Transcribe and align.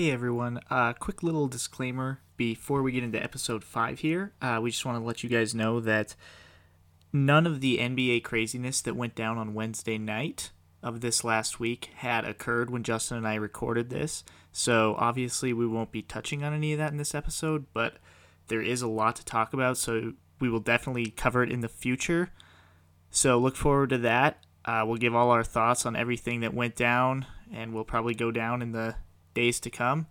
Hey 0.00 0.12
everyone, 0.12 0.60
uh, 0.70 0.94
quick 0.94 1.22
little 1.22 1.46
disclaimer 1.46 2.20
before 2.38 2.82
we 2.82 2.90
get 2.90 3.04
into 3.04 3.22
episode 3.22 3.62
5 3.62 3.98
here. 3.98 4.32
Uh, 4.40 4.58
we 4.62 4.70
just 4.70 4.86
want 4.86 4.98
to 4.98 5.04
let 5.04 5.22
you 5.22 5.28
guys 5.28 5.54
know 5.54 5.78
that 5.78 6.14
none 7.12 7.46
of 7.46 7.60
the 7.60 7.76
NBA 7.76 8.24
craziness 8.24 8.80
that 8.80 8.96
went 8.96 9.14
down 9.14 9.36
on 9.36 9.52
Wednesday 9.52 9.98
night 9.98 10.52
of 10.82 11.02
this 11.02 11.22
last 11.22 11.60
week 11.60 11.90
had 11.96 12.24
occurred 12.24 12.70
when 12.70 12.82
Justin 12.82 13.18
and 13.18 13.28
I 13.28 13.34
recorded 13.34 13.90
this. 13.90 14.24
So 14.52 14.94
obviously, 14.96 15.52
we 15.52 15.66
won't 15.66 15.92
be 15.92 16.00
touching 16.00 16.42
on 16.44 16.54
any 16.54 16.72
of 16.72 16.78
that 16.78 16.92
in 16.92 16.96
this 16.96 17.14
episode, 17.14 17.66
but 17.74 17.98
there 18.48 18.62
is 18.62 18.80
a 18.80 18.88
lot 18.88 19.16
to 19.16 19.24
talk 19.26 19.52
about, 19.52 19.76
so 19.76 20.14
we 20.40 20.48
will 20.48 20.60
definitely 20.60 21.10
cover 21.10 21.42
it 21.42 21.52
in 21.52 21.60
the 21.60 21.68
future. 21.68 22.30
So 23.10 23.36
look 23.38 23.54
forward 23.54 23.90
to 23.90 23.98
that. 23.98 24.42
Uh, 24.64 24.82
we'll 24.86 24.96
give 24.96 25.14
all 25.14 25.30
our 25.30 25.44
thoughts 25.44 25.84
on 25.84 25.94
everything 25.94 26.40
that 26.40 26.54
went 26.54 26.74
down, 26.74 27.26
and 27.52 27.74
we'll 27.74 27.84
probably 27.84 28.14
go 28.14 28.30
down 28.30 28.62
in 28.62 28.72
the 28.72 28.94
days 29.34 29.60
to 29.60 29.70
come. 29.70 30.06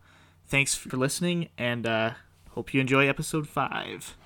Thanks 0.47 0.75
for 0.75 0.95
listening, 0.97 1.49
and 1.57 1.85
uh, 1.85 2.11
hope 2.51 2.73
you 2.73 2.81
enjoy 2.81 3.07
episode 3.07 3.47
5. 3.47 4.17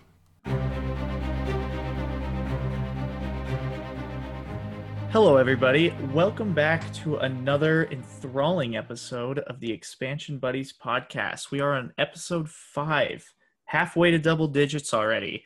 Hello, 5.14 5.38
everybody. 5.38 5.94
Welcome 6.12 6.54
back 6.54 6.92
to 6.94 7.18
another 7.18 7.86
enthralling 7.92 8.76
episode 8.76 9.40
of 9.40 9.60
the 9.60 9.72
Expansion 9.72 10.40
Buddies 10.40 10.74
podcast. 10.74 11.52
We 11.52 11.60
are 11.60 11.74
on 11.74 11.94
episode 12.00 12.50
5, 12.50 13.34
halfway 13.66 14.10
to 14.10 14.18
double 14.18 14.48
digits 14.48 14.92
already. 14.92 15.44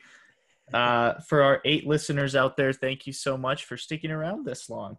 Uh, 0.72 1.14
for 1.26 1.42
our 1.42 1.60
eight 1.64 1.86
listeners 1.86 2.34
out 2.34 2.56
there, 2.56 2.72
thank 2.72 3.06
you 3.06 3.12
so 3.12 3.36
much 3.36 3.64
for 3.64 3.76
sticking 3.76 4.10
around 4.10 4.46
this 4.46 4.70
long. 4.70 4.96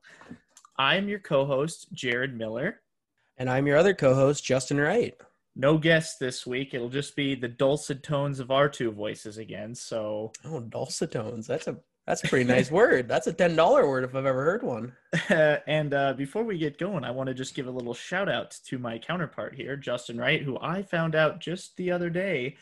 I'm 0.77 1.09
your 1.09 1.19
co 1.19 1.45
host, 1.45 1.91
Jared 1.93 2.38
Miller. 2.38 2.81
And 3.39 3.49
I'm 3.49 3.66
your 3.66 3.77
other 3.77 3.93
co 3.93 4.13
host, 4.13 4.43
Justin 4.43 4.79
Wright. 4.79 5.16
No 5.55 5.77
guest 5.77 6.20
this 6.20 6.45
week. 6.45 6.73
It'll 6.73 6.89
just 6.89 7.16
be 7.16 7.35
the 7.35 7.47
dulcet 7.47 8.03
tones 8.03 8.39
of 8.39 8.52
our 8.52 8.70
two 8.70 8.91
voices 8.91 9.38
again. 9.38 9.73
So, 9.73 10.33
Oh, 10.45 10.59
dulcet 10.59 11.11
tones. 11.11 11.47
That's 11.47 11.67
a 11.67 11.78
that's 12.05 12.23
a 12.23 12.28
pretty 12.28 12.45
nice 12.45 12.69
word. 12.72 13.08
That's 13.08 13.28
a 13.28 13.33
ten 13.33 13.55
dollar 13.55 13.88
word 13.88 14.03
if 14.03 14.13
I've 14.13 14.25
ever 14.25 14.44
heard 14.44 14.63
one. 14.63 14.94
and 15.30 15.94
uh, 15.94 16.13
before 16.13 16.44
we 16.44 16.58
get 16.58 16.78
going, 16.78 17.03
I 17.05 17.11
want 17.11 17.28
to 17.28 17.33
just 17.33 17.55
give 17.55 17.67
a 17.67 17.72
little 17.72 17.94
shout 17.94 18.28
out 18.28 18.58
to 18.66 18.78
my 18.78 18.97
counterpart 18.97 19.56
here, 19.56 19.78
Justin 19.78 20.17
Wright, 20.17 20.41
who 20.41 20.58
I 20.59 20.81
found 20.81 21.16
out 21.16 21.39
just 21.39 21.78
the 21.78 21.91
other 21.91 22.09
day 22.09 22.58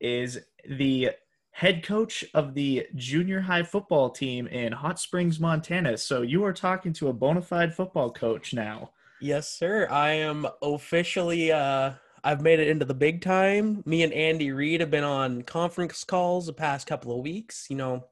is 0.00 0.38
the 0.68 1.10
head 1.52 1.82
coach 1.82 2.24
of 2.34 2.54
the 2.54 2.86
junior 2.94 3.40
high 3.40 3.62
football 3.62 4.10
team 4.10 4.46
in 4.46 4.72
Hot 4.72 5.00
Springs, 5.00 5.40
Montana. 5.40 5.96
So 5.96 6.22
you 6.22 6.44
are 6.44 6.52
talking 6.52 6.92
to 6.94 7.08
a 7.08 7.12
bona 7.12 7.42
fide 7.42 7.74
football 7.74 8.12
coach 8.12 8.52
now. 8.52 8.90
Yes, 9.20 9.50
sir. 9.50 9.88
I 9.90 10.10
am 10.10 10.46
officially 10.62 11.52
uh 11.52 11.92
I've 12.24 12.42
made 12.42 12.60
it 12.60 12.68
into 12.68 12.84
the 12.84 12.94
big 12.94 13.22
time. 13.22 13.82
Me 13.86 14.02
and 14.02 14.12
Andy 14.12 14.50
Reid 14.50 14.80
have 14.80 14.90
been 14.90 15.04
on 15.04 15.42
conference 15.42 16.04
calls 16.04 16.46
the 16.46 16.52
past 16.52 16.86
couple 16.86 17.16
of 17.16 17.22
weeks. 17.22 17.66
You 17.70 17.76
know, 17.76 18.04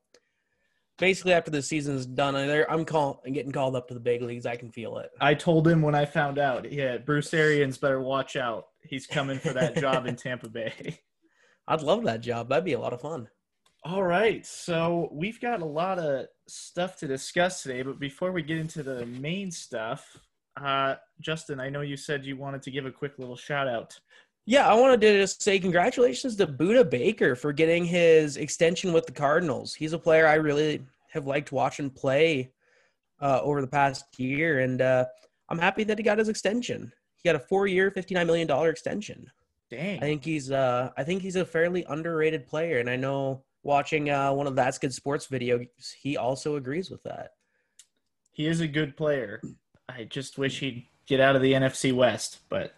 basically 0.99 1.33
after 1.33 1.51
the 1.51 1.62
season's 1.62 2.07
done, 2.07 2.37
I'm 2.69 2.84
call 2.84 3.23
getting 3.27 3.53
called 3.53 3.77
up 3.77 3.89
to 3.89 3.95
the 3.95 4.01
big 4.01 4.23
leagues. 4.23 4.47
I 4.47 4.57
can 4.57 4.71
feel 4.71 4.99
it. 4.99 5.11
I 5.21 5.34
told 5.34 5.67
him 5.67 5.83
when 5.83 5.95
I 5.95 6.05
found 6.05 6.39
out. 6.39 6.71
Yeah, 6.71 6.99
Bruce 6.99 7.33
Arians 7.34 7.79
better 7.79 8.01
watch 8.01 8.37
out. 8.37 8.67
He's 8.83 9.07
coming 9.07 9.39
for 9.39 9.53
that 9.53 9.77
job 9.77 10.07
in 10.07 10.17
Tampa 10.17 10.49
Bay. 10.49 11.01
I'd 11.69 11.83
love 11.83 12.05
that 12.05 12.21
job. 12.21 12.49
That'd 12.49 12.65
be 12.65 12.75
a 12.75 12.81
lot 12.81 12.93
of 12.93 13.01
fun. 13.01 13.29
All 13.84 14.03
right, 14.03 14.45
so 14.45 15.09
we've 15.12 15.41
got 15.41 15.62
a 15.62 15.67
lot 15.67 16.01
of 16.01 16.27
stuff 16.49 16.97
to 16.97 17.07
discuss 17.07 17.62
today, 17.62 17.83
but 17.83 18.01
before 18.01 18.33
we 18.33 18.43
get 18.43 18.59
into 18.59 18.83
the 18.83 19.07
main 19.07 19.53
stuff, 19.53 20.19
uh, 20.61 20.97
Justin, 21.21 21.61
I 21.61 21.69
know 21.69 21.81
you 21.81 21.97
said 21.97 22.25
you 22.25 22.37
wanted 22.37 22.62
to 22.62 22.71
give 22.71 22.87
a 22.87 22.91
quick 22.91 23.19
little 23.19 23.37
shout 23.37 23.69
out. 23.69 23.99
Yeah, 24.47 24.69
I 24.69 24.75
wanted 24.75 25.01
to 25.01 25.21
just 25.21 25.43
say 25.43 25.59
congratulations 25.59 26.37
to 26.37 26.47
Budda 26.47 26.89
Baker 26.89 27.35
for 27.35 27.53
getting 27.53 27.85
his 27.85 28.37
extension 28.37 28.93
with 28.93 29.07
the 29.07 29.12
Cardinals. 29.12 29.75
He's 29.75 29.93
a 29.93 29.99
player 29.99 30.27
I 30.27 30.34
really 30.34 30.84
have 31.11 31.27
liked 31.27 31.51
watching 31.51 31.91
play 31.91 32.53
uh, 33.21 33.41
over 33.43 33.61
the 33.61 33.67
past 33.67 34.05
year, 34.19 34.61
and 34.61 34.81
uh, 34.81 35.05
I'm 35.49 35.59
happy 35.59 35.83
that 35.84 35.99
he 35.99 36.05
got 36.05 36.19
his 36.19 36.28
extension. 36.28 36.93
He 37.17 37.28
got 37.28 37.34
a 37.34 37.41
four-year, 37.41 37.91
$59 37.91 38.27
million 38.27 38.69
extension. 38.69 39.31
Dang. 39.69 39.99
I 39.99 40.03
think 40.03 40.25
he's 40.25 40.53
uh, 40.53 40.91
I 40.97 41.03
think 41.03 41.23
he's 41.23 41.34
a 41.34 41.44
fairly 41.44 41.84
underrated 41.88 42.47
player, 42.47 42.78
and 42.78 42.88
I 42.88 42.94
know 42.94 43.43
watching 43.65 44.11
uh, 44.11 44.33
one 44.33 44.47
of 44.47 44.55
that's 44.55 44.78
good 44.78 44.94
sports 44.94 45.27
videos, 45.27 45.67
he 46.00 46.17
also 46.17 46.55
agrees 46.55 46.88
with 46.88 47.03
that. 47.03 47.33
He 48.31 48.47
is 48.47 48.61
a 48.61 48.69
good 48.69 48.97
player. 48.97 49.41
I 49.89 50.05
just 50.05 50.39
wish 50.39 50.61
he'd 50.61 50.87
get 51.07 51.21
out 51.21 51.37
of 51.37 51.43
the 51.43 51.53
NFC 51.53 51.93
West, 51.93 52.41
but 52.49 52.75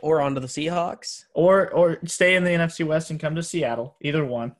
or 0.00 0.20
onto 0.20 0.40
the 0.40 0.46
Seahawks, 0.46 1.24
or 1.34 1.70
or 1.70 1.98
stay 2.06 2.34
in 2.34 2.44
the 2.44 2.50
NFC 2.50 2.86
West 2.86 3.10
and 3.10 3.20
come 3.20 3.34
to 3.34 3.42
Seattle. 3.42 3.96
Either 4.00 4.24
one. 4.24 4.54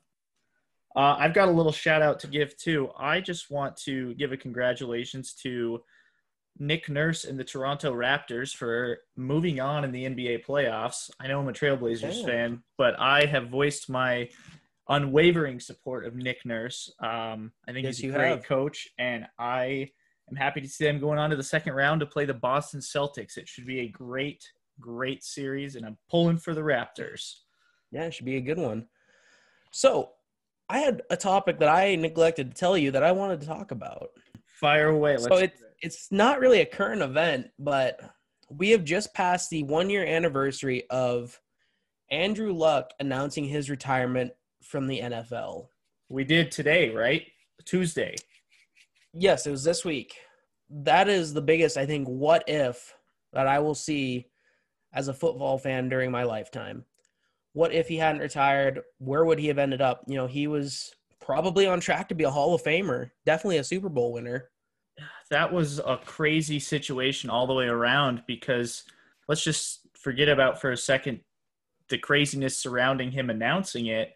Uh, 0.93 1.15
I've 1.17 1.33
got 1.33 1.47
a 1.47 1.51
little 1.51 1.71
shout 1.71 2.01
out 2.01 2.19
to 2.19 2.27
give 2.27 2.57
too. 2.57 2.89
I 2.97 3.21
just 3.21 3.49
want 3.49 3.77
to 3.77 4.13
give 4.15 4.33
a 4.33 4.37
congratulations 4.37 5.33
to 5.35 5.81
Nick 6.59 6.89
Nurse 6.89 7.23
and 7.23 7.39
the 7.39 7.43
Toronto 7.43 7.93
Raptors 7.93 8.53
for 8.53 8.99
moving 9.15 9.61
on 9.61 9.85
in 9.85 9.91
the 9.91 10.05
NBA 10.05 10.45
playoffs. 10.45 11.09
I 11.19 11.27
know 11.27 11.39
I'm 11.39 11.47
a 11.47 11.53
Trailblazers 11.53 12.25
fan, 12.25 12.61
but 12.77 12.99
I 12.99 13.25
have 13.25 13.49
voiced 13.49 13.89
my 13.89 14.29
unwavering 14.89 15.59
support 15.59 16.05
of 16.05 16.15
Nick 16.15 16.45
Nurse. 16.45 16.93
Um, 16.99 17.53
I 17.67 17.71
think 17.71 17.85
yes, 17.85 17.97
he's 17.97 18.13
a 18.13 18.17
great 18.17 18.29
have. 18.29 18.43
coach, 18.43 18.89
and 18.99 19.27
I 19.39 19.91
am 20.31 20.37
happy 20.37 20.61
to 20.61 20.67
see 20.67 20.85
them 20.85 20.99
going 20.99 21.19
on 21.19 21.29
to 21.29 21.35
the 21.35 21.43
second 21.43 21.73
round 21.73 21.99
to 21.99 22.05
play 22.05 22.25
the 22.25 22.33
Boston 22.33 22.79
Celtics. 22.79 23.37
It 23.37 23.47
should 23.47 23.65
be 23.65 23.81
a 23.81 23.87
great, 23.89 24.43
great 24.79 25.23
series, 25.23 25.75
and 25.75 25.85
I'm 25.85 25.97
pulling 26.09 26.37
for 26.37 26.53
the 26.53 26.61
Raptors. 26.61 27.33
Yeah, 27.91 28.05
it 28.05 28.13
should 28.13 28.25
be 28.25 28.37
a 28.37 28.41
good 28.41 28.57
one. 28.57 28.87
So, 29.71 30.11
I 30.69 30.79
had 30.79 31.01
a 31.09 31.17
topic 31.17 31.59
that 31.59 31.67
I 31.67 31.95
neglected 31.95 32.49
to 32.49 32.57
tell 32.57 32.77
you 32.77 32.91
that 32.91 33.03
I 33.03 33.11
wanted 33.11 33.41
to 33.41 33.47
talk 33.47 33.71
about. 33.71 34.07
Fire 34.45 34.87
away. 34.87 35.17
Let's 35.17 35.25
so 35.25 35.35
it's 35.35 35.61
it's 35.81 36.11
not 36.11 36.39
really 36.39 36.61
a 36.61 36.65
current 36.65 37.01
event, 37.01 37.49
but 37.59 37.99
we 38.49 38.69
have 38.69 38.85
just 38.85 39.13
passed 39.13 39.49
the 39.49 39.63
one 39.63 39.89
year 39.89 40.05
anniversary 40.05 40.83
of 40.89 41.37
Andrew 42.09 42.53
Luck 42.53 42.91
announcing 42.99 43.45
his 43.45 43.69
retirement 43.69 44.31
from 44.63 44.87
the 44.87 44.99
NFL. 44.99 45.67
We 46.09 46.23
did 46.23 46.51
today, 46.51 46.89
right? 46.89 47.25
Tuesday. 47.65 48.15
Yes, 49.13 49.45
it 49.45 49.51
was 49.51 49.63
this 49.63 49.83
week. 49.83 50.15
That 50.69 51.09
is 51.09 51.33
the 51.33 51.41
biggest, 51.41 51.77
I 51.77 51.85
think, 51.85 52.07
what 52.07 52.43
if 52.47 52.93
that 53.33 53.47
I 53.47 53.59
will 53.59 53.75
see 53.75 54.27
as 54.93 55.07
a 55.07 55.13
football 55.13 55.57
fan 55.57 55.89
during 55.89 56.11
my 56.11 56.23
lifetime. 56.23 56.85
What 57.53 57.73
if 57.73 57.87
he 57.87 57.97
hadn't 57.97 58.21
retired? 58.21 58.81
Where 58.99 59.25
would 59.25 59.39
he 59.39 59.47
have 59.47 59.57
ended 59.57 59.81
up? 59.81 60.03
You 60.07 60.15
know, 60.15 60.27
he 60.27 60.47
was 60.47 60.93
probably 61.19 61.67
on 61.67 61.79
track 61.79 62.09
to 62.09 62.15
be 62.15 62.23
a 62.23 62.29
Hall 62.29 62.53
of 62.53 62.63
Famer, 62.63 63.11
definitely 63.25 63.57
a 63.57 63.63
Super 63.63 63.89
Bowl 63.89 64.13
winner. 64.13 64.49
That 65.29 65.51
was 65.51 65.79
a 65.79 65.99
crazy 66.05 66.59
situation 66.59 67.29
all 67.29 67.47
the 67.47 67.53
way 67.53 67.65
around 67.65 68.23
because 68.27 68.83
let's 69.27 69.43
just 69.43 69.87
forget 69.97 70.29
about 70.29 70.59
for 70.59 70.71
a 70.71 70.77
second 70.77 71.21
the 71.89 71.97
craziness 71.97 72.57
surrounding 72.57 73.11
him 73.11 73.29
announcing 73.29 73.87
it. 73.87 74.13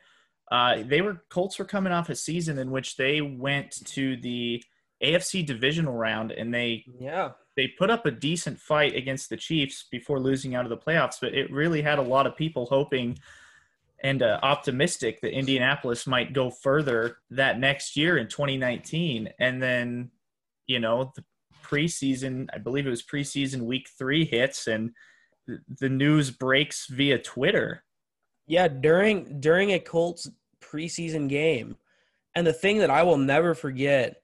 Uh, 0.51 0.83
they 0.85 1.01
were 1.01 1.23
Colts 1.29 1.57
were 1.57 1.65
coming 1.65 1.91
off 1.91 2.09
a 2.09 2.15
season 2.15 2.57
in 2.57 2.71
which 2.71 2.97
they 2.97 3.21
went 3.21 3.71
to 3.85 4.17
the 4.17 4.63
AFC 5.03 5.45
divisional 5.45 5.93
round 5.93 6.31
and 6.31 6.53
they 6.53 6.85
yeah 6.99 7.31
they 7.55 7.67
put 7.67 7.89
up 7.89 8.05
a 8.05 8.11
decent 8.11 8.59
fight 8.59 8.95
against 8.95 9.29
the 9.29 9.37
Chiefs 9.37 9.85
before 9.89 10.19
losing 10.19 10.55
out 10.55 10.65
of 10.65 10.69
the 10.69 10.77
playoffs, 10.77 11.19
but 11.21 11.33
it 11.33 11.51
really 11.51 11.81
had 11.81 11.99
a 11.99 12.03
lot 12.03 12.27
of 12.27 12.35
people 12.35 12.65
hoping 12.65 13.17
and 14.03 14.21
uh, 14.21 14.39
optimistic 14.43 15.21
that 15.21 15.31
Indianapolis 15.31 16.05
might 16.05 16.33
go 16.33 16.51
further 16.51 17.17
that 17.31 17.59
next 17.59 17.95
year 17.95 18.17
in 18.17 18.27
2019. 18.27 19.29
And 19.39 19.63
then, 19.63 20.11
you 20.67 20.79
know, 20.79 21.13
the 21.15 21.23
preseason, 21.63 22.47
I 22.53 22.57
believe 22.57 22.85
it 22.85 22.91
was 22.91 23.03
preseason 23.03 23.61
week 23.61 23.89
three 23.97 24.25
hits 24.25 24.67
and 24.67 24.91
the 25.79 25.89
news 25.89 26.29
breaks 26.29 26.87
via 26.87 27.19
Twitter. 27.19 27.83
Yeah, 28.47 28.67
during 28.67 29.39
during 29.39 29.71
a 29.71 29.79
Colts 29.79 30.29
preseason 30.61 31.29
game. 31.29 31.77
And 32.35 32.45
the 32.45 32.53
thing 32.53 32.79
that 32.79 32.91
I 32.91 33.03
will 33.03 33.17
never 33.17 33.55
forget 33.55 34.21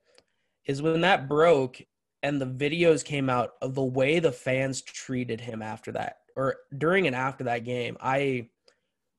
is 0.66 0.82
when 0.82 1.02
that 1.02 1.28
broke 1.28 1.82
and 2.24 2.40
the 2.40 2.46
videos 2.46 3.04
came 3.04 3.30
out 3.30 3.52
of 3.62 3.76
the 3.76 3.84
way 3.84 4.20
the 4.20 4.32
fans 4.32 4.82
treated 4.82 5.42
him 5.42 5.62
after 5.62 5.92
that 5.92 6.18
or 6.36 6.58
during 6.78 7.08
and 7.08 7.16
after 7.16 7.46
that 7.46 7.64
game. 7.64 7.98
I 8.00 8.50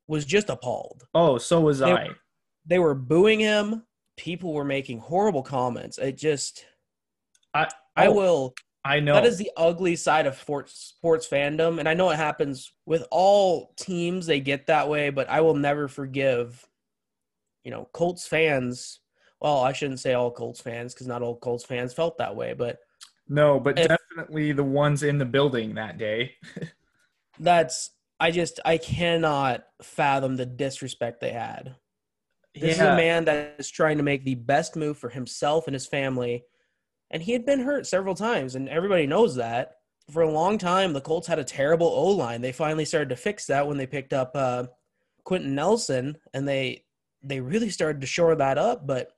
was 0.07 0.25
just 0.25 0.51
appalled. 0.51 1.05
Oh, 1.15 1.39
so 1.39 1.61
was 1.61 1.81
they, 1.81 1.93
I. 1.93 2.11
They 2.67 2.79
were 2.79 2.95
booing 2.95 3.41
him. 3.41 3.83
People 4.17 4.53
were 4.53 4.65
making 4.65 4.99
horrible 4.99 5.43
comments. 5.43 5.99
It 5.99 6.17
just 6.17 6.65
I 7.55 7.69
I 7.97 8.07
oh, 8.07 8.13
will 8.13 8.55
I 8.85 9.01
know 9.01 9.15
that 9.15 9.25
is 9.25 9.39
the 9.39 9.51
ugly 9.57 9.97
side 9.97 10.27
of 10.27 10.37
sports 10.37 10.95
sports 10.97 11.27
fandom 11.29 11.79
and 11.79 11.89
I 11.89 11.95
know 11.95 12.11
it 12.11 12.17
happens 12.17 12.73
with 12.87 13.05
all 13.11 13.73
teams 13.77 14.27
they 14.27 14.41
get 14.41 14.67
that 14.67 14.89
way, 14.89 15.11
but 15.11 15.29
I 15.29 15.41
will 15.41 15.55
never 15.55 15.89
forgive 15.89 16.67
you 17.65 17.71
know, 17.71 17.89
Colts 17.93 18.27
fans. 18.27 19.01
Well, 19.43 19.61
I 19.61 19.73
shouldn't 19.73 19.99
say 20.01 20.15
all 20.15 20.31
Colts 20.31 20.61
fans 20.61 20.95
because 20.95 21.09
not 21.09 21.21
all 21.21 21.37
Colts 21.37 21.65
fans 21.65 21.93
felt 21.93 22.17
that 22.19 22.37
way, 22.37 22.53
but 22.55 22.79
no, 23.29 23.59
but 23.59 23.79
if- 23.79 23.89
definitely 23.89 24.53
the 24.53 24.63
ones 24.65 25.03
in 25.03 25.19
the 25.19 25.25
building 25.25 25.75
that 25.75 25.99
day. 25.99 26.37
that's 27.41 27.91
I 28.21 28.31
just 28.31 28.61
I 28.65 28.79
cannot 28.79 29.65
fathom 29.83 30.37
the 30.37 30.47
disrespect 30.47 31.21
they 31.21 31.33
had. 31.33 31.75
This 32.55 32.77
Yeah. 32.77 32.85
is 32.85 32.89
a 32.93 32.97
man 32.97 33.25
that 33.25 33.57
is 33.59 33.71
trying 33.71 33.97
to 33.97 34.03
make 34.05 34.25
the 34.25 34.35
best 34.37 34.77
move 34.77 34.97
for 34.99 35.09
himself 35.09 35.67
and 35.67 35.75
his 35.75 35.87
family. 35.87 36.45
And 37.11 37.23
he 37.23 37.33
had 37.33 37.45
been 37.45 37.61
hurt 37.61 37.87
several 37.87 38.15
times, 38.15 38.55
and 38.55 38.69
everybody 38.69 39.07
knows 39.07 39.35
that. 39.37 39.73
For 40.11 40.23
a 40.23 40.31
long 40.31 40.57
time, 40.59 40.93
the 40.93 41.01
Colts 41.01 41.27
had 41.27 41.39
a 41.39 41.45
terrible 41.45 41.87
O 41.89 42.09
line. 42.11 42.41
They 42.43 42.53
finally 42.53 42.85
started 42.85 43.09
to 43.11 43.17
fix 43.17 43.47
that 43.47 43.67
when 43.67 43.77
they 43.77 43.87
picked 43.87 44.13
up 44.13 44.33
uh, 44.35 44.67
Quenton 45.25 45.55
Nelson, 45.55 46.17
and 46.33 46.47
they 46.47 46.85
they 47.25 47.41
really 47.41 47.71
started 47.71 48.01
to 48.01 48.07
shore 48.07 48.35
that 48.37 48.57
up. 48.59 48.87
But 48.87 49.12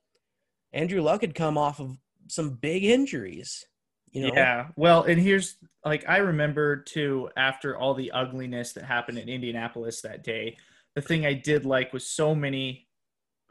Andrew 0.75 1.01
Luck 1.01 1.21
had 1.21 1.33
come 1.33 1.57
off 1.57 1.79
of 1.79 1.97
some 2.27 2.51
big 2.51 2.83
injuries. 2.83 3.65
You 4.11 4.27
know, 4.27 4.33
Yeah. 4.33 4.67
Well, 4.75 5.03
and 5.03 5.19
here's 5.19 5.57
like 5.83 6.07
I 6.07 6.17
remember 6.17 6.77
too 6.77 7.29
after 7.35 7.77
all 7.77 7.93
the 7.93 8.11
ugliness 8.11 8.73
that 8.73 8.83
happened 8.83 9.17
in 9.17 9.29
Indianapolis 9.29 10.01
that 10.01 10.23
day. 10.23 10.57
The 10.93 11.01
thing 11.01 11.25
I 11.25 11.33
did 11.33 11.65
like 11.65 11.91
was 11.91 12.07
so 12.07 12.35
many 12.35 12.87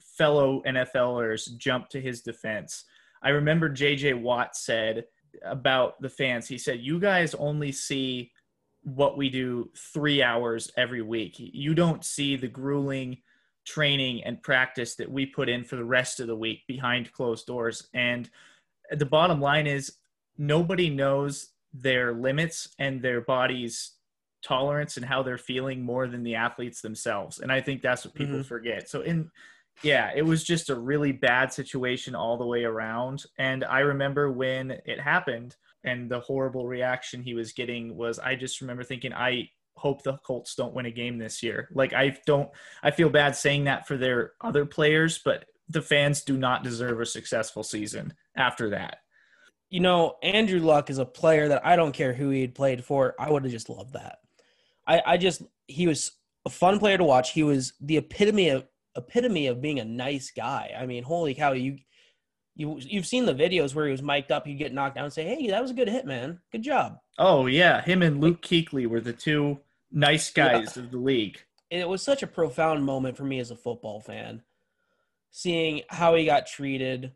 fellow 0.01 0.63
NFLers 0.67 1.57
jumped 1.59 1.93
to 1.93 2.01
his 2.01 2.23
defense. 2.23 2.85
I 3.23 3.31
remember 3.31 3.69
JJ 3.69 4.21
Watt 4.21 4.57
said 4.57 5.07
about 5.45 6.01
the 6.01 6.09
fans. 6.09 6.47
He 6.47 6.59
said, 6.59 6.81
"You 6.81 7.01
guys 7.01 7.35
only 7.35 7.73
see 7.73 8.31
what 8.83 9.17
we 9.17 9.31
do 9.31 9.71
3 9.77 10.23
hours 10.23 10.71
every 10.77 11.01
week. 11.03 11.37
You 11.39 11.75
don't 11.75 12.05
see 12.05 12.37
the 12.37 12.49
grueling 12.49 13.23
training 13.65 14.25
and 14.25 14.43
practice 14.43 14.95
that 14.97 15.11
we 15.11 15.27
put 15.27 15.49
in 15.49 15.65
for 15.65 15.77
the 15.77 15.85
rest 15.85 16.21
of 16.21 16.27
the 16.27 16.37
week 16.37 16.67
behind 16.67 17.13
closed 17.13 17.47
doors." 17.47 17.89
And 17.95 18.31
the 18.91 19.07
bottom 19.07 19.41
line 19.41 19.67
is 19.67 19.99
nobody 20.37 20.91
knows 20.91 21.53
their 21.73 22.15
limits 22.15 22.75
and 22.79 23.03
their 23.03 23.21
body's 23.21 23.99
tolerance 24.43 24.97
and 24.97 25.07
how 25.07 25.23
they're 25.23 25.39
feeling 25.39 25.83
more 25.83 26.07
than 26.07 26.23
the 26.23 26.35
athletes 26.35 26.83
themselves. 26.83 27.41
And 27.41 27.51
I 27.51 27.61
think 27.61 27.83
that's 27.83 28.05
what 28.05 28.15
people 28.15 28.41
Mhm. 28.41 28.45
forget. 28.45 28.89
So 28.89 29.01
in 29.03 29.31
yeah, 29.83 30.13
it 30.15 30.23
was 30.23 30.45
just 30.45 30.71
a 30.71 30.79
really 30.79 31.11
bad 31.13 31.53
situation 31.53 32.15
all 32.15 32.37
the 32.37 32.47
way 32.47 32.65
around. 32.65 33.25
And 33.39 33.65
I 33.65 33.81
remember 33.81 34.31
when 34.31 34.71
it 34.71 35.01
happened 35.01 35.57
and 35.83 36.09
the 36.11 36.21
horrible 36.21 36.69
reaction 36.69 37.23
he 37.23 37.35
was 37.35 37.53
getting 37.53 37.97
was 37.97 38.19
I 38.21 38.37
just 38.37 38.61
remember 38.61 38.85
thinking 38.85 39.13
I 39.13 39.51
hope 39.77 40.03
the 40.03 40.19
Colts 40.19 40.55
don't 40.55 40.75
win 40.75 40.87
a 40.87 40.91
game 40.91 41.19
this 41.19 41.43
year. 41.43 41.69
Like 41.75 41.93
I 41.93 42.17
don't 42.27 42.51
I 42.83 42.91
feel 42.91 43.09
bad 43.11 43.37
saying 43.37 43.65
that 43.65 43.87
for 43.87 43.97
their 43.97 44.33
other 44.41 44.65
players, 44.67 45.19
but 45.25 45.47
the 45.69 45.83
fans 45.83 46.23
do 46.23 46.37
not 46.37 46.63
deserve 46.63 47.01
a 47.01 47.07
successful 47.07 47.63
season 47.63 48.13
after 48.37 48.71
that. 48.71 48.99
you 49.71 49.81
know, 49.81 50.15
Andrew 50.23 50.61
Luck 50.61 50.89
is 50.91 50.99
a 50.99 51.05
player 51.05 51.49
that 51.49 51.67
I 51.67 51.75
don't 51.75 51.93
care 51.93 52.13
who 52.13 52.31
he 52.31 52.43
had 52.43 52.55
played 52.55 52.85
for. 52.85 53.15
I 53.19 53.31
would 53.31 53.43
have 53.43 53.53
just 53.53 53.69
loved 53.69 53.95
that. 53.95 54.19
I, 54.87 55.03
I 55.05 55.17
just 55.17 55.43
he 55.67 55.87
was 55.87 56.13
a 56.45 56.51
fun 56.51 56.79
player 56.79 56.99
to 56.99 57.05
watch. 57.05 57.33
He 57.33 57.43
was 57.43 57.73
the 57.81 57.97
epitome 57.97 58.51
of 58.51 58.67
epitome 58.97 59.49
of 59.49 59.61
being 59.61 59.81
a 59.81 59.85
nice 59.85 60.31
guy. 60.31 60.73
I 60.79 60.87
mean, 60.87 61.03
holy 61.03 61.35
cow, 61.35 61.53
you 61.53 61.79
you 62.57 62.79
you've 62.81 63.07
seen 63.07 63.27
the 63.27 63.35
videos 63.35 63.75
where 63.75 63.87
he 63.87 63.93
was 63.93 64.03
mic'd 64.03 64.31
up, 64.31 64.47
he'd 64.47 64.55
get 64.55 64.73
knocked 64.73 64.95
down 64.97 65.05
and 65.05 65.13
say, 65.13 65.25
Hey, 65.25 65.49
that 65.49 65.63
was 65.63 65.71
a 65.71 65.75
good 65.75 65.89
hit, 65.89 66.07
man. 66.07 66.41
Good 66.53 66.63
job. 66.63 66.99
Oh 67.19 67.47
yeah, 67.47 67.83
him 67.83 68.03
and 68.03 68.21
Luke 68.21 68.43
Kuechly 68.43 68.87
were 68.87 69.01
the 69.01 69.13
two 69.13 69.59
nice 69.91 70.31
guys 70.31 70.77
of 70.77 70.91
the 70.91 70.99
league. 70.99 71.41
And 71.71 71.81
it 71.81 71.89
was 71.89 72.03
such 72.03 72.23
a 72.23 72.29
profound 72.29 72.85
moment 72.85 73.17
for 73.17 73.25
me 73.25 73.41
as 73.41 73.51
a 73.51 73.57
football 73.57 74.01
fan, 74.01 74.43
seeing 75.31 75.83
how 75.89 76.15
he 76.15 76.25
got 76.25 76.47
treated. 76.47 77.13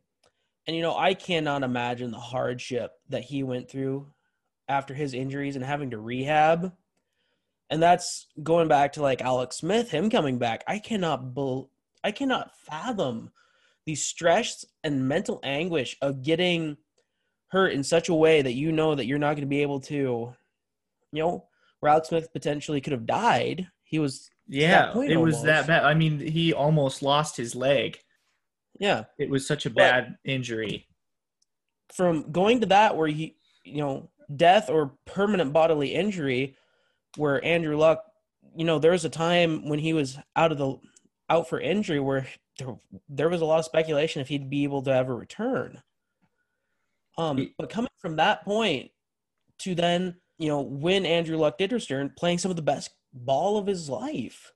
And 0.67 0.76
you 0.76 0.82
know, 0.82 0.96
I 0.96 1.14
cannot 1.14 1.62
imagine 1.62 2.11
the 2.11 2.19
hardship 2.19 2.93
that 3.08 3.25
he 3.25 3.43
went 3.43 3.70
through 3.70 4.06
after 4.69 4.94
his 4.94 5.14
injuries 5.14 5.56
and 5.56 5.64
having 5.64 5.91
to 5.91 5.99
rehab. 5.99 6.73
And 7.70 7.82
that's 7.82 8.26
going 8.43 8.69
back 8.69 8.94
to 8.94 9.02
like 9.02 9.23
Alex 9.23 9.58
Smith, 9.58 9.91
him 9.91 10.11
coming 10.11 10.38
back. 10.38 10.64
I 10.67 10.79
cannot 10.79 11.34
bel 11.34 11.70
I 12.02 12.12
cannot 12.12 12.56
fathom 12.56 13.31
the 13.88 13.94
stress 13.94 14.67
and 14.85 15.08
mental 15.08 15.40
anguish 15.43 15.96
of 16.02 16.23
getting 16.23 16.76
hurt 17.46 17.73
in 17.73 17.82
such 17.82 18.11
a 18.11 18.14
way 18.14 18.43
that 18.43 18.52
you 18.52 18.70
know 18.70 18.94
that 18.94 19.06
you're 19.06 19.19
not 19.19 19.32
going 19.32 19.40
to 19.40 19.46
be 19.46 19.62
able 19.62 19.81
to, 19.81 20.31
you 21.11 21.23
know, 21.23 21.46
Alex 21.82 22.08
Smith 22.11 22.31
potentially 22.35 22.82
could 22.82 22.93
have 22.93 23.06
died. 23.06 23.67
He 23.85 23.99
was 23.99 24.29
Yeah, 24.46 24.93
it 25.00 25.17
was 25.17 25.43
that 25.44 25.67
bad. 25.67 25.85
I 25.85 25.94
mean, 25.94 26.20
he 26.20 26.52
almost 26.52 27.00
lost 27.00 27.38
his 27.38 27.55
leg. 27.55 27.99
Yeah. 28.79 29.05
It 29.19 29.31
was 29.31 29.46
such 29.46 29.64
a 29.64 29.70
But- 29.70 29.76
bad 29.76 30.19
injury. 30.23 30.87
From 31.94 32.31
going 32.31 32.61
to 32.61 32.67
that 32.67 32.94
where 32.94 33.08
he, 33.08 33.38
you 33.64 33.79
know, 33.79 34.11
death 34.37 34.69
or 34.69 34.99
permanent 35.06 35.55
bodily 35.55 35.94
injury, 35.94 36.58
where 37.17 37.43
Andrew 37.43 37.79
Luck, 37.79 38.05
you 38.55 38.67
know, 38.67 38.79
there 38.79 38.93
was 38.93 39.06
a 39.06 39.08
time 39.08 39.67
when 39.67 39.79
he 39.79 39.94
was 39.94 40.19
out 40.37 40.52
of 40.52 40.58
the 40.58 40.76
out 41.29 41.49
for 41.49 41.61
injury 41.61 42.01
where 42.01 42.27
there, 42.59 42.77
there 43.09 43.29
was 43.29 43.41
a 43.41 43.45
lot 43.45 43.59
of 43.59 43.65
speculation 43.65 44.21
if 44.21 44.29
he'd 44.29 44.51
be 44.51 44.65
able 44.65 44.83
to 44.83 44.91
ever 44.93 45.15
return. 45.15 45.83
Um, 47.17 47.53
but 47.59 47.71
coming 47.71 47.91
from 47.99 48.17
that 48.17 48.45
point 48.45 48.91
to 49.59 49.75
then, 49.75 50.17
you 50.39 50.49
know, 50.49 50.61
when 50.61 51.05
Andrew 51.05 51.37
Luck 51.37 51.59
did 51.59 51.73
return, 51.73 52.13
playing 52.17 52.39
some 52.39 52.51
of 52.51 52.57
the 52.57 52.63
best 52.63 52.91
ball 53.13 53.59
of 53.59 53.67
his 53.67 53.89
life. 53.89 54.53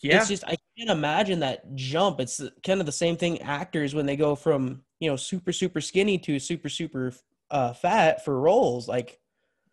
Yeah, 0.00 0.18
It's 0.18 0.28
just 0.28 0.44
I 0.44 0.56
can't 0.76 0.90
imagine 0.90 1.40
that 1.40 1.74
jump. 1.74 2.18
It's 2.18 2.40
kind 2.64 2.80
of 2.80 2.86
the 2.86 2.92
same 2.92 3.16
thing 3.16 3.40
actors 3.42 3.94
when 3.94 4.06
they 4.06 4.16
go 4.16 4.34
from 4.34 4.82
you 4.98 5.10
know 5.10 5.16
super 5.16 5.52
super 5.52 5.82
skinny 5.82 6.16
to 6.18 6.38
super 6.38 6.70
super 6.70 7.12
uh, 7.50 7.74
fat 7.74 8.24
for 8.24 8.40
roles. 8.40 8.88
Like 8.88 9.20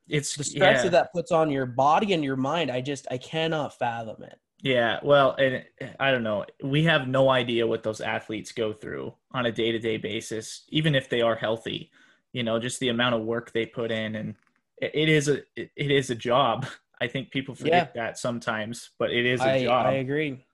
it's 0.09 0.35
the 0.35 0.43
stress 0.43 0.77
yeah. 0.77 0.83
that 0.83 0.91
that 0.91 1.13
puts 1.13 1.31
on 1.31 1.49
your 1.49 1.65
body 1.65 2.11
and 2.11 2.25
your 2.25 2.35
mind. 2.35 2.69
I 2.69 2.81
just 2.81 3.07
I 3.09 3.17
cannot 3.17 3.79
fathom 3.79 4.21
it. 4.23 4.37
Yeah, 4.61 4.99
well, 5.01 5.35
and 5.39 5.65
I 5.99 6.11
don't 6.11 6.23
know. 6.23 6.45
We 6.63 6.83
have 6.83 7.07
no 7.07 7.29
idea 7.29 7.65
what 7.65 7.81
those 7.81 7.99
athletes 7.99 8.51
go 8.51 8.73
through 8.73 9.13
on 9.31 9.47
a 9.47 9.51
day-to-day 9.51 9.97
basis, 9.97 10.65
even 10.69 10.93
if 10.93 11.09
they 11.09 11.21
are 11.21 11.35
healthy. 11.35 11.91
You 12.31 12.43
know, 12.43 12.59
just 12.59 12.79
the 12.79 12.89
amount 12.89 13.15
of 13.15 13.23
work 13.23 13.51
they 13.51 13.65
put 13.65 13.91
in, 13.91 14.15
and 14.15 14.35
it, 14.77 15.09
is 15.09 15.27
a 15.27 15.41
it, 15.55 15.71
is 15.75 16.11
a 16.11 16.15
job. 16.15 16.67
I 17.01 17.07
think 17.07 17.31
people 17.31 17.55
forget 17.55 17.95
that 17.95 18.19
sometimes, 18.19 18.91
but 18.99 19.11
it 19.11 19.25
is 19.25 19.41
a 19.41 19.49
I, 19.49 19.63
job. 19.63 19.87
I 19.87 19.93
agree. 19.93 20.45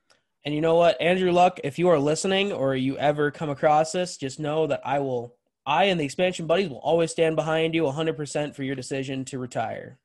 And 0.45 0.56
you 0.56 0.62
know 0.62 0.75
what, 0.75 1.00
Andrew 1.01 1.33
Luck, 1.33 1.59
if 1.65 1.77
you 1.77 1.89
are 1.89 2.00
listening 2.00 2.54
or 2.54 2.74
you 2.74 2.98
ever 2.98 3.31
come 3.31 3.50
across 3.50 3.92
this, 3.92 4.15
just 4.15 4.39
know 4.39 4.68
that 4.68 4.81
I 4.86 5.00
will. 5.00 5.36
I 5.65 5.86
and 5.86 6.00
the 6.00 6.06
expansion 6.06 6.48
buddies 6.48 6.69
will 6.69 6.77
always 6.77 7.12
stand 7.12 7.36
behind 7.36 7.75
you 7.75 7.83
100% 7.83 8.56
for 8.56 8.63
your 8.63 8.75
decision 8.75 9.25
to 9.25 9.39
retire. 9.39 10.00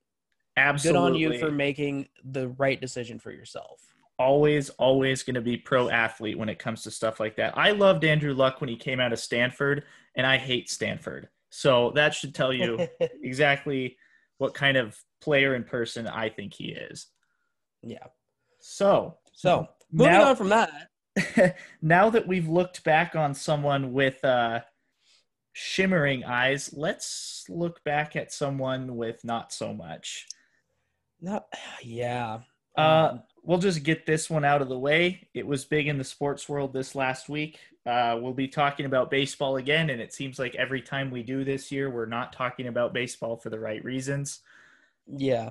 Absolutely, 0.57 1.01
Good 1.01 1.07
on 1.07 1.15
you 1.35 1.39
for 1.39 1.51
making 1.51 2.09
the 2.25 2.49
right 2.51 2.81
decision 2.81 3.19
for 3.19 3.31
yourself. 3.31 3.81
always, 4.19 4.69
always 4.71 5.23
going 5.23 5.35
to 5.35 5.41
be 5.41 5.57
pro 5.57 5.89
athlete 5.89 6.39
when 6.39 6.49
it 6.49 6.59
comes 6.59 6.83
to 6.83 6.91
stuff 6.91 7.19
like 7.21 7.37
that. 7.37 7.57
I 7.57 7.71
loved 7.73 8.05
Andrew 8.05 8.35
Luck 8.35 8.61
when 8.61 8.69
he 8.69 8.77
came 8.77 9.01
out 9.01 9.13
of 9.13 9.19
Stanford, 9.19 9.85
and 10.15 10.27
I 10.27 10.37
hate 10.39 10.69
Stanford. 10.71 11.29
So 11.51 11.91
that 11.97 12.15
should 12.15 12.35
tell 12.35 12.53
you 12.53 12.87
exactly 13.23 13.97
what 14.39 14.55
kind 14.55 14.77
of 14.77 14.97
player 15.21 15.55
and 15.55 15.67
person 15.67 16.07
I 16.07 16.29
think 16.29 16.53
he 16.55 16.67
is. 16.69 17.07
yeah. 17.83 18.07
So 18.61 19.19
So 19.33 19.69
moving 19.91 20.13
Now- 20.13 20.29
on 20.31 20.37
from 20.37 20.51
that, 20.51 20.89
now 21.83 22.11
that 22.11 22.27
we've 22.29 22.49
looked 22.49 22.85
back 22.85 23.15
on 23.17 23.35
someone 23.35 23.93
with 23.93 24.25
uh, 24.25 24.61
shimmering 25.53 26.25
eyes, 26.25 26.73
let's 26.75 27.45
look 27.49 27.83
back 27.85 28.17
at 28.17 28.33
someone 28.33 28.97
with 28.97 29.25
not 29.25 29.53
so 29.53 29.75
much. 29.75 30.27
Not 31.23 31.47
yeah. 31.83 32.41
Uh, 32.77 33.09
Um, 33.13 33.23
we'll 33.43 33.59
just 33.59 33.83
get 33.83 34.05
this 34.05 34.29
one 34.29 34.45
out 34.45 34.61
of 34.61 34.69
the 34.69 34.79
way. 34.79 35.29
It 35.35 35.47
was 35.47 35.65
big 35.65 35.89
in 35.89 35.99
the 35.99 36.05
sports 36.05 36.49
world 36.49 36.73
this 36.73 36.95
last 36.95 37.29
week. 37.29 37.59
Uh, 37.87 38.19
we'll 38.21 38.35
be 38.35 38.49
talking 38.49 38.87
about 38.87 39.11
baseball 39.11 39.57
again, 39.57 39.91
and 39.91 40.01
it 40.01 40.13
seems 40.13 40.39
like 40.39 40.55
every 40.55 40.81
time 40.81 41.11
we 41.11 41.23
do 41.23 41.43
this 41.43 41.73
year, 41.73 41.91
we're 41.91 42.07
not 42.07 42.33
talking 42.33 42.69
about 42.69 42.95
baseball 42.95 43.37
for 43.37 43.51
the 43.51 43.59
right 43.59 43.85
reasons. 43.85 44.41
yeah. 45.07 45.51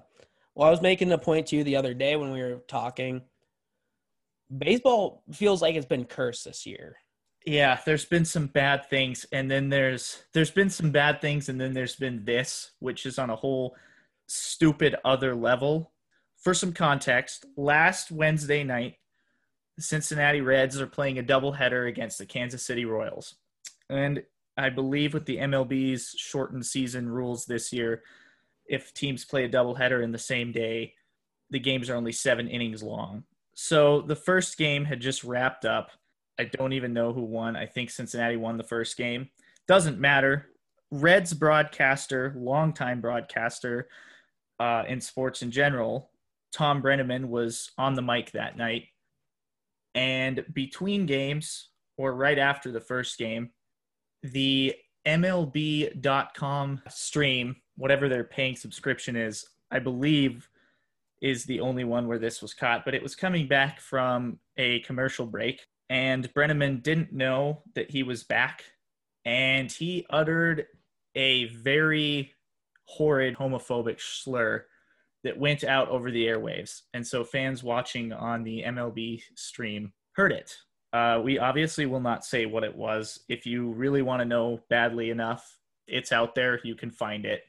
Well, 0.54 0.68
I 0.68 0.72
was 0.72 0.82
making 0.82 1.12
a 1.14 1.18
point 1.18 1.48
to 1.48 1.56
you 1.56 1.64
the 1.64 1.78
other 1.78 1.94
day 1.94 2.18
when 2.18 2.32
we 2.32 2.42
were 2.42 2.62
talking. 2.68 3.22
Baseball 4.58 5.24
feels 5.32 5.62
like 5.62 5.76
it's 5.76 5.86
been 5.86 6.04
cursed 6.04 6.44
this 6.44 6.66
year. 6.66 6.98
Yeah, 7.46 7.80
there's 7.86 8.06
been 8.06 8.26
some 8.26 8.48
bad 8.48 8.90
things, 8.90 9.26
and 9.32 9.50
then 9.50 9.70
there's 9.70 10.24
there's 10.34 10.52
been 10.52 10.70
some 10.70 10.92
bad 10.92 11.22
things, 11.22 11.48
and 11.50 11.60
then 11.60 11.74
there's 11.74 11.96
been 11.96 12.24
this, 12.26 12.72
which 12.80 13.06
is 13.06 13.18
on 13.18 13.30
a 13.30 13.36
whole 13.36 13.76
stupid 14.32 14.96
other 15.04 15.36
level. 15.36 15.92
For 16.38 16.54
some 16.54 16.74
context, 16.74 17.46
last 17.58 18.12
Wednesday 18.12 18.64
night, 18.64 18.96
the 19.78 19.84
Cincinnati 19.84 20.42
Reds 20.42 20.80
are 20.80 20.88
playing 20.88 21.20
a 21.20 21.24
doubleheader 21.24 21.88
against 21.88 22.18
the 22.18 22.26
Kansas 22.26 22.66
City 22.66 22.86
Royals, 22.86 23.36
and 23.90 24.24
I 24.58 24.70
believe 24.70 25.14
with 25.14 25.26
the 25.26 25.38
MLB's 25.38 26.14
shortened 26.18 26.66
season 26.66 27.10
rules 27.10 27.46
this 27.46 27.72
year, 27.72 28.04
if 28.66 28.94
teams 28.94 29.26
play 29.26 29.46
a 29.46 29.50
doubleheader 29.50 30.04
in 30.04 30.12
the 30.12 30.18
same 30.18 30.52
day, 30.52 30.94
the 31.50 31.60
games 31.60 31.90
are 31.90 31.96
only 31.96 32.12
seven 32.12 32.48
innings 32.48 32.84
long. 32.84 33.24
So 33.54 34.02
the 34.02 34.16
first 34.16 34.58
game 34.58 34.86
had 34.86 35.02
just 35.02 35.24
wrapped 35.24 35.66
up. 35.66 35.92
I 36.40 36.46
don't 36.46 36.74
even 36.74 36.94
know 36.94 37.12
who 37.14 37.24
won. 37.24 37.56
I 37.56 37.66
think 37.66 37.90
Cincinnati 37.90 38.38
won 38.38 38.58
the 38.58 38.64
first 38.64 38.98
game. 38.98 39.30
Doesn't 39.68 40.00
matter. 40.00 40.48
Reds 40.90 41.34
broadcaster, 41.34 42.34
longtime 42.38 43.02
broadcaster 43.02 43.88
uh, 44.62 44.84
in 44.88 45.02
sports 45.02 45.42
in 45.42 45.50
general, 45.50 46.12
Thom 46.54 46.84
Brennaman 46.84 47.30
was 47.30 47.72
on 47.80 47.96
the 47.96 48.02
mic 48.04 48.32
that 48.32 48.58
night. 48.58 48.84
And 49.96 50.46
between 50.54 51.08
games, 51.08 51.70
or 51.98 52.14
right 52.14 52.38
after 52.38 52.72
the 52.72 52.80
first 52.80 53.18
game, 53.18 53.50
the 54.22 54.76
MLB.com 55.08 56.82
stream, 56.90 57.56
whatever 57.76 58.08
their 58.08 58.24
paying 58.24 58.56
subscription 58.56 59.16
is, 59.16 59.44
I 59.72 59.80
believe 59.80 60.48
is 61.24 61.46
the 61.46 61.60
only 61.60 61.84
one 61.84 62.08
where 62.08 62.20
this 62.20 62.40
was 62.40 62.54
caught, 62.54 62.86
but 62.86 62.94
it 62.94 63.02
was 63.02 63.16
coming 63.16 63.48
back 63.48 63.80
from 63.80 64.38
a 64.58 64.82
commercial 64.82 65.26
break. 65.26 65.66
And 65.90 66.32
Brennaman 66.36 66.84
didn't 66.84 67.12
know 67.12 67.64
that 67.74 67.90
he 67.90 68.04
was 68.04 68.24
back. 68.24 68.64
And 69.26 69.72
he 69.72 70.06
uttered 70.12 70.68
a 71.16 71.46
very 71.48 72.34
horrid 72.92 73.36
homophobic 73.36 74.00
slur 74.00 74.66
that 75.24 75.38
went 75.38 75.64
out 75.64 75.90
over 75.90 76.12
the 76.12 76.26
airwaves. 76.26 76.82
And 76.94 77.06
so 77.06 77.24
fans 77.24 77.64
watching 77.64 78.12
on 78.12 78.44
the 78.44 78.64
MLB 78.66 79.22
stream 79.36 79.94
heard 80.14 80.32
it. 80.32 80.56
Uh, 80.94 81.22
we 81.24 81.40
obviously 81.40 81.86
will 81.86 82.02
not 82.02 82.26
say 82.26 82.46
what 82.46 82.64
it 82.64 82.76
was. 82.76 83.20
If 83.30 83.46
you 83.46 83.72
really 83.72 84.02
want 84.02 84.22
to 84.22 84.26
know 84.26 84.62
badly 84.70 85.10
enough, 85.10 85.58
it's 85.88 86.12
out 86.12 86.36
there. 86.36 86.60
You 86.64 86.76
can 86.76 86.92
find 86.92 87.26
it. 87.26 87.44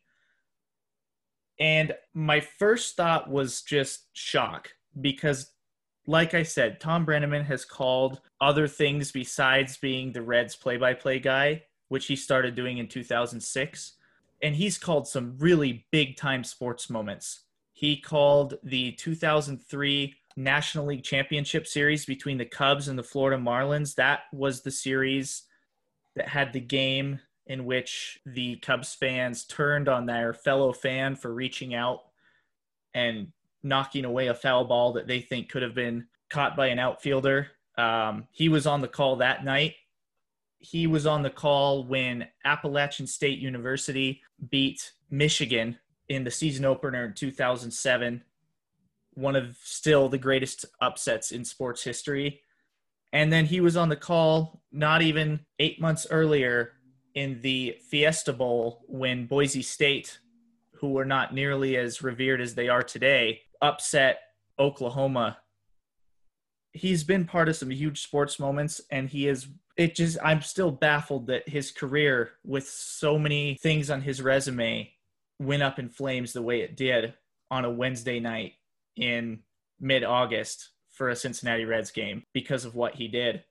And 1.59 1.93
my 2.15 2.41
first 2.41 2.97
thought 2.97 3.31
was 3.31 3.63
just 3.63 4.07
shock 4.13 4.71
because, 5.01 5.53
like 6.07 6.35
I 6.35 6.43
said, 6.43 6.81
Thom 6.81 7.05
Brennaman 7.05 7.45
has 7.45 7.65
called 7.65 8.21
other 8.41 8.67
things 8.69 9.13
besides 9.13 9.77
being 9.77 10.13
the 10.13 10.23
Reds 10.23 10.57
play 10.57 10.77
by 10.77 10.95
play 10.95 11.19
guy, 11.19 11.63
which 11.89 12.07
he 12.07 12.17
started 12.17 12.55
doing 12.55 12.79
in 12.79 12.89
2006. 12.89 13.95
And 14.43 14.57
he's 14.57 14.79
called 14.79 15.07
some 15.07 15.37
really 15.39 15.87
big 15.93 16.17
time 16.17 16.45
sports 16.45 16.91
moments. 16.91 17.45
He 17.73 17.97
called 17.97 18.55
the 18.63 18.93
2003 18.93 20.15
National 20.37 20.87
League 20.87 21.05
Championship 21.05 21.67
Series 21.67 22.05
between 22.05 22.39
the 22.39 22.45
Cubs 22.45 22.89
and 22.89 22.99
the 22.99 23.03
Florida 23.03 23.41
Marlins. 23.41 23.95
That 23.95 24.21
was 24.33 24.63
the 24.63 24.71
series 24.71 25.43
that 26.17 26.29
had 26.29 26.53
the 26.53 26.61
game 26.61 27.21
in 27.47 27.65
which 27.65 28.21
the 28.25 28.57
Cubs 28.57 28.95
fans 28.95 29.45
turned 29.45 29.89
on 29.89 30.07
their 30.07 30.33
fellow 30.33 30.73
fan 30.73 31.17
for 31.17 31.33
reaching 31.33 31.75
out 31.75 32.01
and 32.95 33.33
knocking 33.63 34.05
away 34.05 34.29
a 34.29 34.35
foul 34.35 34.65
ball 34.65 34.93
that 34.93 35.07
they 35.07 35.21
think 35.21 35.49
could 35.49 35.63
have 35.63 35.75
been 35.75 36.07
caught 36.31 36.57
by 36.57 36.69
an 36.69 36.79
outfielder. 36.79 37.49
Um, 37.77 38.27
he 38.33 38.49
was 38.49 38.67
on 38.67 38.81
the 38.81 38.89
call 38.89 39.17
that 39.17 39.45
night. 39.45 39.75
He 40.63 40.87
was 40.87 41.07
on 41.07 41.23
the 41.23 41.31
call 41.31 41.85
when 41.85 42.29
Appalachian 42.45 43.07
State 43.07 43.39
University 43.39 44.23
beat 44.51 44.93
Michigan 45.11 45.79
in 46.09 46.25
the 46.25 46.31
season 46.31 46.65
opener 46.65 47.05
in 47.05 47.15
2007 47.15 48.23
one 49.15 49.37
of 49.37 49.57
still 49.63 50.09
the 50.09 50.19
greatest 50.19 50.65
upsets 50.81 51.33
in 51.33 51.45
sports 51.45 51.83
history. 51.83 52.41
And 53.13 53.33
then 53.33 53.45
he 53.45 53.61
was 53.61 53.77
on 53.77 53.89
the 53.89 53.97
call 53.97 54.63
not 54.71 55.03
even 55.03 55.41
eight 55.59 55.81
months 55.81 56.07
earlier 56.11 56.73
in 57.15 57.41
the 57.43 57.77
Fiesta 57.91 58.33
Bowl 58.33 58.85
when 58.89 59.27
Boise 59.27 59.63
State, 59.63 60.19
who 60.77 60.93
were 60.93 61.05
not 61.05 61.35
nearly 61.35 61.77
as 61.77 62.03
revered 62.03 62.41
as 62.41 62.55
they 62.55 62.69
are 62.69 62.83
today, 62.83 63.43
upset 63.61 64.21
Oklahoma. 64.59 65.39
He's 66.73 67.05
been 67.05 67.27
part 67.27 67.51
of 67.51 67.57
some 67.57 67.71
huge 67.71 68.03
sports 68.03 68.39
moments, 68.39 68.81
and 68.91 69.11
he 69.11 69.29
is. 69.29 69.47
It 69.77 69.95
just, 69.95 70.19
I'm 70.23 70.43
still 70.43 70.71
baffled 70.71 71.29
that 71.29 71.49
his 71.49 71.71
career, 71.71 72.33
with 72.45 72.69
so 72.69 73.19
many 73.19 73.59
things 73.63 73.91
on 73.91 74.03
his 74.03 74.21
resume, 74.21 74.93
went 75.39 75.63
up 75.63 75.79
in 75.79 75.89
flames 75.89 76.33
the 76.33 76.43
way 76.43 76.61
it 76.61 76.77
did 76.77 77.15
on 77.51 77.65
a 77.65 77.71
Wednesday 77.71 78.21
night 78.21 78.53
in 78.97 79.41
mid 79.81 80.05
August 80.05 80.71
for 80.91 81.09
a 81.09 81.17
Cincinnati 81.17 81.65
Reds 81.65 81.91
game 81.91 82.25
because 82.33 82.65
of 82.65 82.75
what 82.75 82.95
he 82.95 83.09
did. 83.09 83.45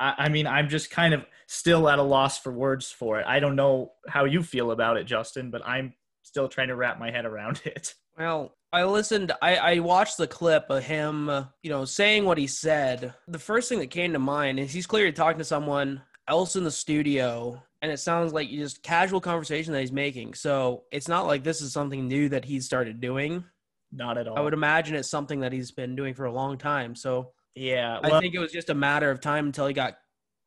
I, 0.00 0.14
I, 0.18 0.28
mean, 0.28 0.46
I'm 0.46 0.68
just 0.68 0.90
kind 0.90 1.14
of 1.14 1.24
still 1.46 1.88
at 1.88 1.98
a 1.98 2.02
loss 2.02 2.38
for 2.38 2.52
words 2.52 2.90
for 2.90 3.20
it. 3.20 3.26
I 3.26 3.40
don't 3.40 3.56
know 3.56 3.92
how 4.08 4.24
you 4.24 4.42
feel 4.42 4.70
about 4.70 4.96
it, 4.96 5.04
Justin, 5.04 5.50
but 5.50 5.66
I'm 5.66 5.94
still 6.22 6.48
trying 6.48 6.68
to 6.68 6.76
wrap 6.76 6.98
my 6.98 7.10
head 7.10 7.24
around 7.24 7.60
it. 7.64 7.94
Well, 8.16 8.54
I 8.72 8.84
listened, 8.84 9.32
I, 9.40 9.56
I 9.56 9.78
watched 9.78 10.18
the 10.18 10.26
clip 10.26 10.66
of 10.68 10.84
him, 10.84 11.28
you 11.62 11.70
know, 11.70 11.84
saying 11.84 12.24
what 12.24 12.38
he 12.38 12.46
said. 12.46 13.14
The 13.26 13.38
first 13.38 13.68
thing 13.68 13.78
that 13.78 13.90
came 13.90 14.12
to 14.12 14.18
mind 14.18 14.60
is 14.60 14.72
he's 14.72 14.86
clearly 14.86 15.12
talking 15.12 15.38
to 15.38 15.44
someone 15.44 16.02
else 16.28 16.56
in 16.56 16.64
the 16.64 16.70
studio 16.70 17.62
and 17.80 17.92
it 17.92 17.98
sounds 17.98 18.32
like 18.32 18.50
just 18.50 18.82
casual 18.82 19.20
conversation 19.20 19.72
that 19.72 19.80
he's 19.80 19.92
making. 19.92 20.34
So 20.34 20.84
it's 20.90 21.08
not 21.08 21.26
like 21.26 21.44
this 21.44 21.60
is 21.60 21.72
something 21.72 22.08
new 22.08 22.28
that 22.30 22.44
he's 22.44 22.66
started 22.66 23.00
doing. 23.00 23.44
Not 23.92 24.18
at 24.18 24.26
all. 24.28 24.36
I 24.36 24.40
would 24.40 24.52
imagine 24.52 24.96
it's 24.96 25.08
something 25.08 25.40
that 25.40 25.52
he's 25.52 25.70
been 25.70 25.96
doing 25.96 26.14
for 26.14 26.24
a 26.24 26.32
long 26.32 26.58
time. 26.58 26.94
So 26.94 27.32
yeah, 27.54 28.00
well, 28.02 28.14
I 28.14 28.20
think 28.20 28.34
it 28.34 28.38
was 28.38 28.52
just 28.52 28.70
a 28.70 28.74
matter 28.74 29.10
of 29.10 29.20
time 29.20 29.46
until 29.46 29.66
he 29.66 29.74
got 29.74 29.98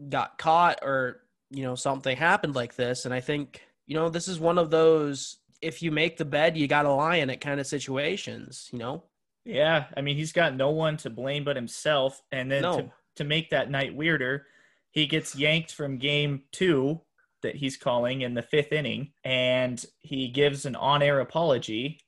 got 0.10 0.38
caught 0.38 0.80
or 0.82 1.22
you 1.50 1.64
know 1.64 1.76
something 1.76 2.16
happened 2.16 2.56
like 2.56 2.76
this. 2.76 3.06
And 3.06 3.14
I 3.14 3.20
think 3.20 3.62
you 3.88 3.96
know 3.96 4.10
this 4.10 4.28
is 4.28 4.40
one 4.40 4.58
of 4.58 4.70
those 4.70 5.38
if 5.62 5.82
you 5.82 5.92
make 5.92 6.18
the 6.18 6.26
bed, 6.26 6.58
you 6.58 6.68
got 6.68 6.84
to 6.84 6.92
lie 6.92 7.18
in 7.18 7.30
it 7.30 7.42
kind 7.42 7.60
of 7.60 7.68
situations. 7.68 8.70
You 8.72 8.80
know. 8.80 9.04
Yeah, 9.46 9.86
I 9.96 10.02
mean 10.02 10.18
he's 10.18 10.34
got 10.34 10.56
no 10.56 10.70
one 10.70 10.98
to 10.98 11.10
blame 11.10 11.44
but 11.44 11.56
himself, 11.56 12.22
and 12.32 12.52
then 12.52 12.62
no. 12.62 12.78
to 12.78 12.92
to 13.18 13.24
make 13.24 13.50
that 13.50 13.72
night 13.72 13.96
weirder, 13.96 14.46
he 14.92 15.08
gets 15.08 15.36
yanked 15.36 15.74
from 15.74 15.98
game 15.98 16.44
two 16.52 17.02
that 17.42 17.56
he's 17.56 17.76
calling 17.76 18.22
in 18.22 18.36
the 18.36 18.42
fifth 18.42 18.72
inning, 18.72 19.14
and 19.24 19.84
he 20.00 20.28
gives 20.28 20.66
an 20.66 20.76
on-air 20.76 21.20
apology 21.20 22.00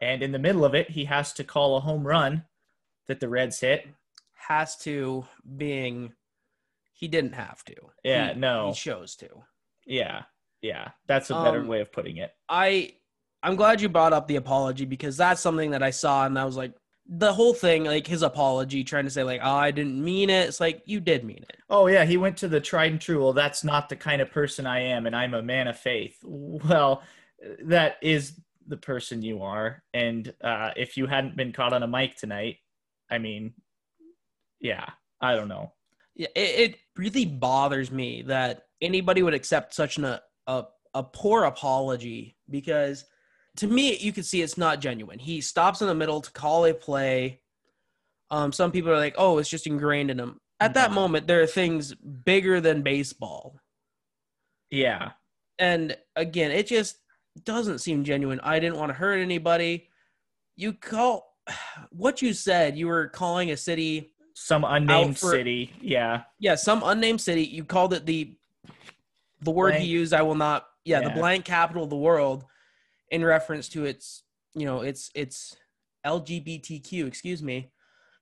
and 0.00 0.22
in 0.22 0.32
the 0.32 0.38
middle 0.38 0.64
of 0.64 0.74
it, 0.74 0.90
he 0.90 1.04
has 1.06 1.32
to 1.34 1.44
call 1.44 1.76
a 1.76 1.80
home 1.80 2.06
run 2.06 2.44
that 3.06 3.20
the 3.20 3.28
Reds 3.28 3.60
hit. 3.60 3.86
Has 4.34 4.76
to 4.78 5.26
being 5.56 6.12
he 6.92 7.08
didn't 7.08 7.34
have 7.34 7.64
to. 7.64 7.74
Yeah, 8.02 8.34
he, 8.34 8.40
no. 8.40 8.68
He 8.68 8.74
chose 8.74 9.14
to. 9.16 9.28
Yeah. 9.86 10.22
Yeah. 10.62 10.88
That's 11.06 11.30
a 11.30 11.34
better 11.34 11.60
um, 11.60 11.68
way 11.68 11.80
of 11.80 11.92
putting 11.92 12.18
it. 12.18 12.30
I 12.48 12.94
I'm 13.42 13.56
glad 13.56 13.80
you 13.80 13.88
brought 13.88 14.12
up 14.12 14.26
the 14.26 14.36
apology 14.36 14.84
because 14.84 15.16
that's 15.16 15.40
something 15.40 15.70
that 15.70 15.82
I 15.82 15.90
saw 15.90 16.26
and 16.26 16.38
I 16.38 16.44
was 16.44 16.56
like 16.56 16.72
the 17.10 17.32
whole 17.32 17.54
thing, 17.54 17.84
like 17.84 18.06
his 18.06 18.22
apology, 18.22 18.84
trying 18.84 19.04
to 19.04 19.10
say 19.10 19.22
like, 19.22 19.40
"Oh, 19.42 19.56
I 19.56 19.70
didn't 19.70 20.02
mean 20.04 20.28
it." 20.28 20.46
It's 20.46 20.60
like 20.60 20.82
you 20.84 21.00
did 21.00 21.24
mean 21.24 21.44
it. 21.48 21.56
Oh 21.70 21.86
yeah, 21.86 22.04
he 22.04 22.18
went 22.18 22.36
to 22.38 22.48
the 22.48 22.60
tried 22.60 22.92
and 22.92 23.00
true. 23.00 23.22
Well, 23.22 23.32
that's 23.32 23.64
not 23.64 23.88
the 23.88 23.96
kind 23.96 24.20
of 24.20 24.30
person 24.30 24.66
I 24.66 24.80
am, 24.80 25.06
and 25.06 25.16
I'm 25.16 25.32
a 25.32 25.42
man 25.42 25.68
of 25.68 25.78
faith. 25.78 26.18
Well, 26.22 27.02
that 27.64 27.96
is 28.02 28.38
the 28.66 28.76
person 28.76 29.22
you 29.22 29.42
are. 29.42 29.82
And 29.94 30.32
uh, 30.44 30.72
if 30.76 30.96
you 30.96 31.06
hadn't 31.06 31.36
been 31.36 31.52
caught 31.52 31.72
on 31.72 31.82
a 31.82 31.88
mic 31.88 32.16
tonight, 32.16 32.56
I 33.10 33.18
mean, 33.18 33.54
yeah, 34.60 34.90
I 35.20 35.34
don't 35.34 35.48
know. 35.48 35.72
Yeah, 36.14 36.28
it, 36.34 36.70
it 36.70 36.76
really 36.96 37.24
bothers 37.24 37.90
me 37.90 38.22
that 38.22 38.64
anybody 38.82 39.22
would 39.22 39.34
accept 39.34 39.74
such 39.74 39.96
an, 39.96 40.18
a, 40.48 40.64
a, 40.94 41.02
poor 41.04 41.44
apology 41.44 42.36
because 42.50 43.04
to 43.56 43.68
me, 43.68 43.96
you 43.98 44.12
can 44.12 44.24
see 44.24 44.42
it's 44.42 44.58
not 44.58 44.80
genuine. 44.80 45.18
He 45.18 45.40
stops 45.40 45.80
in 45.80 45.86
the 45.86 45.94
middle 45.94 46.20
to 46.20 46.30
call 46.32 46.64
a 46.64 46.74
play. 46.74 47.40
Um, 48.30 48.50
some 48.52 48.72
people 48.72 48.90
are 48.90 48.96
like, 48.96 49.14
oh, 49.18 49.38
it's 49.38 49.48
just 49.48 49.66
ingrained 49.66 50.10
in 50.10 50.18
him. 50.18 50.40
At 50.60 50.74
that 50.74 50.90
moment, 50.90 51.26
there 51.26 51.40
are 51.40 51.46
things 51.46 51.94
bigger 51.94 52.60
than 52.60 52.82
baseball. 52.82 53.60
Yeah. 54.70 55.10
And 55.58 55.96
again, 56.16 56.50
it 56.50 56.66
just 56.66 56.96
doesn't 57.44 57.78
seem 57.78 58.04
genuine. 58.04 58.40
I 58.42 58.58
didn't 58.58 58.78
want 58.78 58.90
to 58.90 58.94
hurt 58.94 59.18
anybody. 59.18 59.88
You 60.56 60.72
call 60.72 61.34
what 61.90 62.22
you 62.22 62.32
said, 62.32 62.76
you 62.76 62.88
were 62.88 63.08
calling 63.08 63.50
a 63.50 63.56
city 63.56 64.12
some 64.34 64.64
unnamed 64.64 65.18
for, 65.18 65.32
city. 65.32 65.72
Yeah. 65.80 66.22
Yeah, 66.38 66.54
some 66.54 66.82
unnamed 66.84 67.20
city. 67.20 67.44
You 67.44 67.64
called 67.64 67.92
it 67.92 68.06
the 68.06 68.36
the 69.40 69.50
word 69.50 69.70
blank. 69.70 69.84
he 69.84 69.90
used, 69.90 70.12
I 70.12 70.22
will 70.22 70.34
not 70.34 70.66
yeah, 70.84 71.00
yeah, 71.00 71.08
the 71.08 71.14
blank 71.14 71.44
capital 71.44 71.84
of 71.84 71.90
the 71.90 71.96
world 71.96 72.44
in 73.10 73.24
reference 73.24 73.68
to 73.70 73.84
its, 73.84 74.22
you 74.54 74.66
know, 74.66 74.80
its 74.80 75.10
its 75.14 75.56
LGBTQ, 76.06 77.06
excuse 77.06 77.42
me, 77.42 77.70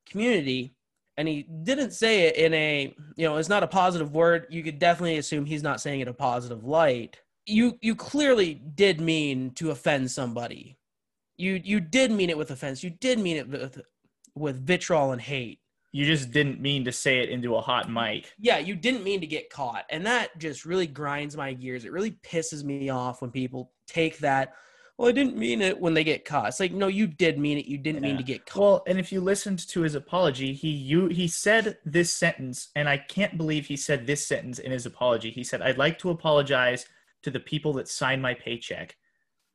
community. 0.06 0.75
And 1.18 1.26
he 1.26 1.44
didn't 1.44 1.92
say 1.92 2.26
it 2.26 2.37
in 2.37 2.52
a, 2.52 2.94
you 3.16 3.26
know, 3.26 3.38
it's 3.38 3.49
not 3.49 3.62
a 3.62 3.66
positive 3.66 4.12
word. 4.14 4.46
You 4.50 4.62
could 4.62 4.78
definitely 4.78 5.16
assume 5.16 5.46
he's 5.46 5.62
not 5.62 5.80
saying 5.80 6.00
it 6.00 6.08
a 6.08 6.12
positive 6.12 6.64
light 6.64 7.16
you 7.46 7.78
you 7.80 7.94
clearly 7.94 8.54
did 8.54 9.00
mean 9.00 9.52
to 9.52 9.70
offend 9.70 10.11
somebody. 10.11 10.76
You 11.37 11.61
you 11.64 11.80
did 11.80 12.11
mean 12.11 12.28
it 12.28 12.37
with 12.37 12.50
offense. 12.50 12.82
You 12.82 12.90
did 12.90 13.18
mean 13.18 13.37
it 13.37 13.49
with 13.49 13.80
with 14.35 14.66
vitriol 14.66 15.12
and 15.12 15.20
hate. 15.20 15.61
You 15.97 16.07
just 16.07 16.31
didn't 16.31 16.61
mean 16.61 16.85
to 16.85 16.93
say 16.93 17.21
it 17.21 17.31
into 17.31 17.57
a 17.57 17.61
hot 17.61 17.91
mic. 17.91 18.33
Yeah, 18.38 18.59
you 18.59 18.75
didn't 18.76 19.05
mean 19.05 19.21
to 19.21 19.26
get 19.26 19.50
caught. 19.50 19.85
And 19.91 20.05
that 20.07 20.37
just 20.38 20.65
really 20.65 20.87
grinds 20.87 21.37
my 21.37 21.53
gears. 21.53 21.85
It 21.85 21.93
really 21.93 22.19
pisses 22.23 22.65
me 22.65 22.91
off 22.91 23.23
when 23.23 23.31
people 23.31 23.73
take 23.87 24.19
that 24.19 24.55
well, 24.99 25.11
I 25.11 25.12
didn't 25.12 25.37
mean 25.37 25.61
it 25.61 25.79
when 25.79 25.93
they 25.93 26.05
get 26.05 26.25
caught. 26.25 26.49
It's 26.49 26.61
like, 26.61 26.73
no, 26.73 26.87
you 26.87 27.07
did 27.07 27.38
mean 27.38 27.59
it. 27.59 27.67
You 27.67 27.76
didn't 27.76 28.03
yeah. 28.03 28.09
mean 28.09 28.17
to 28.17 28.23
get 28.23 28.47
caught. 28.47 28.61
Well, 28.61 28.85
and 28.87 28.99
if 28.99 29.12
you 29.12 29.21
listened 29.21 29.67
to 29.69 29.83
his 29.83 29.95
apology, 29.95 30.55
he 30.55 30.71
you 30.71 31.09
he 31.09 31.29
said 31.29 31.76
this 31.85 32.12
sentence, 32.12 32.71
and 32.75 32.88
I 32.88 32.97
can't 32.97 33.37
believe 33.37 33.67
he 33.67 33.76
said 33.76 34.07
this 34.07 34.26
sentence 34.26 34.59
in 34.59 34.73
his 34.73 34.87
apology. 34.87 35.31
He 35.31 35.45
said, 35.45 35.61
"I'd 35.61 35.76
like 35.76 35.99
to 35.99 36.11
apologize 36.11 36.87
to 37.25 37.31
the 37.31 37.41
people 37.41 37.75
that 37.75 37.88
signed 37.88 38.23
my 38.23 38.33
paycheck. 38.33 38.97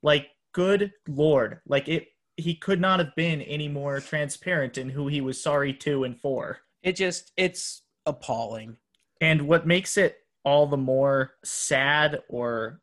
Like, 0.03 0.29
good 0.53 0.91
lord, 1.07 1.61
like 1.65 1.87
it 1.87 2.09
he 2.37 2.55
could 2.55 2.81
not 2.81 2.99
have 2.99 3.15
been 3.15 3.41
any 3.41 3.67
more 3.67 3.99
transparent 3.99 4.77
in 4.77 4.89
who 4.89 5.07
he 5.07 5.21
was 5.21 5.41
sorry 5.41 5.73
to 5.73 6.03
and 6.03 6.19
for. 6.19 6.59
It 6.83 6.95
just 6.95 7.31
it's 7.37 7.83
appalling. 8.05 8.77
And 9.19 9.47
what 9.47 9.67
makes 9.67 9.97
it 9.97 10.17
all 10.43 10.65
the 10.65 10.77
more 10.77 11.33
sad 11.43 12.21
or 12.29 12.81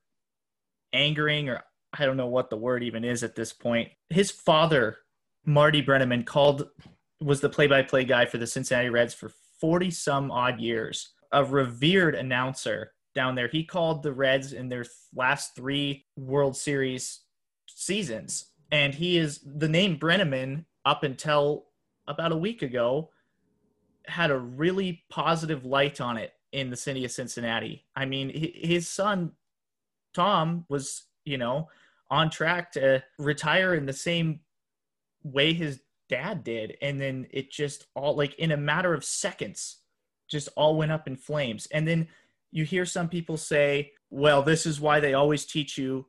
angering 0.92 1.48
or 1.48 1.62
I 1.98 2.06
don't 2.06 2.16
know 2.16 2.28
what 2.28 2.50
the 2.50 2.56
word 2.56 2.82
even 2.82 3.04
is 3.04 3.22
at 3.22 3.34
this 3.34 3.52
point. 3.52 3.88
His 4.10 4.30
father, 4.30 4.98
Marty 5.44 5.82
Brennaman, 5.82 6.24
called 6.24 6.68
was 7.20 7.40
the 7.40 7.48
play-by-play 7.48 8.04
guy 8.04 8.26
for 8.26 8.38
the 8.38 8.46
Cincinnati 8.46 8.90
Reds 8.90 9.14
for 9.14 9.32
40 9.60 9.90
some 9.90 10.30
odd 10.30 10.60
years. 10.60 11.14
A 11.32 11.44
revered 11.44 12.14
announcer 12.14 12.92
down 13.14 13.34
there. 13.34 13.48
He 13.48 13.64
called 13.64 14.02
the 14.02 14.12
Reds 14.12 14.52
in 14.52 14.68
their 14.68 14.84
last 15.14 15.56
3 15.56 16.04
World 16.16 16.56
Series 16.56 17.22
seasons. 17.66 18.52
And 18.70 18.94
he 18.94 19.18
is 19.18 19.40
the 19.44 19.68
name 19.68 19.98
Brennaman 19.98 20.64
up 20.84 21.02
until 21.02 21.66
about 22.06 22.32
a 22.32 22.36
week 22.36 22.62
ago 22.62 23.10
had 24.06 24.30
a 24.30 24.38
really 24.38 25.04
positive 25.10 25.64
light 25.64 26.00
on 26.00 26.16
it 26.16 26.32
in 26.52 26.70
the 26.70 26.76
city 26.76 27.04
of 27.04 27.10
Cincinnati. 27.10 27.84
I 27.94 28.06
mean, 28.06 28.30
his 28.30 28.88
son 28.88 29.32
Thom 30.14 30.64
was, 30.68 31.04
you 31.24 31.38
know, 31.38 31.68
on 32.10 32.30
track 32.30 32.72
to 32.72 33.02
retire 33.18 33.74
in 33.74 33.86
the 33.86 33.92
same 33.92 34.40
way 35.22 35.52
his 35.52 35.80
dad 36.08 36.42
did 36.42 36.76
and 36.80 36.98
then 36.98 37.26
it 37.30 37.50
just 37.50 37.86
all 37.94 38.16
like 38.16 38.34
in 38.36 38.50
a 38.50 38.56
matter 38.56 38.94
of 38.94 39.04
seconds 39.04 39.78
just 40.26 40.48
all 40.56 40.76
went 40.76 40.92
up 40.92 41.06
in 41.06 41.16
flames. 41.16 41.66
And 41.66 41.86
then 41.86 42.08
you 42.50 42.64
hear 42.64 42.86
some 42.86 43.08
people 43.08 43.36
say, 43.36 43.92
"Well, 44.10 44.42
this 44.42 44.64
is 44.64 44.80
why 44.80 45.00
they 45.00 45.14
always 45.14 45.44
teach 45.44 45.76
you 45.76 46.06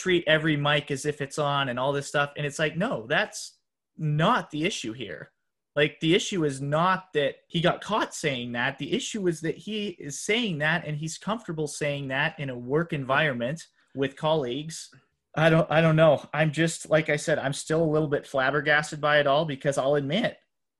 treat 0.00 0.24
every 0.26 0.56
mic 0.56 0.90
as 0.90 1.04
if 1.04 1.20
it's 1.20 1.38
on 1.38 1.68
and 1.68 1.78
all 1.78 1.92
this 1.92 2.08
stuff." 2.08 2.32
And 2.36 2.46
it's 2.46 2.58
like, 2.58 2.76
"No, 2.76 3.06
that's 3.06 3.58
not 3.96 4.50
the 4.50 4.64
issue 4.64 4.92
here." 4.92 5.32
Like 5.76 5.98
the 6.00 6.14
issue 6.14 6.44
is 6.44 6.60
not 6.60 7.12
that 7.14 7.36
he 7.46 7.60
got 7.60 7.80
caught 7.80 8.14
saying 8.14 8.52
that. 8.52 8.78
The 8.78 8.92
issue 8.92 9.28
is 9.28 9.40
that 9.42 9.56
he 9.56 9.88
is 9.98 10.20
saying 10.20 10.58
that 10.58 10.84
and 10.84 10.96
he's 10.96 11.16
comfortable 11.16 11.68
saying 11.68 12.08
that 12.08 12.38
in 12.38 12.50
a 12.50 12.58
work 12.58 12.92
environment 12.92 13.66
with 13.94 14.16
colleagues. 14.16 14.90
I 15.36 15.48
don't 15.48 15.70
I 15.70 15.80
don't 15.80 15.96
know. 15.96 16.28
I'm 16.34 16.50
just 16.50 16.90
like 16.90 17.08
I 17.08 17.16
said, 17.16 17.38
I'm 17.38 17.52
still 17.52 17.82
a 17.82 17.92
little 17.92 18.08
bit 18.08 18.26
flabbergasted 18.26 19.00
by 19.00 19.20
it 19.20 19.28
all 19.28 19.44
because 19.44 19.78
I'll 19.78 19.94
admit 19.94 20.38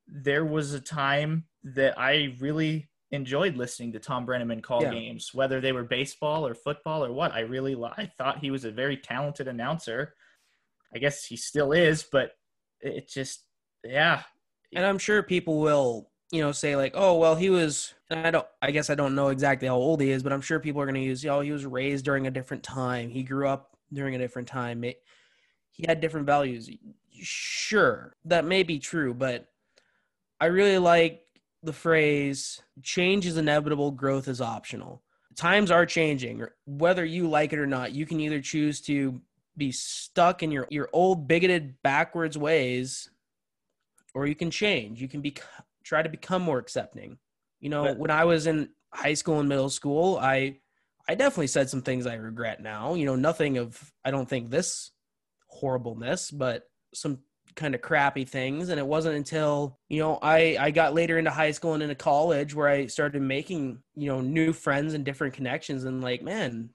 there 0.08 0.44
was 0.44 0.74
a 0.74 0.80
time 0.80 1.44
that 1.62 1.98
I 1.98 2.36
really 2.40 2.89
enjoyed 3.12 3.57
listening 3.57 3.93
to 3.93 3.99
Thom 3.99 4.26
Brennaman 4.26 4.62
call 4.62 4.83
yeah. 4.83 4.93
games, 4.93 5.35
whether 5.35 5.61
they 5.61 5.73
were 5.73 5.83
baseball 5.83 6.47
or 6.47 6.55
football 6.55 7.05
or 7.05 7.12
what. 7.12 7.33
I 7.33 7.40
really 7.40 7.76
I 7.97 8.11
thought 8.19 8.38
he 8.38 8.50
was 8.50 8.64
a 8.64 8.71
very 8.71 8.97
talented 8.97 9.49
announcer. 9.49 10.14
I 10.95 10.99
guess 10.99 11.25
he 11.25 11.37
still 11.37 11.73
is, 11.73 12.02
but 12.02 12.33
it 12.81 13.09
just 13.09 13.45
yeah, 13.85 14.23
and 14.75 14.85
I'm 14.85 14.99
sure 14.99 15.23
people 15.23 15.61
will, 15.61 16.11
you 16.31 16.40
know, 16.40 16.52
say 16.52 16.76
like, 16.76 16.93
"Oh, 16.95 17.19
well, 17.19 17.35
he 17.35 17.50
was." 17.50 17.95
I 18.11 18.31
don't. 18.31 18.47
I 18.62 18.71
guess 18.71 18.90
I 18.90 18.95
don't 18.95 19.14
know 19.14 19.29
exactly 19.29 19.69
how 19.69 19.76
old 19.76 20.00
he 20.00 20.11
is, 20.11 20.23
but 20.23 20.33
I'm 20.33 20.40
sure 20.40 20.61
people 20.61 20.81
are 20.81 20.87
going 20.87 20.95
to 20.95 21.00
use, 21.00 21.25
"Oh, 21.26 21.40
he 21.40 21.52
was 21.52 21.67
raised 21.67 22.05
during 22.05 22.26
a 22.26 22.31
different 22.31 22.62
time. 22.62 23.11
He 23.11 23.23
grew 23.23 23.49
up 23.49 23.76
during 23.93 24.14
a 24.14 24.19
different 24.19 24.49
time. 24.49 24.85
It, 24.85 25.02
he 25.71 25.85
had 25.87 26.00
different 26.00 26.26
values." 26.26 26.71
Sure, 27.12 28.14
that 28.25 28.45
may 28.45 28.62
be 28.62 28.79
true, 28.79 29.14
but 29.14 29.49
I 30.40 30.47
really 30.47 30.79
like 30.79 31.23
the 31.62 31.73
phrase 31.73 32.62
"change 32.83 33.26
is 33.26 33.37
inevitable, 33.37 33.90
growth 33.90 34.29
is 34.29 34.40
optional." 34.40 35.02
Times 35.37 35.71
are 35.71 35.87
changing, 35.87 36.45
whether 36.67 37.05
you 37.05 37.29
like 37.29 37.52
it 37.52 37.59
or 37.59 37.67
not. 37.67 37.93
You 37.93 38.05
can 38.05 38.21
either 38.21 38.40
choose 38.40 38.81
to 38.83 39.21
be 39.57 39.73
stuck 39.73 40.43
in 40.43 40.50
your 40.50 40.67
your 40.71 40.88
old 40.93 41.29
bigoted 41.29 41.83
backwards 41.83 42.37
ways 42.37 43.11
or 44.14 44.26
you 44.26 44.35
can 44.35 44.50
change. 44.50 45.00
You 45.00 45.09
can 45.09 45.21
be 45.21 45.35
try 45.85 46.02
to 46.02 46.09
become 46.09 46.43
more 46.43 46.59
accepting. 46.59 47.19
You 47.61 47.69
know, 47.69 47.85
but, 47.85 47.99
when 47.99 48.11
I 48.11 48.25
was 48.25 48.46
in 48.46 48.70
high 48.92 49.14
school 49.14 49.40
and 49.40 49.49
middle 49.49 49.70
school, 49.70 50.18
I 50.18 50.59
I 51.09 51.14
definitely 51.14 51.49
said 51.49 51.68
some 51.68 51.83
things 51.83 52.07
I 52.07 52.14
regret 52.14 52.61
now. 52.61 52.94
You 52.94 53.07
know, 53.07 53.16
nothing 53.16 53.59
of 53.59 53.92
I 54.05 54.11
don't 54.11 54.29
think 54.29 54.51
this 54.51 54.90
horribleness, 55.49 56.31
but 56.31 56.64
some 56.94 57.20
kind 57.56 57.74
of 57.74 57.82
crappy 57.82 58.24
things 58.24 58.68
and 58.68 58.78
it 58.78 58.86
wasn't 58.86 59.14
until 59.14 59.78
you 59.88 60.00
know 60.00 60.18
i 60.22 60.56
i 60.60 60.70
got 60.70 60.94
later 60.94 61.18
into 61.18 61.30
high 61.30 61.50
school 61.50 61.74
and 61.74 61.82
into 61.82 61.94
college 61.94 62.54
where 62.54 62.68
i 62.68 62.86
started 62.86 63.20
making 63.20 63.78
you 63.96 64.06
know 64.08 64.20
new 64.20 64.52
friends 64.52 64.94
and 64.94 65.04
different 65.04 65.34
connections 65.34 65.84
and 65.84 66.02
like 66.02 66.22
man 66.22 66.70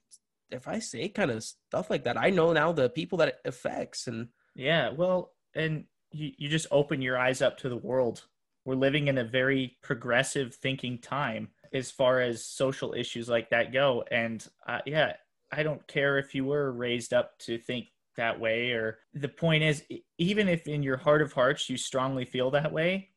if 0.52 0.68
i 0.68 0.80
say 0.80 1.08
kind 1.08 1.32
of 1.32 1.44
stuff 1.44 1.90
like 1.90 2.04
that 2.04 2.18
i 2.18 2.30
know 2.30 2.54
now 2.54 2.72
the 2.72 2.90
people 2.90 3.18
that 3.18 3.30
it 3.30 3.38
affects 3.46 4.08
and 4.08 4.28
yeah 4.56 4.92
well 4.92 5.32
and 5.56 5.86
you, 6.16 6.32
you 6.38 6.50
just 6.50 6.68
open 6.72 7.02
your 7.02 7.18
eyes 7.18 7.42
up 7.42 7.58
to 7.60 7.70
the 7.70 7.78
world. 7.78 8.26
We're 8.64 8.76
living 8.76 9.08
in 9.08 9.18
a 9.18 9.24
very 9.24 9.78
progressive 9.84 10.56
thinking 10.56 10.98
time 11.00 11.50
as 11.74 11.92
far 11.92 12.22
as 12.22 12.46
social 12.46 12.94
issues 12.94 13.30
like 13.30 13.50
that 13.50 13.74
go. 13.74 14.04
And 14.10 14.46
uh, 14.68 14.80
yeah, 14.86 15.14
I 15.52 15.64
don't 15.64 15.86
care 15.88 16.18
if 16.18 16.34
you 16.34 16.46
were 16.46 16.72
raised 16.72 17.14
up 17.14 17.38
to 17.40 17.58
think 17.58 17.88
that 18.16 18.40
way 18.40 18.72
or 18.72 19.00
the 19.14 19.28
point 19.28 19.64
is 19.64 19.84
even 20.18 20.48
if 20.48 20.68
in 20.68 20.84
your 20.84 20.98
heart 20.98 21.22
of 21.22 21.34
hearts 21.34 21.70
you 21.70 21.78
strongly 21.78 22.26
feel 22.26 22.52
that 22.52 22.72
way 22.72 23.10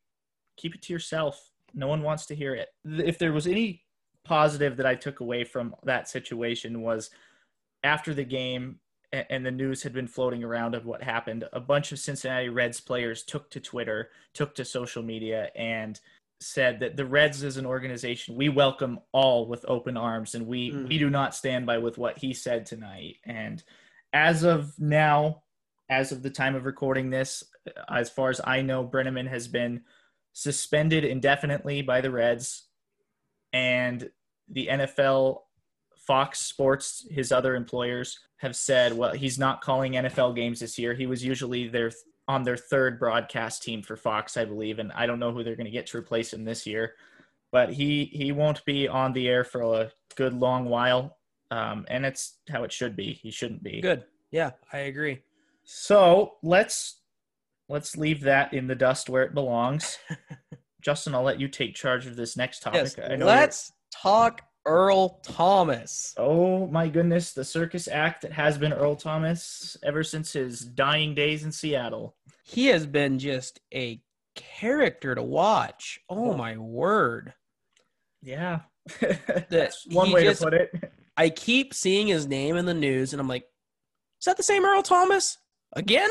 keep 0.57 0.75
it 0.75 0.83
to 0.83 0.93
yourself 0.93 1.51
no 1.75 1.87
one 1.87 2.03
wants 2.03 2.27
to 2.27 2.35
hear 2.35 2.55
it 2.55 2.69
if 2.85 3.19
there 3.19 3.33
was 3.33 3.47
any 3.47 3.83
positive 4.25 4.77
that 4.77 4.87
i 4.87 4.95
took 4.95 5.21
away 5.21 5.45
from 5.45 5.75
that 5.85 6.09
situation 6.09 6.83
was 6.83 7.11
after 7.85 8.13
the 8.13 8.25
game 8.25 8.79
and 9.13 9.45
the 9.45 9.51
news 9.51 9.83
had 9.83 9.93
been 9.93 10.07
floating 10.07 10.45
around 10.45 10.75
of 10.75 10.85
what 10.85 11.03
happened, 11.03 11.45
a 11.53 11.61
bunch 11.61 11.93
of 11.93 11.99
Cincinnati 11.99 12.49
Reds 12.49 12.81
players 12.81 13.23
took 13.23 13.51
to 13.51 13.61
Twitter, 13.61 14.11
took 14.35 14.55
to 14.57 14.65
social 14.65 15.03
media, 15.03 15.51
and 15.57 15.99
said 16.41 16.79
that 16.81 16.97
the 16.97 17.07
Reds 17.07 17.43
as 17.43 17.57
an 17.57 17.67
organization, 17.67 18.37
we 18.37 18.49
welcome 18.49 19.01
all 19.13 19.49
with 19.49 19.65
open 19.67 19.97
arms, 19.97 20.35
and 20.35 20.47
we 20.47 20.73
mm. 20.73 20.89
we 20.89 20.99
do 20.99 21.09
not 21.09 21.35
stand 21.35 21.65
by 21.65 21.79
with 21.79 21.97
what 21.97 22.19
he 22.19 22.35
said 22.35 22.67
tonight. 22.67 23.17
And 23.25 23.63
as 24.13 24.43
of 24.43 24.73
now, 24.79 25.43
as 25.91 26.13
of 26.13 26.23
the 26.23 26.31
time 26.31 26.55
of 26.55 26.65
recording 26.65 27.11
this, 27.11 27.45
uh, 27.67 27.81
as 27.93 28.11
far 28.11 28.31
as 28.31 28.41
I 28.45 28.63
know, 28.63 28.85
Brennaman 28.85 29.29
has 29.29 29.49
been 29.49 29.83
suspended 30.33 31.05
indefinitely 31.05 31.83
by 31.83 32.01
the 32.01 32.11
Reds, 32.11 32.69
and 33.53 34.11
the 34.49 34.69
NFL 34.69 35.41
Fox 36.09 36.41
Sports, 36.41 37.07
his 37.11 37.33
other 37.33 37.55
employers, 37.55 38.19
have 38.39 38.57
said, 38.57 38.97
well, 38.97 39.13
he's 39.13 39.39
not 39.39 39.61
calling 39.61 39.93
NFL 39.93 40.35
games 40.35 40.61
this 40.61 40.79
year. 40.79 40.95
He 40.95 41.07
was 41.07 41.23
usually 41.23 41.69
their 41.69 41.93
on 42.27 42.45
their 42.45 42.57
third 42.57 42.99
broadcast 42.99 43.63
team 43.63 43.83
for 43.83 43.97
Fox, 43.97 44.37
I 44.37 44.45
believe, 44.45 44.79
and 44.79 44.93
I 44.93 45.07
don't 45.07 45.19
know 45.19 45.33
who 45.33 45.43
they're 45.45 45.57
going 45.57 45.67
to 45.67 45.71
get 45.71 45.87
to 45.89 45.99
replace 45.99 46.33
him 46.33 46.45
this 46.45 46.67
year. 46.67 46.95
But 47.53 47.73
he 47.73 48.07
he 48.07 48.33
won't 48.33 48.65
be 48.65 48.89
on 48.89 49.13
the 49.13 49.29
air 49.29 49.45
for 49.45 49.63
a 49.63 49.93
good 50.17 50.33
long 50.33 50.67
while, 50.67 51.18
um, 51.51 51.87
and 51.89 52.05
it's 52.05 52.39
how 52.51 52.65
it 52.65 52.73
should 52.73 52.97
be. 52.97 53.13
He 53.13 53.31
shouldn't 53.31 53.63
be. 53.63 53.81
Good. 53.81 54.05
Yeah, 54.31 54.51
I 54.73 54.79
agree. 54.79 55.23
So 55.65 56.35
let's 56.43 57.01
let's 57.69 57.97
leave 57.97 58.21
that 58.23 58.55
in 58.55 58.67
the 58.67 58.75
dust 58.75 59.09
where 59.09 59.23
it 59.23 59.35
belongs. 59.35 59.99
Justin, 60.81 61.15
I'll 61.15 61.23
let 61.23 61.41
you 61.41 61.49
take 61.49 61.75
charge 61.75 62.07
of 62.07 62.17
this 62.17 62.37
next 62.37 62.63
topic. 62.63 62.95
Yes, 62.97 63.19
let's 63.19 63.73
talk 63.91 64.43
Earl 64.65 65.21
Thomas. 65.23 66.15
Oh 66.17 66.67
my 66.69 66.89
goodness, 66.89 67.33
the 67.33 67.45
circus 67.45 67.89
act 67.89 68.23
that 68.23 68.33
has 68.33 68.59
been 68.59 68.73
Earl 68.73 68.97
Thomas 68.97 69.77
ever 69.83 70.05
since 70.05 70.33
his 70.33 70.61
dying 70.61 71.15
days 71.15 71.45
in 71.45 71.53
Seattle. 71.53 72.17
He 72.45 72.67
has 72.67 72.87
been 72.87 73.19
just 73.19 73.61
a 73.75 74.01
character 74.35 75.15
to 75.15 75.23
watch. 75.23 76.01
Oh, 76.09 76.35
my 76.35 76.57
word. 76.57 77.35
Yeah. 78.23 78.61
That's 79.51 79.87
one 79.87 80.13
way 80.13 80.25
just, 80.25 80.41
to 80.41 80.47
put 80.47 80.55
it. 80.55 80.93
I 81.19 81.29
keep 81.29 81.75
seeing 81.75 82.07
his 82.07 82.27
name 82.27 82.57
in 82.57 82.65
the 82.65 82.73
news 82.73 83.13
and 83.13 83.21
I'm 83.21 83.29
like, 83.29 83.45
is 84.21 84.25
that 84.25 84.39
the 84.39 84.43
same 84.43 84.65
Earl 84.65 84.83
Thomas? 84.83 85.37
Again? 85.75 86.11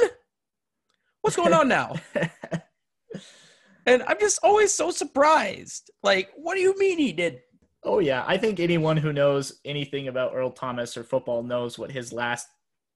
What's 1.22 1.36
going 1.36 1.54
on 1.54 1.68
now? 1.68 1.96
and 3.88 4.04
I'm 4.04 4.20
just 4.20 4.40
always 4.44 4.74
so 4.74 4.92
surprised. 4.92 5.90
Like, 6.04 6.30
what 6.36 6.56
do 6.56 6.62
you 6.62 6.78
mean 6.78 7.00
he 7.00 7.12
did 7.12 7.40
Oh 7.88 8.00
yeah, 8.00 8.26
I 8.28 8.38
think 8.38 8.60
anyone 8.60 8.98
who 8.98 9.14
knows 9.14 9.62
anything 9.64 10.10
about 10.10 10.36
Earl 10.36 10.52
Thomas 10.52 10.98
or 10.98 11.04
football 11.04 11.42
knows 11.42 11.80
what 11.80 11.90
his 11.90 12.12
last 12.12 12.48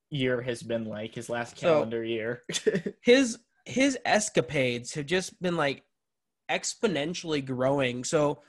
year 0.10 0.42
has 0.42 0.62
been 0.62 0.84
like, 0.84 1.16
his 1.16 1.30
last 1.30 1.56
calendar 1.56 2.04
so, 2.04 2.08
year. 2.08 2.42
his 3.02 3.38
his 3.66 3.98
escapades 4.06 4.94
have 4.96 5.06
just 5.06 5.42
been 5.42 5.56
like 5.56 5.84
exponentially 6.50 7.46
growing. 7.46 8.04
So 8.04 8.42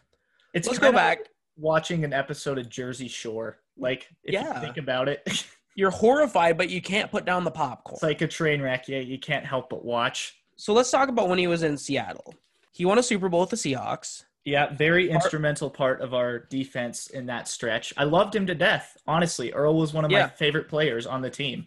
it's 0.52 0.66
let's 0.66 0.80
go 0.80 0.90
back 0.90 1.28
watching 1.56 2.04
an 2.04 2.12
episode 2.12 2.58
of 2.58 2.68
Jersey 2.68 3.08
Shore. 3.08 3.58
Like 3.76 4.08
if 4.24 4.34
yeah. 4.34 4.54
you 4.54 4.60
think 4.60 4.76
about 4.76 5.08
it. 5.08 5.46
You're 5.74 5.90
horrified, 5.90 6.58
but 6.58 6.68
you 6.68 6.82
can't 6.82 7.10
put 7.10 7.24
down 7.24 7.44
the 7.44 7.50
popcorn. 7.50 7.94
It's 7.94 8.02
like 8.02 8.20
a 8.20 8.28
train 8.28 8.60
wreck. 8.60 8.88
Yeah, 8.88 8.98
you 8.98 9.18
can't 9.18 9.46
help 9.46 9.70
but 9.70 9.84
watch. 9.84 10.36
So 10.56 10.74
let's 10.74 10.90
talk 10.90 11.08
about 11.08 11.28
when 11.30 11.38
he 11.38 11.46
was 11.46 11.62
in 11.62 11.78
Seattle. 11.78 12.34
He 12.72 12.84
won 12.84 12.98
a 12.98 13.02
Super 13.02 13.30
Bowl 13.30 13.40
with 13.40 13.50
the 13.50 13.56
Seahawks. 13.56 14.24
Yeah, 14.44 14.74
very 14.74 15.08
instrumental 15.08 15.70
part 15.70 16.00
of 16.00 16.14
our 16.14 16.40
defense 16.40 17.06
in 17.06 17.26
that 17.26 17.46
stretch. 17.46 17.94
I 17.96 18.04
loved 18.04 18.34
him 18.34 18.46
to 18.48 18.54
death. 18.54 18.96
Honestly, 19.06 19.52
Earl 19.52 19.78
was 19.78 19.94
one 19.94 20.04
of 20.04 20.10
yeah. 20.10 20.22
my 20.22 20.28
favorite 20.28 20.68
players 20.68 21.06
on 21.06 21.22
the 21.22 21.30
team. 21.30 21.66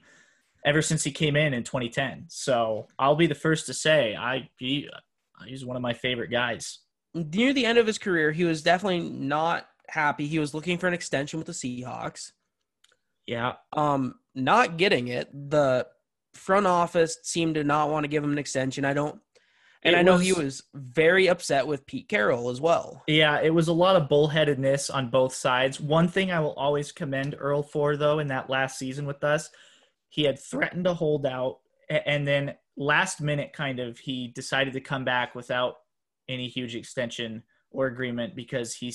ever 0.66 0.82
since 0.82 1.04
he 1.04 1.12
came 1.12 1.36
in 1.36 1.54
in 1.54 1.64
2010. 1.64 2.26
So 2.28 2.88
I'll 3.00 3.16
be 3.16 3.28
the 3.28 3.36
first 3.36 3.68
to 3.68 3.74
say 3.74 4.16
I 4.16 4.50
he, 4.58 4.90
he's 5.46 5.64
one 5.66 5.76
of 5.76 5.82
my 5.82 5.94
favorite 5.94 6.32
guys. 6.32 6.80
Near 7.14 7.54
the 7.54 7.66
end 7.66 7.78
of 7.78 7.88
his 7.88 7.98
career, 7.98 8.32
he 8.32 8.44
was 8.44 8.62
definitely 8.62 9.10
not 9.10 9.68
happy. 9.90 10.28
He 10.28 10.40
was 10.40 10.54
looking 10.54 10.78
for 10.78 10.88
an 10.88 10.94
extension 10.94 11.40
with 11.40 11.48
the 11.48 11.54
Seahawks. 11.54 12.32
Yeah. 13.26 13.54
Um, 13.74 14.16
not 14.36 14.78
getting 14.78 15.08
it. 15.08 15.30
The 15.34 15.88
front 16.34 16.68
office 16.68 17.18
seemed 17.24 17.56
to 17.56 17.64
not 17.64 17.90
want 17.90 18.04
to 18.04 18.08
give 18.10 18.24
him 18.24 18.32
an 18.32 18.38
extension. 18.38 18.86
I 18.86 18.94
don't 18.94 19.20
and 19.84 19.96
It 19.96 20.00
I 20.00 20.02
know 20.02 20.14
was- 20.14 20.22
he 20.24 20.34
was 20.34 20.64
very 20.74 21.28
upset 21.28 21.68
with 21.68 21.86
Pete 21.86 22.10
Carroll 22.10 22.50
as 22.50 22.60
well. 22.60 23.04
Yeah, 23.08 23.40
it 23.42 23.54
was 23.54 23.68
a 23.68 23.74
lot 23.74 23.96
of 23.96 24.10
bullheadedness 24.10 24.94
on 24.94 25.10
both 25.12 25.34
sides. 25.34 25.80
One 25.80 26.08
thing 26.08 26.32
I 26.32 26.40
will 26.40 26.54
always 26.56 26.92
commend 26.92 27.36
Earl 27.38 27.62
for, 27.62 27.96
though, 27.96 28.18
in 28.18 28.28
that 28.30 28.50
last 28.50 28.80
season 28.80 29.06
with 29.06 29.24
us, 29.24 29.50
he 30.10 30.24
had 30.24 30.40
threatened 30.40 30.86
to 30.86 30.96
hold 30.96 31.28
out, 31.28 31.60
and 31.88 32.28
then 32.28 32.56
last 32.76 33.22
minute, 33.22 33.54
kind 33.54 33.80
of, 33.80 34.00
he 34.00 34.28
decided 34.30 34.74
to 34.74 34.82
come 34.82 35.06
back 35.06 35.36
without 35.36 35.76
any 36.28 36.48
huge 36.48 36.76
extension 36.76 37.44
or 37.76 37.88
agreement 37.88 38.36
because 38.36 38.74
he 38.74 38.94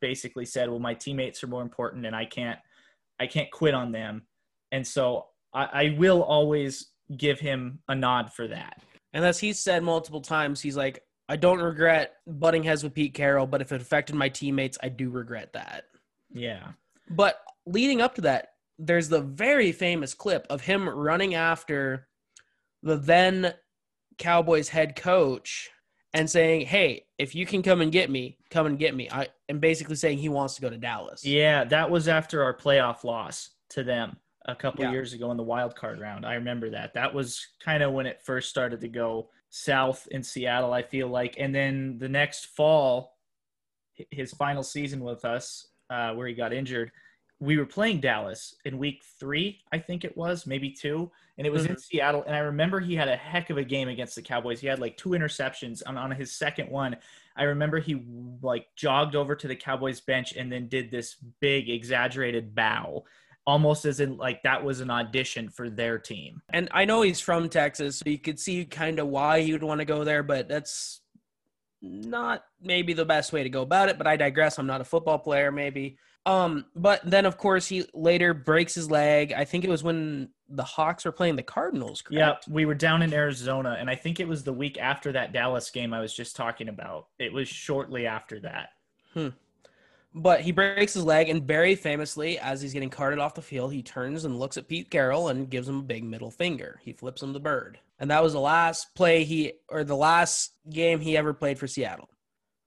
basically 0.00 0.44
said, 0.44 0.68
"Well, 0.68 0.78
my 0.78 0.94
teammates 0.94 1.42
are 1.44 1.48
more 1.48 1.62
important, 1.62 2.06
and 2.06 2.16
I 2.16 2.24
can't, 2.24 2.58
I 3.20 3.26
can't 3.26 3.50
quit 3.50 3.74
on 3.74 3.92
them." 3.92 4.22
And 4.72 4.86
so 4.86 5.26
I, 5.54 5.64
I 5.64 5.96
will 5.98 6.22
always 6.22 6.90
give 7.16 7.38
him 7.38 7.80
a 7.88 7.94
nod 7.94 8.32
for 8.32 8.48
that. 8.48 8.82
And 9.12 9.24
as 9.24 9.38
he's 9.38 9.58
said 9.58 9.82
multiple 9.82 10.22
times, 10.22 10.60
he's 10.60 10.76
like, 10.76 11.02
I 11.28 11.36
don't 11.36 11.60
regret 11.60 12.14
butting 12.26 12.62
heads 12.62 12.82
with 12.82 12.94
Pete 12.94 13.14
Carroll, 13.14 13.46
but 13.46 13.60
if 13.60 13.72
it 13.72 13.80
affected 13.80 14.16
my 14.16 14.28
teammates, 14.28 14.78
I 14.82 14.88
do 14.88 15.10
regret 15.10 15.52
that. 15.52 15.84
Yeah. 16.30 16.68
But 17.10 17.36
leading 17.66 18.00
up 18.00 18.14
to 18.16 18.22
that, 18.22 18.48
there's 18.78 19.08
the 19.08 19.20
very 19.20 19.72
famous 19.72 20.14
clip 20.14 20.46
of 20.50 20.62
him 20.62 20.88
running 20.88 21.34
after 21.34 22.08
the 22.82 22.96
then 22.96 23.54
Cowboys 24.18 24.68
head 24.68 24.96
coach 24.96 25.70
and 26.14 26.28
saying, 26.28 26.66
"Hey, 26.66 27.06
if 27.18 27.34
you 27.34 27.46
can 27.46 27.62
come 27.62 27.80
and 27.80 27.90
get 27.92 28.10
me, 28.10 28.38
come 28.50 28.66
and 28.66 28.78
get 28.78 28.94
me." 28.94 29.08
I 29.10 29.28
and 29.48 29.60
basically 29.60 29.96
saying 29.96 30.18
he 30.18 30.28
wants 30.28 30.54
to 30.56 30.60
go 30.62 30.70
to 30.70 30.76
Dallas. 30.76 31.24
Yeah, 31.24 31.64
that 31.64 31.90
was 31.90 32.08
after 32.08 32.42
our 32.42 32.54
playoff 32.54 33.04
loss 33.04 33.50
to 33.70 33.82
them 33.82 34.16
a 34.46 34.54
couple 34.56 34.84
Yeah. 34.84 34.90
years 34.92 35.12
ago 35.12 35.30
in 35.30 35.36
the 35.36 35.42
wild 35.42 35.74
card 35.76 36.00
round. 36.00 36.26
I 36.26 36.34
remember 36.34 36.70
that. 36.70 36.94
That 36.94 37.14
was 37.14 37.46
kind 37.60 37.82
of 37.82 37.92
when 37.92 38.06
it 38.06 38.20
first 38.22 38.50
started 38.50 38.80
to 38.80 38.88
go 38.88 39.30
south 39.50 40.08
in 40.10 40.22
Seattle, 40.22 40.72
I 40.72 40.82
feel 40.82 41.08
like. 41.08 41.36
And 41.38 41.54
then 41.54 41.98
the 41.98 42.08
next 42.08 42.46
fall, 42.46 43.16
his 44.10 44.32
final 44.32 44.62
season 44.62 45.00
with 45.04 45.24
us, 45.24 45.68
uh, 45.90 46.14
where 46.14 46.26
he 46.26 46.34
got 46.34 46.52
injured, 46.52 46.90
we 47.42 47.58
were 47.58 47.66
playing 47.66 47.98
Dallas 47.98 48.54
in 48.64 48.78
week 48.78 49.02
three, 49.18 49.58
I 49.72 49.78
think 49.80 50.04
it 50.04 50.16
was, 50.16 50.46
maybe 50.46 50.70
two. 50.70 51.10
And 51.36 51.44
it 51.44 51.50
was 51.50 51.66
in 51.66 51.74
Mhm. 51.74 51.80
Seattle. 51.80 52.22
And 52.24 52.36
I 52.36 52.38
remember 52.38 52.78
he 52.78 52.94
had 52.94 53.08
a 53.08 53.16
heck 53.16 53.50
of 53.50 53.56
a 53.56 53.64
game 53.64 53.88
against 53.88 54.14
the 54.14 54.22
Cowboys. 54.22 54.60
He 54.60 54.68
had 54.68 54.78
like 54.78 54.96
two 54.96 55.08
interceptions. 55.08 55.82
And 55.84 55.98
on 55.98 56.12
his 56.12 56.30
second 56.30 56.70
one, 56.70 56.96
I 57.34 57.42
remember 57.42 57.80
he 57.80 58.00
like 58.42 58.68
jogged 58.76 59.16
over 59.16 59.34
to 59.34 59.48
the 59.48 59.56
Cowboys 59.56 60.00
bench 60.00 60.34
and 60.34 60.52
then 60.52 60.68
did 60.68 60.92
this 60.92 61.16
big 61.40 61.68
exaggerated 61.68 62.54
bow, 62.54 63.04
almost 63.44 63.86
as 63.86 63.98
in 63.98 64.18
like 64.18 64.44
that 64.44 64.62
was 64.62 64.80
an 64.80 64.90
audition 64.90 65.48
for 65.48 65.68
their 65.68 65.98
team. 65.98 66.42
And 66.50 66.68
I 66.70 66.84
know 66.84 67.02
he's 67.02 67.18
from 67.18 67.48
Texas, 67.48 67.96
so 67.96 68.08
you 68.08 68.18
could 68.18 68.38
see 68.38 68.64
kind 68.66 69.00
of 69.00 69.08
why 69.08 69.40
he 69.40 69.52
would 69.52 69.64
want 69.64 69.80
to 69.80 69.84
go 69.84 70.04
there, 70.04 70.22
but 70.22 70.48
that's 70.48 71.00
not 71.80 72.44
maybe 72.60 72.92
the 72.92 73.04
best 73.04 73.32
way 73.32 73.42
to 73.42 73.50
go 73.50 73.62
about 73.62 73.88
it. 73.88 73.98
But 73.98 74.06
I 74.06 74.16
digress. 74.16 74.60
I'm 74.60 74.66
not 74.68 74.80
a 74.80 74.84
football 74.84 75.18
player, 75.18 75.50
maybe. 75.50 75.98
Um, 76.24 76.66
but 76.76 77.00
then 77.04 77.26
of 77.26 77.36
course 77.36 77.66
he 77.66 77.84
later 77.94 78.32
breaks 78.32 78.74
his 78.74 78.90
leg. 78.90 79.32
I 79.32 79.44
think 79.44 79.64
it 79.64 79.70
was 79.70 79.82
when 79.82 80.28
the 80.48 80.62
Hawks 80.62 81.04
were 81.04 81.12
playing 81.12 81.36
the 81.36 81.42
Cardinals. 81.42 82.02
Yeah, 82.10 82.36
we 82.48 82.64
were 82.64 82.74
down 82.74 83.02
in 83.02 83.12
Arizona, 83.12 83.76
and 83.78 83.90
I 83.90 83.96
think 83.96 84.20
it 84.20 84.28
was 84.28 84.44
the 84.44 84.52
week 84.52 84.78
after 84.78 85.12
that 85.12 85.32
Dallas 85.32 85.70
game 85.70 85.92
I 85.92 86.00
was 86.00 86.14
just 86.14 86.36
talking 86.36 86.68
about. 86.68 87.08
It 87.18 87.32
was 87.32 87.48
shortly 87.48 88.06
after 88.06 88.38
that. 88.40 88.70
Hmm. 89.14 89.28
But 90.14 90.42
he 90.42 90.52
breaks 90.52 90.92
his 90.92 91.04
leg, 91.04 91.30
and 91.30 91.42
very 91.42 91.74
famously, 91.74 92.38
as 92.38 92.60
he's 92.60 92.74
getting 92.74 92.90
carted 92.90 93.18
off 93.18 93.34
the 93.34 93.40
field, 93.40 93.72
he 93.72 93.82
turns 93.82 94.26
and 94.26 94.38
looks 94.38 94.58
at 94.58 94.68
Pete 94.68 94.90
Carroll 94.90 95.28
and 95.28 95.48
gives 95.48 95.66
him 95.66 95.78
a 95.78 95.82
big 95.82 96.04
middle 96.04 96.30
finger. 96.30 96.80
He 96.84 96.92
flips 96.92 97.22
him 97.22 97.32
the 97.32 97.40
bird, 97.40 97.78
and 97.98 98.10
that 98.10 98.22
was 98.22 98.34
the 98.34 98.40
last 98.40 98.94
play 98.94 99.24
he 99.24 99.54
or 99.68 99.84
the 99.84 99.96
last 99.96 100.52
game 100.68 101.00
he 101.00 101.16
ever 101.16 101.32
played 101.32 101.58
for 101.58 101.66
Seattle. 101.66 102.10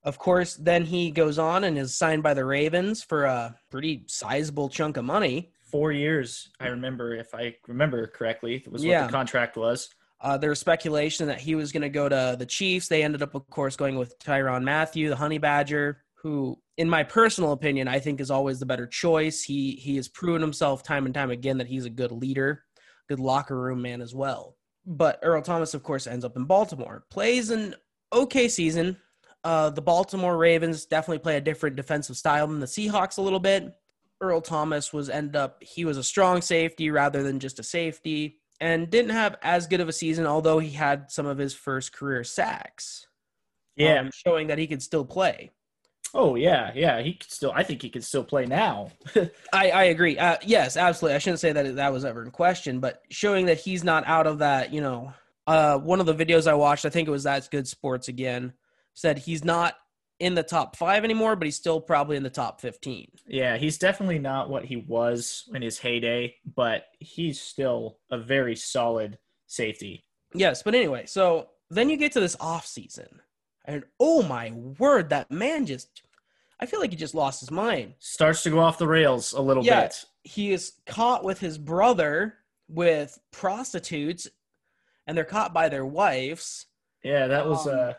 Of 0.06 0.18
course, 0.18 0.54
then 0.54 0.84
he 0.84 1.10
goes 1.10 1.36
on 1.36 1.64
and 1.64 1.76
is 1.76 1.96
signed 1.96 2.22
by 2.22 2.32
the 2.32 2.44
Ravens 2.44 3.02
for 3.02 3.24
a 3.24 3.56
pretty 3.72 4.04
sizable 4.06 4.68
chunk 4.68 4.96
of 4.96 5.04
money. 5.04 5.50
Four 5.64 5.90
years, 5.90 6.48
I 6.60 6.68
remember, 6.68 7.16
if 7.16 7.34
I 7.34 7.56
remember 7.66 8.06
correctly, 8.06 8.64
was 8.70 8.82
what 8.82 8.88
Yeah. 8.88 9.06
the 9.06 9.12
contract 9.12 9.56
was. 9.56 9.90
Uh, 10.20 10.38
there 10.38 10.50
was 10.50 10.60
speculation 10.60 11.26
that 11.26 11.40
he 11.40 11.56
was 11.56 11.72
going 11.72 11.82
to 11.82 11.88
go 11.88 12.08
to 12.08 12.36
the 12.38 12.46
Chiefs. 12.46 12.86
They 12.86 13.02
ended 13.02 13.20
up, 13.20 13.34
of 13.34 13.50
course, 13.50 13.74
going 13.74 13.96
with 13.96 14.16
Tyrann 14.20 14.62
Mathieu, 14.62 15.08
the 15.08 15.16
Honey 15.16 15.38
Badger, 15.38 16.04
who, 16.14 16.56
in 16.76 16.88
my 16.88 17.02
personal 17.02 17.50
opinion, 17.50 17.88
I 17.88 17.98
think 17.98 18.20
is 18.20 18.30
always 18.30 18.60
the 18.60 18.64
better 18.66 18.86
choice. 18.86 19.42
He 19.42 19.72
he 19.72 19.96
has 19.96 20.08
proven 20.08 20.40
himself 20.40 20.84
time 20.84 21.04
and 21.04 21.14
time 21.14 21.30
again 21.32 21.58
that 21.58 21.66
he's 21.66 21.84
a 21.84 21.90
good 21.90 22.12
leader, 22.12 22.62
good 23.08 23.20
locker 23.20 23.60
room 23.60 23.82
man 23.82 24.00
as 24.00 24.14
well. 24.14 24.56
But 24.86 25.18
Earl 25.22 25.42
Thomas, 25.42 25.74
of 25.74 25.82
course, 25.82 26.06
ends 26.06 26.24
up 26.24 26.36
in 26.36 26.44
Baltimore, 26.44 27.04
plays 27.10 27.50
an 27.50 27.74
okay 28.12 28.46
season. 28.48 28.96
Uh, 29.46 29.70
the 29.70 29.80
Baltimore 29.80 30.36
Ravens 30.36 30.86
definitely 30.86 31.20
play 31.20 31.36
a 31.36 31.40
different 31.40 31.76
defensive 31.76 32.16
style 32.16 32.48
than 32.48 32.58
the 32.58 32.66
Seahawks 32.66 33.16
a 33.18 33.22
little 33.22 33.38
bit. 33.38 33.72
Earl 34.20 34.40
Thomas 34.40 34.92
was 34.92 35.08
end 35.08 35.36
up 35.36 35.62
he 35.62 35.84
was 35.84 35.96
a 35.98 36.02
strong 36.02 36.42
safety 36.42 36.90
rather 36.90 37.22
than 37.22 37.38
just 37.38 37.60
a 37.60 37.62
safety 37.62 38.38
and 38.60 38.90
didn't 38.90 39.12
have 39.12 39.36
as 39.42 39.66
good 39.68 39.80
of 39.80 39.88
a 39.88 39.92
season 39.92 40.26
although 40.26 40.58
he 40.58 40.70
had 40.70 41.10
some 41.12 41.26
of 41.26 41.36
his 41.38 41.54
first 41.54 41.92
career 41.92 42.24
sacks 42.24 43.06
Yeah. 43.76 44.00
um, 44.00 44.10
showing 44.12 44.46
that 44.48 44.58
he 44.58 44.66
could 44.66 44.82
still 44.82 45.04
play 45.04 45.50
oh 46.14 46.34
yeah, 46.34 46.72
yeah. 46.74 47.02
He 47.02 47.12
could 47.14 47.30
still. 47.30 47.52
I 47.54 47.62
think 47.62 47.82
he 47.82 47.90
could 47.90 48.04
still 48.04 48.24
play 48.24 48.46
now. 48.46 48.90
I, 49.52 49.70
I 49.70 49.84
agree 49.84 50.16
uh, 50.18 50.38
yes 50.42 50.76
absolutely 50.78 51.14
i 51.14 51.18
shouldn't 51.18 51.40
say 51.40 51.52
that 51.52 51.76
that 51.76 51.92
was 51.92 52.04
ever 52.06 52.22
in 52.24 52.30
question 52.30 52.80
but 52.80 53.02
showing 53.10 53.46
that 53.46 53.60
he's 53.60 53.84
not 53.84 54.06
out 54.08 54.26
of 54.26 54.38
that 54.38 54.72
you 54.72 54.80
know 54.80 55.12
uh, 55.46 55.78
one 55.78 56.00
of 56.00 56.06
the 56.06 56.14
videos 56.14 56.46
i 56.48 56.54
watched 56.54 56.86
i 56.86 56.90
think 56.90 57.06
it 57.06 57.10
was 57.12 57.24
that's 57.24 57.48
good 57.48 57.68
sports 57.68 58.08
again 58.08 58.54
said 58.96 59.18
he's 59.18 59.44
not 59.44 59.74
in 60.18 60.34
the 60.34 60.42
top 60.42 60.74
five 60.76 61.04
anymore 61.04 61.36
but 61.36 61.46
he's 61.46 61.54
still 61.56 61.80
probably 61.80 62.16
in 62.16 62.22
the 62.22 62.30
top 62.30 62.60
15 62.60 63.06
Yeah, 63.26 63.56
he's 63.58 63.78
definitely 63.78 64.18
not 64.18 64.48
what 64.50 64.64
he 64.64 64.76
was 64.76 65.48
in 65.54 65.62
his 65.62 65.78
heyday, 65.78 66.34
but 66.56 66.86
he's 66.98 67.40
still 67.40 67.98
a 68.10 68.18
very 68.18 68.56
solid 68.56 69.18
safety. 69.46 70.04
Yes, 70.34 70.62
but 70.62 70.74
anyway, 70.74 71.04
so 71.06 71.50
then 71.70 71.88
you 71.90 71.96
get 71.96 72.12
to 72.12 72.20
this 72.20 72.36
off 72.40 72.66
season, 72.66 73.20
and 73.64 73.84
oh 74.00 74.22
my 74.22 74.50
word, 74.78 75.10
that 75.10 75.30
man 75.30 75.66
just 75.66 76.02
I 76.58 76.64
feel 76.66 76.80
like 76.80 76.90
he 76.90 76.96
just 76.96 77.14
lost 77.14 77.40
his 77.40 77.50
mind. 77.50 77.94
Starts 77.98 78.42
to 78.44 78.50
go 78.50 78.58
off 78.60 78.78
the 78.78 78.88
rails 78.88 79.34
a 79.34 79.40
little 79.42 79.62
Yeah. 79.64 79.82
bit. 79.82 80.04
He 80.24 80.52
is 80.52 80.72
caught 80.86 81.22
with 81.22 81.38
his 81.38 81.58
brother 81.58 82.34
with 82.68 83.18
prostitutes, 83.30 84.26
and 85.06 85.16
they're 85.16 85.24
caught 85.24 85.52
by 85.52 85.68
their 85.68 85.84
wives. 85.86 86.66
Yeah, 87.04 87.26
that 87.28 87.46
was 87.46 87.66
Um, 87.66 87.78
uh 87.78 87.92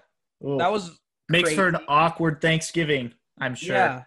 ooh. 0.46 0.58
That 0.58 0.72
was 0.72 0.98
makes 1.30 1.54
for 1.54 1.68
an 1.68 1.78
awkward 1.88 2.42
Thanksgiving, 2.42 3.14
I'm 3.40 3.56
sure. 3.56 3.76
yeah. 3.76 4.04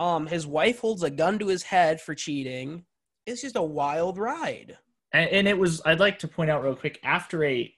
Um, 0.00 0.26
his 0.26 0.46
wife 0.46 0.80
holds 0.80 1.02
a 1.02 1.10
gun 1.10 1.38
to 1.38 1.46
his 1.46 1.62
head 1.62 2.00
for 2.00 2.14
cheating. 2.14 2.84
It's 3.26 3.42
just 3.42 3.56
a 3.56 3.62
wild 3.62 4.18
ride. 4.18 4.78
And, 5.12 5.30
and 5.30 5.48
it 5.48 5.56
was 5.56 5.80
I'd 5.84 6.00
like 6.00 6.18
to 6.20 6.28
point 6.28 6.50
out 6.50 6.64
real 6.64 6.74
quick 6.74 6.98
after 7.04 7.44
a 7.44 7.72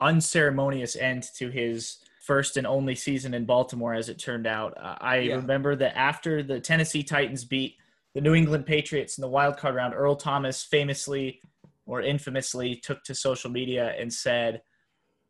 unceremonious 0.00 0.96
end 0.96 1.24
to 1.36 1.50
his 1.50 1.98
first 2.22 2.56
and 2.56 2.66
only 2.66 2.94
season 2.94 3.34
in 3.34 3.44
Baltimore 3.44 3.94
as 3.94 4.08
it 4.08 4.18
turned 4.18 4.46
out. 4.46 4.76
Uh, 4.78 4.96
I 5.00 5.18
Yeah. 5.18 5.36
remember 5.36 5.76
that 5.76 5.96
after 5.96 6.42
the 6.42 6.60
Tennessee 6.60 7.02
Titans 7.02 7.44
beat 7.44 7.76
the 8.14 8.20
New 8.20 8.34
England 8.34 8.66
Patriots 8.66 9.18
in 9.18 9.22
the 9.22 9.28
wild 9.28 9.56
card 9.58 9.74
round, 9.74 9.94
Earl 9.94 10.16
Thomas 10.16 10.62
famously 10.64 11.40
or 11.84 12.02
infamously 12.02 12.76
took 12.76 13.04
to 13.04 13.14
social 13.14 13.50
media 13.50 13.94
and 13.98 14.12
said, 14.12 14.62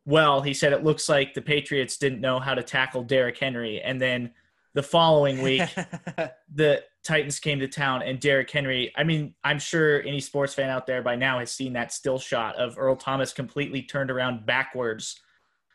well, 0.07 0.41
he 0.41 0.55
said 0.55 0.73
it 0.73 0.85
looks 0.85 1.09
like 1.09 1.35
the 1.35 1.43
Patriots 1.43 1.99
didn't 1.99 2.21
know 2.21 2.39
how 2.39 2.55
to 2.55 2.63
tackle 2.63 3.03
Derrick 3.03 3.37
Henry. 3.37 3.83
And 3.83 4.01
then 4.01 4.31
the 4.73 4.83
following 4.83 5.43
week, 5.43 5.69
the 6.55 6.83
Titans 7.03 7.41
came 7.41 7.59
to 7.59 7.69
town 7.69 8.03
and 8.03 8.21
Derrick 8.21 8.51
Henry. 8.51 8.93
I 8.97 9.03
mean, 9.05 9.35
I'm 9.43 9.59
sure 9.59 10.01
any 10.03 10.21
sports 10.21 10.55
fan 10.55 10.71
out 10.71 10.87
there 10.87 11.03
by 11.03 11.17
now 11.17 11.41
has 11.41 11.51
seen 11.53 11.73
that 11.75 11.93
still 11.93 12.19
shot 12.19 12.57
of 12.57 12.79
Earl 12.79 12.97
Thomas 12.97 13.33
completely 13.33 13.83
turned 13.83 14.11
around 14.11 14.47
backwards, 14.47 15.21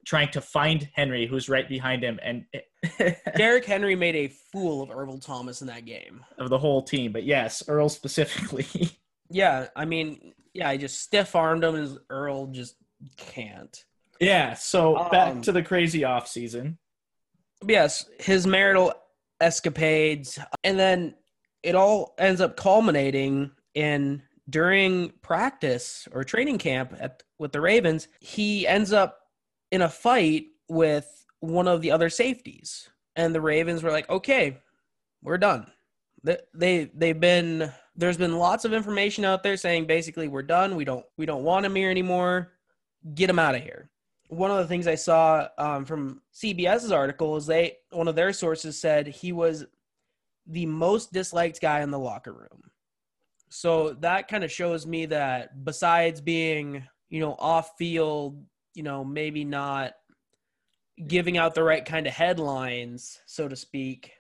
trying 0.06 0.32
to 0.32 0.42
find 0.42 0.90
Henry, 0.94 1.28
who's 1.28 1.50
right 1.50 1.68
behind 1.68 2.04
him, 2.04 2.20
and 2.24 2.46
Derrick 3.36 3.66
Henry 3.66 3.96
made 3.96 4.16
a 4.16 4.28
fool 4.52 4.82
of 4.82 4.90
Earl 4.90 5.20
Thomas 5.20 5.62
in 5.62 5.68
that 5.68 5.86
game. 5.86 6.24
of 6.38 6.50
the 6.50 6.58
whole 6.58 6.82
team. 6.82 7.12
But 7.12 7.24
yes, 7.24 7.64
Earl 7.68 7.90
specifically. 7.90 8.66
Yeah, 9.34 9.68
I 9.78 9.86
mean, 9.86 10.34
yeah, 10.54 10.68
I 10.68 10.76
just 10.76 11.00
stiff 11.00 11.38
armed 11.38 11.64
him, 11.64 11.76
and 11.76 11.98
Earl 12.10 12.48
just 12.48 12.76
can't. 13.16 13.82
Yeah. 14.22 14.54
So 14.54 14.98
Um, 14.98 15.12
back 15.12 15.42
to 15.42 15.52
the 15.52 15.64
crazy 15.64 16.04
off 16.04 16.28
season. 16.28 16.78
Yes, 17.68 18.06
his 18.20 18.48
marital 18.48 18.94
escapades, 19.40 20.40
and 20.64 20.80
then 20.80 21.16
it 21.64 21.76
all 21.76 22.16
ends 22.18 22.42
up 22.42 22.56
culminating 22.56 23.52
in 23.74 24.24
during 24.50 25.10
practice 25.22 26.08
or 26.12 26.24
training 26.24 26.58
camp 26.58 26.96
at 27.00 27.24
with 27.40 27.52
the 27.52 27.62
Ravens, 27.62 28.08
he 28.20 28.68
ends 28.68 28.94
up 28.94 29.20
in 29.72 29.82
a 29.82 29.90
fight 29.90 30.46
with 30.70 31.26
one 31.40 31.68
of 31.68 31.82
the 31.82 31.92
other 31.92 32.10
safeties. 32.10 32.90
And 33.16 33.34
the 33.34 33.42
Ravens 33.42 33.84
were 33.84 33.92
like, 33.92 34.10
"Okay, 34.10 34.58
we're 35.22 35.38
done." 35.38 35.72
They, 36.24 36.38
they 36.54 36.92
they've 36.94 37.20
been 37.20 37.72
there's 37.96 38.18
been 38.18 38.38
lots 38.38 38.64
of 38.64 38.74
information 38.74 39.26
out 39.26 39.44
there 39.44 39.58
saying 39.58 39.86
basically 39.86 40.28
we're 40.28 40.44
done. 40.44 40.76
We 40.76 40.86
don't 40.86 41.06
we 41.18 41.26
don't 41.26 41.44
want 41.44 41.66
him 41.66 41.76
here 41.76 41.90
anymore. 41.90 42.54
Get 43.14 43.30
him 43.30 43.40
out 43.40 43.56
of 43.56 43.64
here. 43.64 43.90
One 44.32 44.50
of 44.50 44.58
the 44.58 44.68
things 44.68 44.88
I 44.88 44.96
saw 44.96 45.48
um, 45.58 45.84
from 45.84 46.22
CBS's 46.34 46.92
article 46.92 47.36
is 47.36 47.46
they 47.46 47.78
one 47.92 48.08
of 48.08 48.16
their 48.16 48.32
sources 48.32 48.80
said 48.80 49.08
he 49.08 49.34
was 49.34 49.66
the 50.48 50.66
most 50.66 51.12
disliked 51.12 51.62
guy 51.62 51.82
in 51.82 51.92
the 51.92 52.00
locker 52.00 52.32
room. 52.32 52.72
So 53.50 53.94
that 54.00 54.30
kind 54.30 54.46
of 54.46 54.52
shows 54.52 54.88
me 54.88 55.06
that 55.08 55.66
besides 55.66 56.22
being 56.22 56.84
you 57.10 57.20
know 57.20 57.36
off 57.40 57.78
field, 57.78 58.42
you 58.74 58.84
know 58.84 59.04
maybe 59.04 59.44
not 59.44 59.94
giving 61.08 61.38
out 61.38 61.54
the 61.54 61.64
right 61.64 61.84
kind 61.84 62.08
of 62.08 62.14
headlines, 62.14 63.20
so 63.26 63.50
to 63.50 63.56
speak, 63.56 64.14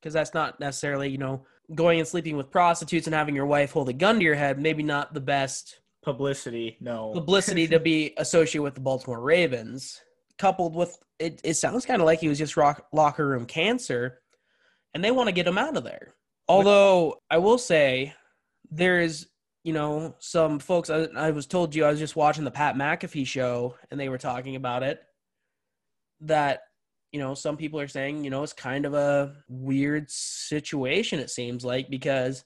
because 0.00 0.14
that's 0.14 0.34
not 0.34 0.60
necessarily 0.60 1.10
you 1.10 1.18
know 1.18 1.44
going 1.74 1.98
and 1.98 2.06
sleeping 2.06 2.36
with 2.36 2.50
prostitutes 2.50 3.06
and 3.06 3.14
having 3.14 3.34
your 3.34 3.46
wife 3.46 3.72
hold 3.72 3.88
a 3.88 3.92
gun 3.92 4.16
to 4.16 4.24
your 4.24 4.34
head 4.34 4.60
maybe 4.60 4.82
not 4.82 5.14
the 5.14 5.20
best 5.20 5.80
publicity 6.04 6.76
no. 6.80 7.12
Publicity 7.12 7.66
to 7.68 7.80
be 7.80 8.14
associated 8.18 8.62
with 8.62 8.74
the 8.74 8.80
baltimore 8.80 9.20
ravens 9.20 10.00
coupled 10.38 10.74
with 10.74 10.98
it, 11.18 11.40
it 11.44 11.54
sounds 11.54 11.86
kind 11.86 12.00
of 12.00 12.06
like 12.06 12.20
he 12.20 12.28
was 12.28 12.38
just 12.38 12.56
rock, 12.56 12.86
locker 12.92 13.26
room 13.26 13.46
cancer 13.46 14.20
and 14.94 15.04
they 15.04 15.10
want 15.10 15.28
to 15.28 15.32
get 15.32 15.46
him 15.46 15.58
out 15.58 15.76
of 15.76 15.84
there. 15.84 16.14
Although 16.46 17.16
i 17.30 17.38
will 17.38 17.58
say 17.58 18.12
there's 18.70 19.26
you 19.62 19.72
know 19.72 20.14
some 20.18 20.58
folks 20.58 20.90
I, 20.90 21.08
I 21.16 21.30
was 21.30 21.46
told 21.46 21.74
you 21.74 21.84
i 21.84 21.90
was 21.90 21.98
just 21.98 22.16
watching 22.16 22.44
the 22.44 22.50
pat 22.50 22.76
mcafee 22.76 23.26
show 23.26 23.76
and 23.90 23.98
they 23.98 24.10
were 24.10 24.18
talking 24.18 24.56
about 24.56 24.82
it 24.82 25.00
that 26.20 26.60
you 27.14 27.20
know, 27.20 27.32
some 27.32 27.56
people 27.56 27.78
are 27.78 27.86
saying, 27.86 28.24
you 28.24 28.30
know, 28.30 28.42
it's 28.42 28.52
kind 28.52 28.84
of 28.84 28.92
a 28.92 29.36
weird 29.48 30.10
situation, 30.10 31.20
it 31.20 31.30
seems 31.30 31.64
like, 31.64 31.88
because 31.88 32.44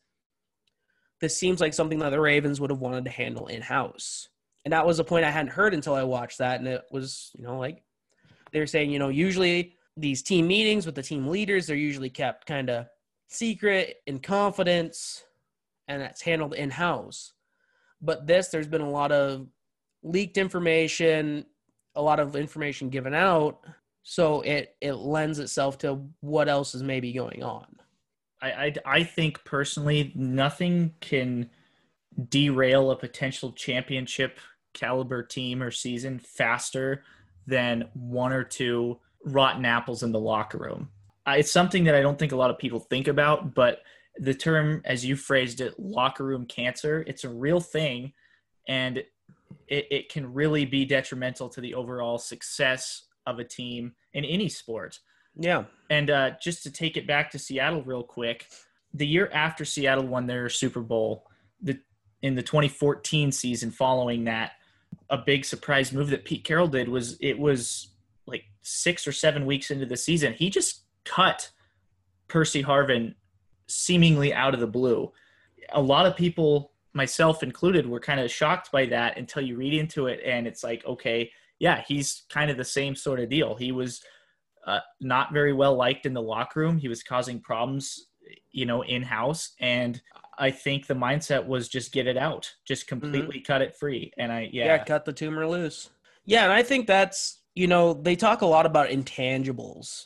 this 1.20 1.36
seems 1.36 1.60
like 1.60 1.74
something 1.74 1.98
that 2.00 2.10
the 2.10 2.20
Ravens 2.20 2.60
would 2.60 2.70
have 2.70 2.80
wanted 2.80 3.04
to 3.04 3.10
handle 3.10 3.46
in 3.46 3.62
house. 3.62 4.28
And 4.64 4.72
that 4.72 4.86
was 4.86 4.98
a 4.98 5.04
point 5.04 5.24
I 5.24 5.30
hadn't 5.30 5.52
heard 5.52 5.74
until 5.74 5.94
I 5.94 6.02
watched 6.02 6.38
that. 6.38 6.58
And 6.60 6.68
it 6.68 6.82
was, 6.90 7.30
you 7.36 7.44
know, 7.44 7.58
like 7.58 7.82
they're 8.52 8.66
saying, 8.66 8.90
you 8.90 8.98
know, 8.98 9.08
usually 9.08 9.74
these 9.96 10.22
team 10.22 10.46
meetings 10.46 10.86
with 10.86 10.94
the 10.94 11.02
team 11.02 11.28
leaders, 11.28 11.66
they're 11.66 11.76
usually 11.76 12.10
kept 12.10 12.46
kind 12.46 12.70
of 12.70 12.86
secret 13.28 13.96
in 14.06 14.18
confidence 14.18 15.24
and 15.88 16.02
that's 16.02 16.22
handled 16.22 16.54
in 16.54 16.70
house. 16.70 17.32
But 18.00 18.26
this, 18.26 18.48
there's 18.48 18.68
been 18.68 18.80
a 18.80 18.90
lot 18.90 19.10
of 19.10 19.48
leaked 20.02 20.38
information, 20.38 21.46
a 21.94 22.02
lot 22.02 22.20
of 22.20 22.36
information 22.36 22.90
given 22.90 23.14
out 23.14 23.64
so 24.10 24.40
it 24.40 24.74
it 24.80 24.94
lends 24.94 25.38
itself 25.38 25.76
to 25.76 26.02
what 26.20 26.48
else 26.48 26.74
is 26.74 26.82
maybe 26.82 27.12
going 27.12 27.42
on. 27.42 27.66
I, 28.40 28.48
I, 28.48 28.74
I 28.84 29.04
think 29.04 29.44
personally, 29.44 30.12
nothing 30.14 30.94
can 31.00 31.50
derail 32.28 32.90
a 32.90 32.96
potential 32.96 33.52
championship 33.52 34.38
caliber 34.74 35.22
team 35.22 35.62
or 35.62 35.70
season 35.70 36.18
faster 36.18 37.04
than 37.46 37.88
one 37.94 38.32
or 38.32 38.44
two 38.44 38.98
rotten 39.24 39.64
apples 39.64 40.02
in 40.02 40.12
the 40.12 40.20
locker 40.20 40.58
room. 40.58 40.88
Uh, 41.26 41.36
it's 41.38 41.52
something 41.52 41.84
that 41.84 41.94
I 41.94 42.00
don't 42.00 42.18
think 42.18 42.32
a 42.32 42.36
lot 42.36 42.50
of 42.50 42.58
people 42.58 42.80
think 42.80 43.08
about, 43.08 43.54
but 43.54 43.82
the 44.18 44.34
term, 44.34 44.82
as 44.84 45.04
you 45.04 45.16
phrased 45.16 45.60
it, 45.60 45.78
locker 45.78 46.24
room 46.24 46.46
cancer, 46.46 47.04
it's 47.06 47.24
a 47.24 47.28
real 47.28 47.60
thing. 47.60 48.12
And 48.66 48.98
it, 49.68 49.86
it 49.90 50.08
can 50.08 50.32
really 50.32 50.64
be 50.64 50.84
detrimental 50.84 51.48
to 51.50 51.60
the 51.60 51.74
overall 51.74 52.18
success 52.18 53.04
of 53.26 53.38
a 53.38 53.44
team 53.44 53.94
in 54.14 54.24
any 54.24 54.48
sport. 54.48 54.98
Yeah. 55.38 55.64
And 55.88 56.10
uh, 56.10 56.32
just 56.40 56.62
to 56.64 56.70
take 56.70 56.96
it 56.96 57.06
back 57.06 57.30
to 57.30 57.38
Seattle 57.38 57.82
real 57.82 58.02
quick, 58.02 58.46
the 58.92 59.06
year 59.06 59.30
after 59.32 59.64
Seattle 59.64 60.06
won 60.06 60.26
their 60.26 60.48
Super 60.48 60.80
Bowl, 60.80 61.26
the 61.62 61.78
in 62.20 62.34
the 62.34 62.42
2014 62.42 63.30
season 63.30 63.70
following 63.70 64.24
that, 64.24 64.52
a 65.10 65.18
big 65.18 65.44
surprise 65.44 65.92
move 65.92 66.10
that 66.10 66.24
Pete 66.24 66.44
Carroll 66.44 66.68
did 66.68 66.88
was 66.88 67.16
it 67.20 67.38
was 67.38 67.88
like 68.26 68.44
six 68.62 69.06
or 69.06 69.12
seven 69.12 69.46
weeks 69.46 69.70
into 69.70 69.86
the 69.86 69.96
season, 69.96 70.34
he 70.34 70.50
just 70.50 70.82
cut 71.04 71.50
Percy 72.26 72.62
Harvin 72.62 73.14
seemingly 73.66 74.34
out 74.34 74.54
of 74.54 74.60
the 74.60 74.66
blue. 74.66 75.12
A 75.70 75.80
lot 75.80 76.06
of 76.06 76.16
people, 76.16 76.72
myself 76.92 77.42
included, 77.42 77.86
were 77.86 78.00
kind 78.00 78.20
of 78.20 78.30
shocked 78.30 78.72
by 78.72 78.86
that 78.86 79.16
until 79.16 79.42
you 79.42 79.56
read 79.56 79.74
into 79.74 80.06
it 80.06 80.20
and 80.24 80.46
it's 80.46 80.64
like, 80.64 80.84
okay, 80.84 81.30
yeah, 81.58 81.82
he's 81.86 82.22
kind 82.28 82.50
of 82.50 82.56
the 82.56 82.64
same 82.64 82.94
sort 82.94 83.20
of 83.20 83.28
deal. 83.28 83.54
He 83.54 83.72
was 83.72 84.02
uh, 84.68 84.80
not 85.00 85.32
very 85.32 85.54
well 85.54 85.74
liked 85.74 86.04
in 86.04 86.12
the 86.12 86.20
locker 86.20 86.60
room. 86.60 86.76
He 86.76 86.88
was 86.88 87.02
causing 87.02 87.40
problems, 87.40 88.08
you 88.52 88.66
know, 88.66 88.82
in 88.82 89.02
house. 89.02 89.54
And 89.60 90.00
I 90.38 90.50
think 90.50 90.86
the 90.86 90.94
mindset 90.94 91.46
was 91.46 91.68
just 91.68 91.90
get 91.90 92.06
it 92.06 92.18
out, 92.18 92.52
just 92.66 92.86
mm-hmm. 92.86 93.00
completely 93.00 93.38
mm-hmm. 93.38 93.50
cut 93.50 93.62
it 93.62 93.76
free. 93.76 94.12
And 94.18 94.30
I, 94.30 94.50
yeah. 94.52 94.66
Yeah, 94.66 94.84
cut 94.84 95.06
the 95.06 95.12
tumor 95.12 95.46
loose. 95.46 95.88
Yeah. 96.26 96.44
And 96.44 96.52
I 96.52 96.62
think 96.62 96.86
that's, 96.86 97.40
you 97.54 97.66
know, 97.66 97.94
they 97.94 98.14
talk 98.14 98.42
a 98.42 98.46
lot 98.46 98.66
about 98.66 98.90
intangibles. 98.90 100.04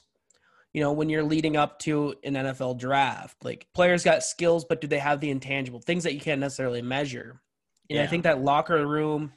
You 0.72 0.80
know, 0.80 0.92
when 0.92 1.10
you're 1.10 1.24
leading 1.24 1.56
up 1.56 1.80
to 1.80 2.14
an 2.22 2.34
NFL 2.34 2.78
draft, 2.78 3.44
like 3.44 3.66
players 3.74 4.04
got 4.04 4.22
skills, 4.22 4.64
but 4.64 4.80
do 4.80 4.86
they 4.86 5.00
have 5.00 5.20
the 5.20 5.30
intangible 5.30 5.80
things 5.80 6.04
that 6.04 6.14
you 6.14 6.20
can't 6.20 6.40
necessarily 6.40 6.82
measure? 6.82 7.42
And 7.90 7.98
yeah. 7.98 8.04
I 8.04 8.06
think 8.06 8.22
that 8.22 8.40
locker 8.40 8.86
room 8.86 9.32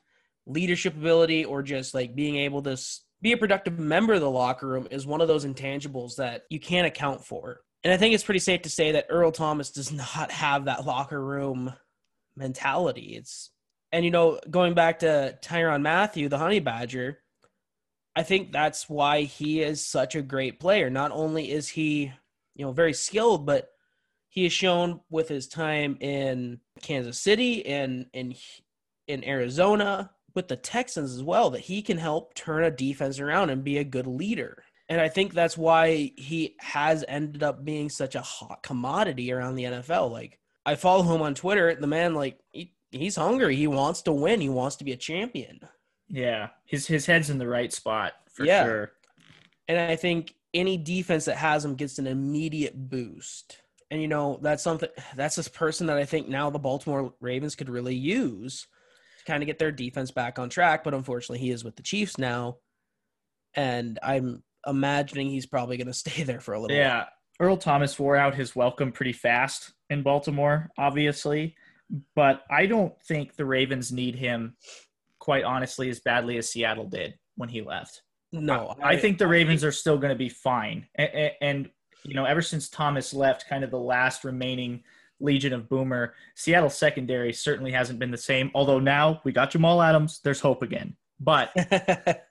leadership 0.46 0.96
ability 0.96 1.44
or 1.44 1.64
just 1.64 1.94
like 1.94 2.16
being 2.16 2.38
able 2.38 2.62
to 2.62 2.78
be 3.22 3.32
a 3.32 3.38
productive 3.38 3.80
member 3.80 4.14
of 4.14 4.22
the 4.22 4.30
locker 4.30 4.68
room 4.68 4.88
is 4.92 5.08
one 5.08 5.22
of 5.22 5.28
those 5.28 5.46
intangibles 5.46 6.16
that 6.18 6.44
you 6.50 6.60
can't 6.60 6.88
account 6.88 7.26
for. 7.26 7.62
And 7.84 7.94
I 7.94 7.98
think 7.98 8.14
it's 8.14 8.24
pretty 8.24 8.40
safe 8.40 8.64
to 8.64 8.70
say 8.70 8.94
that 8.94 9.08
Earl 9.10 9.32
Thomas 9.32 9.72
does 9.72 9.92
not 10.16 10.32
have 10.32 10.66
that 10.66 10.86
locker 10.86 11.24
room 11.24 11.74
mentality. 12.36 13.16
It's 13.18 13.52
and 13.92 14.04
you 14.04 14.12
know, 14.12 14.40
going 14.50 14.74
back 14.74 15.00
to 15.00 15.38
Tyrann 15.42 15.82
Mathieu, 15.82 16.28
the 16.28 16.38
honey 16.38 16.60
badger, 16.60 17.20
I 18.16 18.24
think 18.24 18.52
that's 18.52 18.90
why 18.90 19.22
he 19.22 19.62
is 19.62 19.86
such 19.86 20.16
a 20.16 20.22
great 20.22 20.60
player. 20.60 20.90
Not 20.90 21.12
only 21.12 21.52
is 21.52 21.70
he, 21.70 22.12
you 22.56 22.66
know, 22.66 22.72
very 22.72 22.94
skilled, 22.94 23.46
but 23.46 23.70
he 24.30 24.44
has 24.44 24.54
shown 24.54 25.02
with 25.10 25.30
his 25.30 25.48
time 25.48 25.98
in 26.02 26.60
Kansas 26.82 27.20
City 27.20 27.66
and 27.66 28.08
in 28.14 28.36
in 29.08 29.24
Arizona 29.24 30.12
with 30.36 30.48
the 30.48 30.56
Texans 30.56 31.14
as 31.14 31.24
well 31.24 31.50
that 31.52 31.62
he 31.62 31.82
can 31.82 31.98
help 31.98 32.34
turn 32.34 32.64
a 32.64 32.72
defense 32.72 33.20
around 33.20 33.50
and 33.50 33.64
be 33.64 33.78
a 33.78 33.84
good 33.84 34.08
leader. 34.08 34.64
And 34.88 35.02
I 35.02 35.10
think 35.10 35.34
that's 35.34 35.58
why 35.58 36.12
he 36.16 36.56
has 36.60 37.04
ended 37.08 37.42
up 37.42 37.66
being 37.66 37.90
such 37.90 38.14
a 38.16 38.22
hot 38.22 38.62
commodity 38.62 39.32
around 39.32 39.56
the 39.56 39.64
NFL. 39.64 40.12
Like 40.12 40.40
I 40.66 40.76
follow 40.76 41.04
him 41.04 41.22
on 41.22 41.34
Twitter. 41.34 41.74
The 41.74 41.88
man, 41.88 42.14
like 42.14 42.40
he, 42.52 42.74
he's 42.92 43.16
hungry. 43.16 43.56
He 43.56 43.68
wants 43.68 44.04
to 44.04 44.12
win. 44.12 44.42
He 44.42 44.50
wants 44.50 44.76
to 44.78 44.84
be 44.84 44.92
a 44.92 44.98
champion. 44.98 45.60
Yeah, 46.08 46.50
his 46.66 46.86
his 46.86 47.08
head's 47.08 47.32
in 47.32 47.40
the 47.40 47.48
right 47.48 47.74
spot 47.74 48.14
for 48.32 48.46
yeah. 48.46 48.64
sure. 48.64 48.92
And 49.68 49.80
I 49.80 49.96
think 49.96 50.36
any 50.54 50.78
defense 50.78 51.26
that 51.26 51.38
has 51.38 51.66
him 51.66 51.76
gets 51.76 51.98
an 51.98 52.06
immediate 52.08 52.90
boost. 52.90 53.62
And 53.90 54.02
you 54.02 54.08
know 54.08 54.40
that's 54.42 54.64
something 54.64 54.90
that's 55.16 55.36
this 55.36 55.48
person 55.48 55.88
that 55.88 55.98
I 55.98 56.06
think 56.06 56.28
now 56.28 56.50
the 56.50 56.60
Baltimore 56.60 57.14
Ravens 57.20 57.56
could 57.56 57.70
really 57.70 57.96
use 57.96 58.68
kind 59.26 59.44
of 59.44 59.48
get 59.48 59.60
their 59.60 59.72
defense 59.72 60.12
back 60.12 60.40
on 60.40 60.50
track. 60.50 60.84
But 60.84 60.94
unfortunately, 60.94 61.40
he 61.40 61.52
is 61.52 61.64
with 61.64 61.76
the 61.76 61.84
Chiefs 61.84 62.18
now, 62.18 62.58
and 63.56 64.00
I'm 64.02 64.44
imagining 64.68 65.30
he's 65.30 65.46
probably 65.46 65.78
going 65.78 65.88
to 65.88 65.94
stay 65.94 66.24
there 66.24 66.40
for 66.40 66.54
a 66.54 66.60
little. 66.60 66.76
Yeah, 66.76 66.98
while. 67.40 67.48
Earl 67.48 67.58
Thomas 67.58 68.00
wore 68.00 68.16
out 68.16 68.36
his 68.36 68.56
welcome 68.56 68.92
pretty 68.92 69.14
fast 69.14 69.74
in 69.90 70.04
Baltimore, 70.04 70.70
obviously, 70.78 71.56
but 72.16 72.44
I 72.50 72.66
don't 72.66 72.94
think 73.04 73.36
the 73.36 73.46
Ravens 73.46 73.92
need 73.92 74.16
him, 74.16 74.56
quite 75.20 75.44
honestly, 75.44 75.90
as 75.90 76.00
badly 76.00 76.38
as 76.38 76.50
Seattle 76.50 76.88
did 76.88 77.16
when 77.36 77.50
he 77.50 77.62
left. 77.62 78.02
No, 78.32 78.76
I, 78.82 78.94
I 78.94 78.98
think 78.98 79.18
the 79.18 79.28
Ravens 79.28 79.64
are 79.64 79.72
still 79.72 79.98
going 79.98 80.12
to 80.12 80.18
be 80.18 80.30
fine, 80.30 80.88
and, 80.96 81.32
and 81.42 81.70
you 82.04 82.14
know, 82.14 82.26
ever 82.26 82.42
since 82.42 82.70
Thomas 82.70 83.14
left, 83.14 83.50
kind 83.50 83.64
of 83.64 83.72
the 83.72 83.80
last 83.80 84.24
remaining 84.24 84.84
Legion 85.20 85.54
of 85.54 85.70
Boomer. 85.70 86.14
Seattle 86.36 86.70
secondary 86.70 87.34
certainly 87.34 87.72
hasn't 87.72 88.00
been 88.00 88.12
the 88.12 88.18
same. 88.18 88.52
Although 88.54 88.80
now 88.80 89.22
we 89.24 89.32
got 89.32 89.52
Jamal 89.52 89.82
Adams, 89.82 90.20
there's 90.24 90.40
hope 90.40 90.62
again. 90.62 90.96
But 91.20 91.52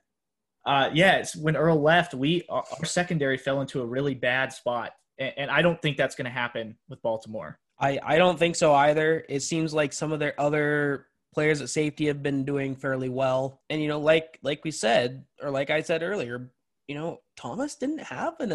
uh, 0.67 0.91
yeah, 0.93 1.25
when 1.41 1.57
Earl 1.57 1.81
left, 1.81 2.15
we 2.15 2.45
our, 2.49 2.65
our, 2.79 2.85
secondary 2.85 3.39
fell 3.39 3.61
into 3.61 3.81
a 3.81 3.87
really 3.87 4.15
bad 4.15 4.53
spot, 4.53 4.93
and, 5.19 5.33
and 5.37 5.51
I 5.51 5.63
don't 5.63 5.81
think 5.81 5.97
that's 5.97 6.15
going 6.15 6.27
to 6.27 6.31
happen 6.31 6.77
with 6.89 7.01
Baltimore. 7.03 7.59
I 7.79 7.99
I 8.03 8.19
don't 8.19 8.39
think 8.39 8.57
so 8.57 8.75
either. 8.75 9.25
It 9.29 9.41
seems 9.41 9.73
like 9.73 9.93
some 9.93 10.13
of 10.13 10.21
their 10.21 10.39
other 10.39 11.07
players 11.33 11.61
at 11.61 11.71
safety 11.71 12.07
have 12.07 12.23
been 12.23 12.45
doing 12.45 12.77
fairly 12.77 13.09
well, 13.09 13.63
and 13.71 13.81
you 13.81 13.89
know, 13.89 14.01
like 14.01 14.39
like 14.43 14.63
we 14.65 14.71
said, 14.71 15.25
or 15.43 15.51
like 15.51 15.71
I 15.71 15.81
said 15.81 16.03
earlier, 16.03 16.51
you 16.89 16.95
know, 16.95 17.21
Thomas 17.37 17.75
didn't 17.75 18.03
have 18.03 18.39
an 18.41 18.53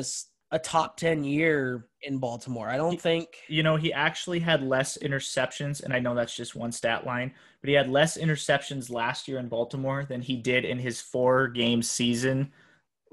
a 0.52 0.60
top 0.60 0.98
10 0.98 1.24
year 1.24 1.86
in 2.02 2.18
Baltimore. 2.18 2.70
I 2.70 2.78
don't 2.78 3.00
think 3.00 3.28
You 3.48 3.62
know, 3.64 3.76
he 3.76 3.94
actually 3.94 4.40
had 4.40 4.64
less 4.64 4.98
interceptions, 4.98 5.84
and 5.84 5.94
I 5.94 6.00
know 6.00 6.16
that's 6.16 6.36
just 6.36 6.56
one 6.56 6.72
stat 6.72 7.06
line, 7.06 7.34
but 7.62 7.70
he 7.70 7.76
had 7.76 7.90
less 7.90 8.18
interceptions 8.18 8.90
last 8.90 9.28
year 9.28 9.38
in 9.40 9.48
Baltimore 9.48 10.06
than 10.06 10.22
he 10.22 10.38
did 10.38 10.66
in 10.66 10.80
his 10.80 11.02
four 11.02 11.48
game 11.50 11.82
season 11.84 12.52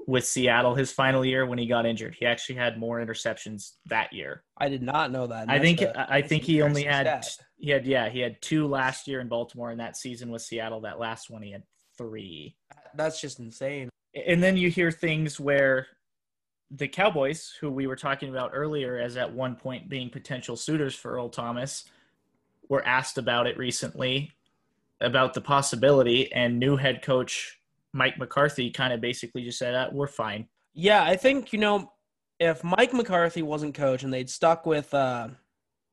with 0.07 0.25
Seattle 0.25 0.73
his 0.73 0.91
final 0.91 1.25
year 1.25 1.45
when 1.45 1.59
he 1.59 1.67
got 1.67 1.85
injured. 1.85 2.15
He 2.17 2.25
actually 2.25 2.55
had 2.55 2.79
more 2.79 2.99
interceptions 3.05 3.73
that 3.87 4.13
year. 4.13 4.43
I 4.57 4.69
did 4.69 4.81
not 4.81 5.11
know 5.11 5.27
that. 5.27 5.49
I 5.49 5.59
think 5.59 5.81
a- 5.81 6.11
I 6.11 6.21
think 6.21 6.43
he 6.43 6.61
only 6.61 6.83
had 6.85 7.23
stat. 7.25 7.45
he 7.57 7.69
had 7.69 7.85
yeah, 7.85 8.07
he 8.09 8.21
had 8.21 8.41
two 8.41 8.67
last 8.67 9.07
year 9.07 9.19
in 9.19 9.27
Baltimore 9.27 9.69
and 9.69 9.79
that 9.81 9.97
season 9.97 10.31
with 10.31 10.41
Seattle. 10.41 10.81
That 10.81 10.97
last 10.97 11.29
one 11.29 11.41
he 11.41 11.51
had 11.51 11.63
three. 11.97 12.55
That's 12.95 13.19
just 13.19 13.39
insane. 13.39 13.89
And 14.25 14.41
then 14.41 14.55
you 14.55 14.69
hear 14.69 14.91
things 14.91 15.39
where 15.41 15.87
the 16.71 16.87
Cowboys, 16.87 17.53
who 17.59 17.71
we 17.71 17.87
were 17.87 17.95
talking 17.95 18.29
about 18.29 18.51
earlier 18.53 18.99
as 18.99 19.17
at 19.17 19.31
one 19.31 19.55
point 19.55 19.89
being 19.89 20.09
potential 20.09 20.55
suitors 20.55 20.95
for 20.95 21.11
Earl 21.11 21.29
Thomas, 21.29 21.85
were 22.69 22.85
asked 22.85 23.17
about 23.17 23.47
it 23.47 23.57
recently 23.57 24.31
about 24.99 25.33
the 25.33 25.41
possibility, 25.41 26.31
and 26.33 26.59
new 26.59 26.75
head 26.75 27.01
coach 27.01 27.59
Mike 27.93 28.17
McCarthy 28.17 28.69
kind 28.69 28.93
of 28.93 28.99
basically 28.99 29.43
just 29.43 29.59
said, 29.59 29.75
uh, 29.75 29.89
"We're 29.91 30.07
fine." 30.07 30.47
Yeah, 30.73 31.03
I 31.03 31.15
think, 31.15 31.53
you 31.53 31.59
know, 31.59 31.93
if 32.39 32.63
Mike 32.63 32.93
McCarthy 32.93 33.41
wasn't 33.41 33.73
coach 33.73 34.03
and 34.03 34.13
they'd 34.13 34.29
stuck 34.29 34.65
with 34.65 34.93
uh 34.93 35.29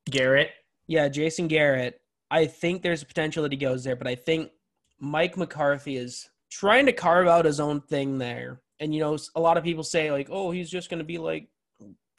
Garrett, 0.09 0.51
yeah, 0.87 1.07
Jason 1.07 1.47
Garrett, 1.47 2.01
I 2.29 2.45
think 2.45 2.81
there's 2.81 3.01
a 3.01 3.05
potential 3.05 3.43
that 3.43 3.51
he 3.51 3.57
goes 3.57 3.83
there, 3.83 3.95
but 3.95 4.07
I 4.07 4.15
think 4.15 4.51
Mike 4.99 5.37
McCarthy 5.37 5.97
is 5.97 6.29
trying 6.49 6.85
to 6.85 6.93
carve 6.93 7.27
out 7.27 7.45
his 7.45 7.59
own 7.59 7.81
thing 7.81 8.17
there. 8.17 8.61
And 8.79 8.93
you 8.93 9.01
know, 9.01 9.17
a 9.35 9.39
lot 9.39 9.57
of 9.57 9.63
people 9.63 9.83
say 9.83 10.11
like, 10.11 10.27
"Oh, 10.29 10.51
he's 10.51 10.69
just 10.69 10.89
going 10.89 10.99
to 10.99 11.05
be 11.05 11.17
like 11.17 11.47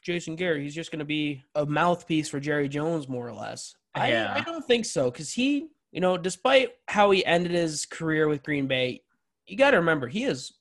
Jason 0.01 0.35
Garrett. 0.35 0.63
He's 0.63 0.75
just 0.75 0.91
going 0.91 0.99
to 0.99 1.05
be 1.05 1.43
a 1.55 1.65
mouthpiece 1.65 2.29
for 2.29 2.39
Jerry 2.39 2.69
Jones 2.69 3.07
more 3.07 3.27
or 3.27 3.33
less." 3.33 3.75
Yeah. 3.95 4.33
I, 4.35 4.39
I 4.39 4.43
don't 4.43 4.65
think 4.65 4.85
so 4.85 5.09
cuz 5.09 5.33
he, 5.33 5.69
you 5.91 6.01
know, 6.01 6.17
despite 6.17 6.75
how 6.87 7.09
he 7.11 7.25
ended 7.25 7.51
his 7.51 7.85
career 7.85 8.27
with 8.27 8.43
Green 8.43 8.67
Bay, 8.67 9.01
you 9.47 9.57
got 9.57 9.71
to 9.71 9.77
remember 9.77 10.07
he 10.07 10.23
is 10.25 10.53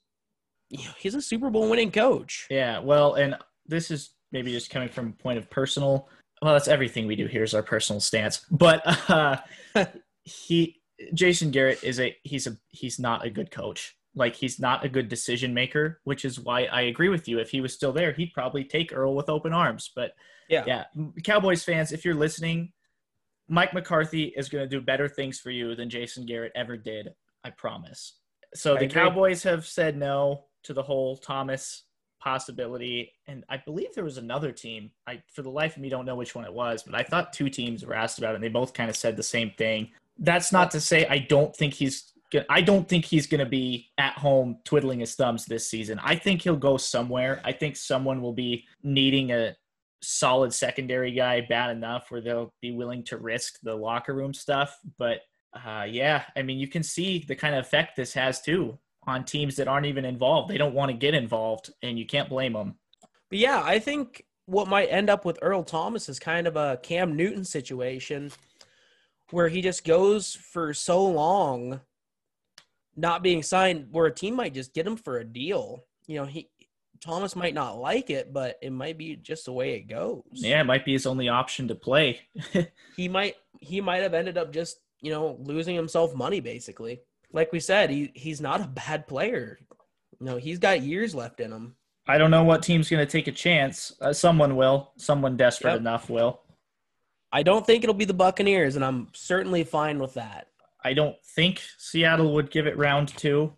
you 0.71 0.85
know, 0.85 0.93
he's 0.99 1.15
a 1.15 1.23
Super 1.23 1.51
Bowl 1.51 1.69
winning 1.69 1.91
coach. 1.91 2.47
Yeah, 2.51 2.81
well, 2.81 3.15
and 3.15 3.37
this 3.67 3.91
is 3.91 4.11
maybe 4.33 4.51
just 4.53 4.71
coming 4.71 4.89
from 4.89 5.09
a 5.09 5.23
point 5.23 5.39
of 5.39 5.49
personal. 5.51 6.09
Well, 6.43 6.53
that's 6.53 6.69
everything 6.69 7.07
we 7.07 7.17
do 7.17 7.27
here 7.27 7.43
is 7.43 7.55
our 7.55 7.63
personal 7.63 8.01
stance. 8.01 8.45
But 8.51 8.83
uh, 9.11 9.37
he, 10.25 10.81
Jason 11.15 11.51
Garrett, 11.51 11.83
is 11.83 12.01
a 12.01 12.17
he's 12.23 12.47
a 12.47 12.57
he's 12.69 12.99
not 12.99 13.25
a 13.25 13.31
good 13.31 13.51
coach. 13.51 13.96
Like 14.17 14.35
he's 14.35 14.59
not 14.59 14.85
a 14.85 14.89
good 14.89 15.09
decision 15.09 15.55
maker, 15.55 16.01
which 16.05 16.25
is 16.25 16.41
why 16.41 16.65
I 16.65 16.83
agree 16.83 17.11
with 17.11 17.29
you. 17.29 17.39
If 17.39 17.51
he 17.51 17.61
was 17.61 17.73
still 17.73 17.93
there, 17.93 18.13
he'd 18.13 18.33
probably 18.33 18.65
take 18.65 18.93
Earl 18.93 19.15
with 19.15 19.29
open 19.29 19.53
arms. 19.53 19.91
But 19.95 20.15
Yeah. 20.49 20.65
yeah, 20.67 20.85
Cowboys 21.23 21.63
fans, 21.63 21.93
if 21.93 22.05
you're 22.05 22.15
listening, 22.15 22.73
Mike 23.49 23.75
McCarthy 23.75 24.33
is 24.37 24.49
going 24.49 24.65
to 24.65 24.69
do 24.69 24.81
better 24.81 25.09
things 25.09 25.39
for 25.39 25.51
you 25.51 25.77
than 25.77 25.89
Jason 25.91 26.27
Garrett 26.27 26.53
ever 26.57 26.77
did. 26.77 27.15
I 27.45 27.51
promise. 27.51 28.15
So 28.55 28.75
I 28.75 28.79
the 28.81 28.85
agree. 28.87 29.03
Cowboys 29.03 29.43
have 29.45 29.67
said 29.67 29.97
no 29.97 30.47
to 30.65 30.73
the 30.73 30.83
whole 30.83 31.17
Thomas 31.17 31.85
possibility, 32.19 33.13
and 33.29 33.45
I 33.49 33.59
believe 33.59 33.95
there 33.95 34.03
was 34.03 34.19
another 34.19 34.51
team. 34.51 34.91
I, 35.07 35.23
for 35.33 35.43
the 35.43 35.51
life 35.51 35.77
of 35.77 35.83
me, 35.83 35.89
don't 35.89 36.07
know 36.07 36.17
which 36.17 36.35
one 36.35 36.45
it 36.45 36.53
was, 36.53 36.83
but 36.83 36.95
I 36.95 37.05
thought 37.05 37.33
two 37.33 37.49
teams 37.49 37.85
were 37.87 37.95
asked 37.95 38.19
about 38.19 38.33
it, 38.33 38.37
and 38.37 38.45
they 38.45 38.49
both 38.49 38.73
kind 38.75 38.91
of 38.91 38.97
said 38.97 39.17
the 39.17 39.23
same 39.23 39.53
thing. 39.57 39.91
That's 40.19 40.51
not 40.51 40.73
to 40.73 40.81
say 40.81 41.07
I 41.07 41.19
don't 41.19 41.55
think 41.55 41.75
he's. 41.75 42.13
I 42.51 42.61
don't 42.61 42.89
think 42.89 43.05
he's 43.05 43.27
going 43.27 43.41
to 43.41 43.51
be 43.51 43.91
at 43.99 44.15
home 44.15 44.59
twiddling 44.65 45.01
his 45.01 45.15
thumbs 45.15 45.45
this 45.45 45.69
season. 45.69 46.01
I 46.03 46.17
think 46.17 46.43
he'll 46.43 46.57
go 46.57 46.77
somewhere. 46.77 47.41
I 47.45 47.53
think 47.53 47.77
someone 47.77 48.21
will 48.21 48.33
be 48.33 48.65
needing 48.83 49.33
a 49.33 49.57
solid 50.03 50.53
secondary 50.53 51.13
guy 51.13 51.41
bad 51.41 51.71
enough 51.71 52.11
where 52.11 52.21
they'll 52.21 52.53
be 52.61 52.73
willing 52.73 53.05
to 53.05 53.17
risk 53.17 53.59
the 53.63 53.75
locker 53.75 54.15
room 54.15 54.35
stuff. 54.35 54.79
But 54.99 55.21
uh, 55.55 55.87
yeah, 55.89 56.25
I 56.37 56.43
mean, 56.43 56.59
you 56.59 56.69
can 56.69 56.83
see 56.83 57.25
the 57.27 57.37
kind 57.37 57.55
of 57.55 57.65
effect 57.65 57.97
this 57.97 58.13
has 58.15 58.41
too 58.41 58.79
on 59.07 59.25
teams 59.25 59.57
that 59.57 59.69
aren't 59.69 59.87
even 59.87 60.05
involved. 60.05 60.49
They 60.49 60.59
don't 60.59 60.75
want 60.75 60.91
to 60.91 60.97
get 60.97 61.15
involved, 61.15 61.73
and 61.83 61.99
you 61.99 62.07
can't 62.07 62.29
blame 62.29 62.53
them. 62.53 62.75
But 63.31 63.39
yeah, 63.39 63.63
I 63.65 63.79
think 63.79 64.25
what 64.47 64.69
might 64.69 64.87
end 64.87 65.11
up 65.11 65.25
with 65.25 65.39
Earl 65.43 65.63
Thomas 65.63 66.09
is 66.09 66.19
kind 66.19 66.47
of 66.47 66.57
a 66.57 66.79
Cam 66.83 67.17
Newton 67.17 67.45
situation 67.45 68.33
where 69.31 69.49
he 69.49 69.61
just 69.61 69.85
goes 69.85 70.35
for 70.35 70.73
so 70.75 71.05
long 71.05 71.81
not 72.97 73.23
being 73.23 73.43
signed 73.43 73.89
where 73.91 74.07
a 74.07 74.15
team 74.15 74.35
might 74.37 74.55
just 74.55 74.75
get 74.75 74.87
him 74.87 74.97
for 74.97 75.19
a 75.19 75.25
deal. 75.25 75.85
You 76.07 76.17
know, 76.17 76.25
he 76.25 76.49
Thomas 77.01 77.37
might 77.37 77.55
not 77.55 77.79
like 77.79 78.09
it, 78.11 78.33
but 78.33 78.59
it 78.63 78.71
might 78.73 78.97
be 78.97 79.17
just 79.17 79.45
the 79.45 79.53
way 79.53 79.75
it 79.75 79.83
goes. 79.83 80.23
Yeah, 80.33 80.61
it 80.63 80.65
might 80.65 80.85
be 80.85 80.93
his 80.93 81.07
only 81.07 81.29
option 81.29 81.69
to 81.69 81.75
play. 81.75 82.21
He 82.97 83.09
might 83.09 83.35
he 83.61 83.81
might 83.83 84.03
have 84.03 84.15
ended 84.15 84.39
up 84.39 84.53
just, 84.53 84.79
you 85.03 85.11
know, 85.11 85.37
losing 85.41 85.77
himself 85.77 86.15
money 86.15 86.41
basically. 86.41 87.01
Like 87.33 87.53
we 87.53 87.61
said, 87.61 87.91
he 87.91 88.11
he's 88.15 88.41
not 88.41 88.63
a 88.63 88.67
bad 88.67 89.07
player. 89.07 89.59
You 90.19 90.27
know, 90.27 90.37
he's 90.39 90.59
got 90.59 90.81
years 90.81 91.15
left 91.15 91.41
in 91.41 91.53
him. 91.53 91.77
I 92.09 92.17
don't 92.19 92.31
know 92.31 92.45
what 92.45 92.63
team's 92.63 92.89
going 92.89 93.05
to 93.05 93.11
take 93.11 93.27
a 93.27 93.33
chance. 93.33 93.93
Uh, 94.01 94.13
someone 94.15 94.57
will. 94.57 94.93
Someone 94.97 95.37
desperate 95.37 95.73
Yep. 95.73 95.81
enough 95.81 96.09
will. 96.09 96.41
I 97.33 97.43
don't 97.43 97.67
think 97.67 97.83
it'll 97.85 97.95
be 97.95 98.05
the 98.07 98.15
Buccaneers, 98.15 98.77
and 98.77 98.85
I'm 98.85 99.09
certainly 99.13 99.65
fine 99.65 99.99
with 99.99 100.15
that. 100.15 100.47
I 100.87 100.95
don't 100.95 101.17
think 101.35 101.61
Seattle 101.79 102.35
would 102.35 102.51
give 102.51 102.67
it 102.69 102.77
round 102.79 103.09
two 103.09 103.53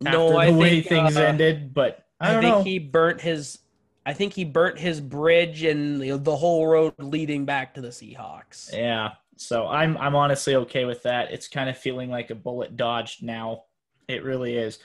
No, 0.00 0.30
the 0.30 0.36
I 0.36 0.50
way 0.52 0.80
things 0.82 1.16
uh, 1.16 1.20
ended, 1.22 1.74
but 1.74 2.06
I 2.20 2.30
I, 2.30 2.32
don't 2.32 2.42
think 2.42 2.56
know. 2.58 2.62
he 2.62 2.78
burnt 2.78 3.20
his. 3.20 3.58
I 4.06 4.12
think 4.12 4.32
he 4.34 4.44
burnt 4.44 4.78
his 4.78 5.00
bridge 5.00 5.62
and 5.64 6.00
you 6.00 6.12
know, 6.12 6.16
the 6.16 6.36
whole 6.36 6.66
road 6.66 6.94
leading 6.98 7.44
back 7.44 7.74
to 7.74 7.80
the 7.80 7.88
Seahawks. 7.88 8.72
Yeah. 8.72 9.10
So 9.36 9.66
I'm 9.66 9.96
I'm 9.98 10.14
honestly 10.14 10.54
okay 10.54 10.84
with 10.84 11.02
that. 11.02 11.32
It's 11.32 11.48
kind 11.48 11.68
of 11.68 11.76
feeling 11.76 12.08
like 12.08 12.30
a 12.30 12.34
bullet 12.34 12.76
dodged 12.76 13.22
now. 13.22 13.64
It 14.06 14.22
really 14.22 14.56
is. 14.56 14.78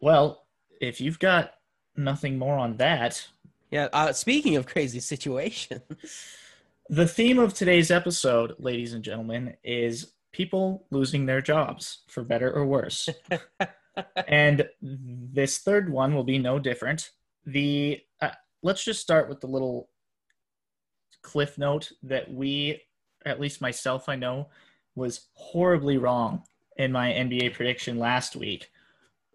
Well, 0.00 0.44
if 0.80 1.00
you've 1.00 1.18
got 1.18 1.54
nothing 1.96 2.36
more 2.38 2.58
on 2.58 2.76
that, 2.76 3.26
Yeah. 3.70 3.88
Uh, 3.92 4.12
speaking 4.12 4.56
of 4.56 4.66
crazy 4.66 5.00
situations, 5.00 5.80
the 6.88 7.06
theme 7.08 7.38
of 7.38 7.54
today's 7.54 7.90
episode, 7.90 8.54
ladies 8.58 8.92
and 8.92 9.02
gentlemen, 9.02 9.56
is 9.64 10.12
people 10.36 10.84
losing 10.90 11.24
their 11.24 11.40
jobs 11.40 12.02
for 12.08 12.22
better 12.22 12.52
or 12.52 12.66
worse. 12.66 13.08
and 14.28 14.68
this 14.82 15.58
third 15.58 15.90
one 15.90 16.14
will 16.14 16.24
be 16.24 16.38
no 16.38 16.58
different. 16.58 17.10
The 17.46 18.00
uh, 18.20 18.32
let's 18.62 18.84
just 18.84 19.00
start 19.00 19.30
with 19.30 19.40
the 19.40 19.46
little 19.46 19.88
cliff 21.22 21.56
note 21.56 21.90
that 22.02 22.30
we, 22.30 22.82
at 23.24 23.40
least 23.40 23.62
myself, 23.62 24.10
I 24.10 24.16
know, 24.16 24.48
was 24.94 25.28
horribly 25.32 25.96
wrong 25.96 26.42
in 26.76 26.92
my 26.92 27.12
NBA 27.12 27.54
prediction 27.54 27.98
last 27.98 28.36
week 28.36 28.68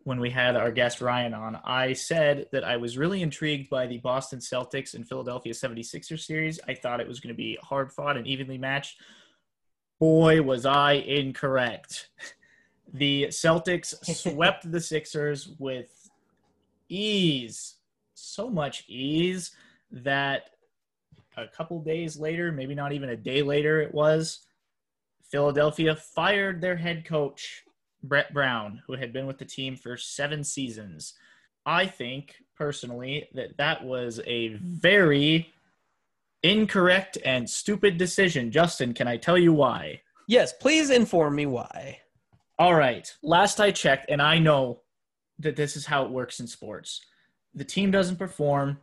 when 0.04 0.20
we 0.20 0.30
had 0.30 0.56
our 0.56 0.72
guest 0.72 1.02
Ryan 1.02 1.34
on. 1.34 1.60
I 1.64 1.94
said 1.94 2.48
that 2.52 2.64
I 2.64 2.78
was 2.78 2.98
really 2.98 3.24
intrigued 3.24 3.72
by 3.72 3.88
the 3.88 3.98
Boston 3.98 4.40
Celtics 4.40 4.94
and 4.94 5.08
Philadelphia 5.08 5.54
76ers 5.54 6.20
series. 6.20 6.60
I 6.68 6.76
thought 6.76 7.02
it 7.02 7.08
was 7.08 7.20
going 7.20 7.34
to 7.34 7.38
be 7.38 7.58
hard 7.64 7.92
fought 7.92 8.18
and 8.18 8.28
evenly 8.28 8.60
matched. 8.60 9.02
Boy, 10.02 10.42
was 10.42 10.66
I 10.66 10.94
incorrect. 10.94 12.10
The 12.92 13.26
Celtics 13.26 13.94
swept 14.04 14.72
the 14.72 14.82
Sixers 14.82 15.50
with 15.60 16.10
ease, 16.90 17.76
so 18.16 18.50
much 18.50 18.84
ease 18.88 19.52
that 19.92 20.50
a 21.38 21.46
couple 21.46 21.80
days 21.84 22.18
later, 22.18 22.52
maybe 22.52 22.74
not 22.74 22.94
even 22.94 23.10
a 23.10 23.16
day 23.16 23.44
later, 23.44 23.80
it 23.80 23.94
was 23.94 24.48
Philadelphia 25.30 25.96
fired 25.96 26.62
their 26.62 26.78
head 26.78 27.06
coach, 27.06 27.64
Brett 28.02 28.34
Brown, 28.34 28.82
who 28.88 28.94
had 28.94 29.14
been 29.14 29.28
with 29.28 29.38
the 29.38 29.46
team 29.46 29.76
for 29.76 29.98
seven 29.98 30.44
seasons. 30.44 31.14
I 31.64 31.86
think 31.86 32.38
personally 32.58 33.30
that 33.36 33.56
that 33.58 33.86
was 33.86 34.20
a 34.26 34.56
very 34.56 35.54
incorrect 36.44 37.18
and 37.24 37.50
stupid 37.50 37.98
decision. 37.98 38.52
Justin, 38.52 38.94
can 38.94 39.08
I 39.08 39.18
tell 39.18 39.38
you 39.38 39.54
why? 39.54 40.02
yes, 40.32 40.54
please 40.54 40.90
inform 40.90 41.36
me 41.36 41.46
why. 41.46 42.00
All 42.58 42.74
right. 42.74 43.14
Last 43.22 43.60
I 43.60 43.72
checked, 43.72 44.10
and 44.10 44.22
I 44.22 44.40
know 44.40 44.82
that 45.40 45.58
this 45.58 45.76
is 45.76 45.86
how 45.86 46.06
it 46.06 46.12
works 46.12 46.40
in 46.40 46.48
sports. 46.48 47.02
The 47.54 47.66
team 47.66 47.92
doesn't 47.92 48.16
perform. 48.16 48.80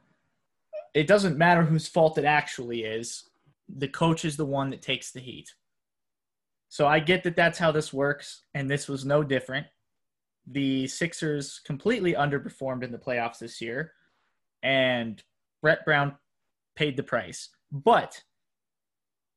It 0.92 1.06
doesn't 1.06 1.38
matter 1.38 1.62
whose 1.62 1.88
fault 1.88 2.18
it 2.18 2.26
actually 2.26 2.82
is. 2.82 3.30
The 3.68 3.88
coach 3.88 4.26
is 4.26 4.36
the 4.36 4.44
one 4.44 4.68
that 4.70 4.82
takes 4.82 5.10
the 5.10 5.20
heat. 5.20 5.54
So 6.68 6.86
I 6.86 6.98
get 6.98 7.24
that 7.24 7.36
that's 7.36 7.58
how 7.58 7.72
this 7.72 7.94
works, 7.94 8.42
and 8.52 8.68
this 8.68 8.86
was 8.86 9.06
no 9.06 9.22
different. 9.22 9.66
The 10.46 10.86
Sixers 10.86 11.60
completely 11.64 12.12
underperformed 12.12 12.82
in 12.82 12.92
the 12.92 12.98
playoffs 12.98 13.38
this 13.38 13.60
year, 13.60 13.92
and 14.62 15.22
Brett 15.62 15.84
Brown 15.86 16.16
paid 16.78 16.96
the 16.96 17.02
price. 17.02 17.48
But 17.72 18.22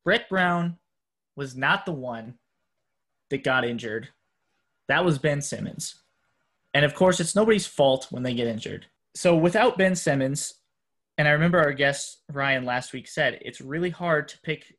Brett 0.06 0.30
Brown 0.30 0.78
was 1.36 1.56
not 1.56 1.86
the 1.86 1.92
one 1.92 2.36
that 3.32 3.44
got 3.44 3.66
injured. 3.66 4.10
That 4.88 5.04
was 5.04 5.18
Ben 5.18 5.42
Simmons. 5.42 5.96
And 6.74 6.86
of 6.86 6.94
course, 6.94 7.20
it's 7.20 7.36
nobody's 7.36 7.66
fault 7.66 8.08
when 8.12 8.24
they 8.24 8.34
get 8.34 8.48
injured. 8.48 8.86
So 9.16 9.36
without 9.36 9.78
Ben 9.78 9.96
Simmons, 9.96 10.54
And 11.22 11.28
I 11.28 11.32
remember 11.32 11.60
our 11.60 11.74
guest 11.74 12.24
Ryan 12.32 12.66
last 12.66 12.94
week 12.94 13.08
said 13.08 13.40
it's 13.42 13.62
really 13.62 13.92
hard 13.92 14.28
to 14.30 14.42
pick 14.42 14.76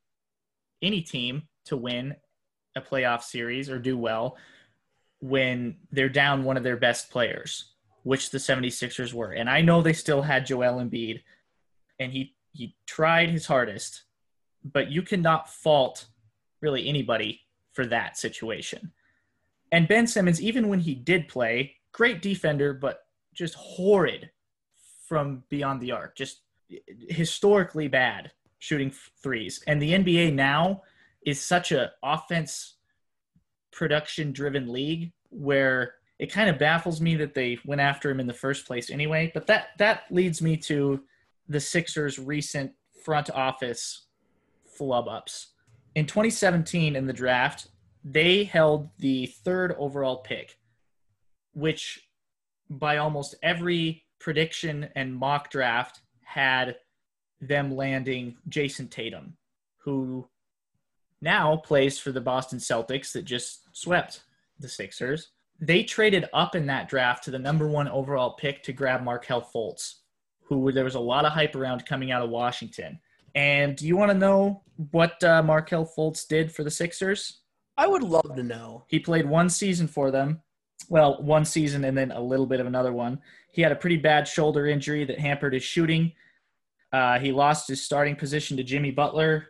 any 0.83 1.01
team 1.01 1.43
to 1.67 1.77
win 1.77 2.17
a 2.75 2.81
playoff 2.81 3.23
series 3.23 3.71
or 3.71 3.79
do 3.79 3.97
well 3.97 4.37
when 5.21 5.77
they're 5.93 6.09
down 6.09 6.43
one 6.43 6.57
of 6.57 6.65
their 6.65 6.77
best 6.77 7.11
players, 7.11 7.73
which 8.03 8.31
the 8.31 8.39
76ers 8.39 9.13
were. 9.15 9.31
And 9.31 9.49
I 9.49 9.61
know 9.61 9.83
they 9.83 9.93
still 9.93 10.23
had 10.23 10.47
Joel 10.47 10.81
Embiid, 10.81 11.21
and 12.01 12.11
he, 12.11 12.35
he 12.53 12.77
tried 12.87 13.31
his 13.31 13.47
hardest, 13.47 14.03
but 14.65 14.91
you 14.91 15.03
cannot 15.03 15.49
fault 15.49 16.07
really 16.61 16.89
anybody 16.89 17.41
for 17.73 17.87
that 17.87 18.17
situation. 18.17 18.93
And 19.73 19.89
Ben 19.89 20.07
Simmons, 20.07 20.41
even 20.41 20.69
when 20.69 20.81
he 20.81 20.95
did 20.95 21.29
play, 21.29 21.77
great 21.93 22.21
defender, 22.23 22.75
but 22.75 23.07
just 23.35 23.55
horrid 23.55 24.31
from 25.09 25.43
beyond 25.49 25.81
the 25.81 25.93
arc, 25.93 26.17
just 26.17 26.43
historically 27.09 27.89
bad 27.89 28.31
shooting 28.59 28.93
threes. 29.23 29.63
And 29.67 29.81
the 29.81 29.93
NBA 29.93 30.35
now 30.35 30.83
is 31.27 31.41
such 31.41 31.73
a 31.73 31.93
offense 32.03 32.77
production 33.73 34.33
driven 34.33 34.71
league 34.71 35.13
where 35.31 35.95
it 36.19 36.31
kind 36.31 36.49
of 36.49 36.59
baffles 36.59 37.01
me 37.01 37.17
that 37.17 37.35
they 37.35 37.59
went 37.65 37.81
after 37.81 38.11
him 38.11 38.21
in 38.21 38.27
the 38.27 38.33
first 38.33 38.67
place 38.67 38.91
anyway. 38.91 39.31
But 39.33 39.47
that 39.49 39.71
that 39.79 40.05
leads 40.11 40.41
me 40.41 40.57
to 40.59 41.03
the 41.49 41.61
Sixers' 41.61 42.19
recent 42.19 42.73
front 43.05 43.31
office 43.31 44.07
flub 44.65 45.09
ups. 45.09 45.49
In 45.95 46.07
2017 46.07 46.97
in 46.97 47.07
the 47.07 47.13
draft, 47.13 47.69
they 48.05 48.45
held 48.45 48.89
the 48.99 49.27
third 49.27 49.75
overall 49.79 50.19
pick, 50.19 50.59
which 51.53 52.09
by 52.71 52.97
almost 52.97 53.35
every 53.43 54.05
prediction 54.19 54.89
and 54.97 55.15
mock 55.15 55.51
draft 55.51 56.01
had 56.23 56.77
them 57.41 57.77
landing 57.77 58.37
Jayson 58.49 58.89
Tatum, 58.89 59.37
who 59.79 60.29
now 61.21 61.57
plays 61.57 61.99
for 61.99 62.13
the 62.13 62.21
Boston 62.21 62.59
Celtics 62.59 63.13
that 63.13 63.25
just 63.25 63.63
swept 63.73 64.23
the 64.59 64.69
Sixers. 64.69 65.31
They 65.61 65.83
traded 65.83 66.27
up 66.33 66.55
in 66.55 66.67
that 66.67 66.89
draft 66.89 67.25
to 67.25 67.31
the 67.31 67.39
number 67.39 67.69
one 67.69 67.89
overall 67.89 68.35
pick 68.35 68.63
to 68.65 68.73
grab 68.73 69.03
Markelle 69.03 69.49
Fultz, 69.55 70.02
who 70.53 70.73
there 70.73 70.85
was 70.85 70.95
a 70.95 71.01
lot 71.01 71.25
of 71.25 71.33
hype 71.33 71.55
around 71.55 71.87
coming 71.87 72.11
out 72.11 72.23
of 72.23 72.31
Washington. 72.31 72.99
And 73.35 73.77
do 73.77 73.87
you 73.87 73.97
want 73.97 74.11
to 74.11 74.19
know 74.19 74.63
what 74.91 75.23
uh, 75.25 75.43
Markelle 75.43 75.87
Fultz 75.87 76.27
did 76.27 76.53
for 76.53 76.65
the 76.65 76.71
Sixers? 76.71 77.41
I 77.77 77.87
would 77.87 78.03
love 78.03 78.37
to 78.37 78.43
know. 78.43 78.85
He 78.89 78.99
played 78.99 79.27
one 79.27 79.49
season 79.49 79.89
for 79.89 80.11
them. 80.11 80.43
Well, 80.89 81.23
one 81.23 81.45
season 81.45 81.85
and 81.85 81.97
then 81.97 82.11
a 82.11 82.21
little 82.21 82.47
bit 82.47 82.61
of 82.61 82.67
another 82.67 82.93
one. 82.93 83.21
He 83.53 83.63
had 83.63 83.73
a 83.73 83.77
pretty 83.77 83.97
bad 83.97 84.29
shoulder 84.29 84.67
injury 84.67 85.05
that 85.05 85.19
hampered 85.19 85.55
his 85.55 85.63
shooting. 85.63 86.13
Uh, 86.93 87.19
he 87.19 87.33
lost 87.33 87.69
his 87.69 87.83
starting 87.83 88.17
position 88.17 88.57
to 88.57 88.63
Jimmy 88.63 88.91
Butler 88.91 89.49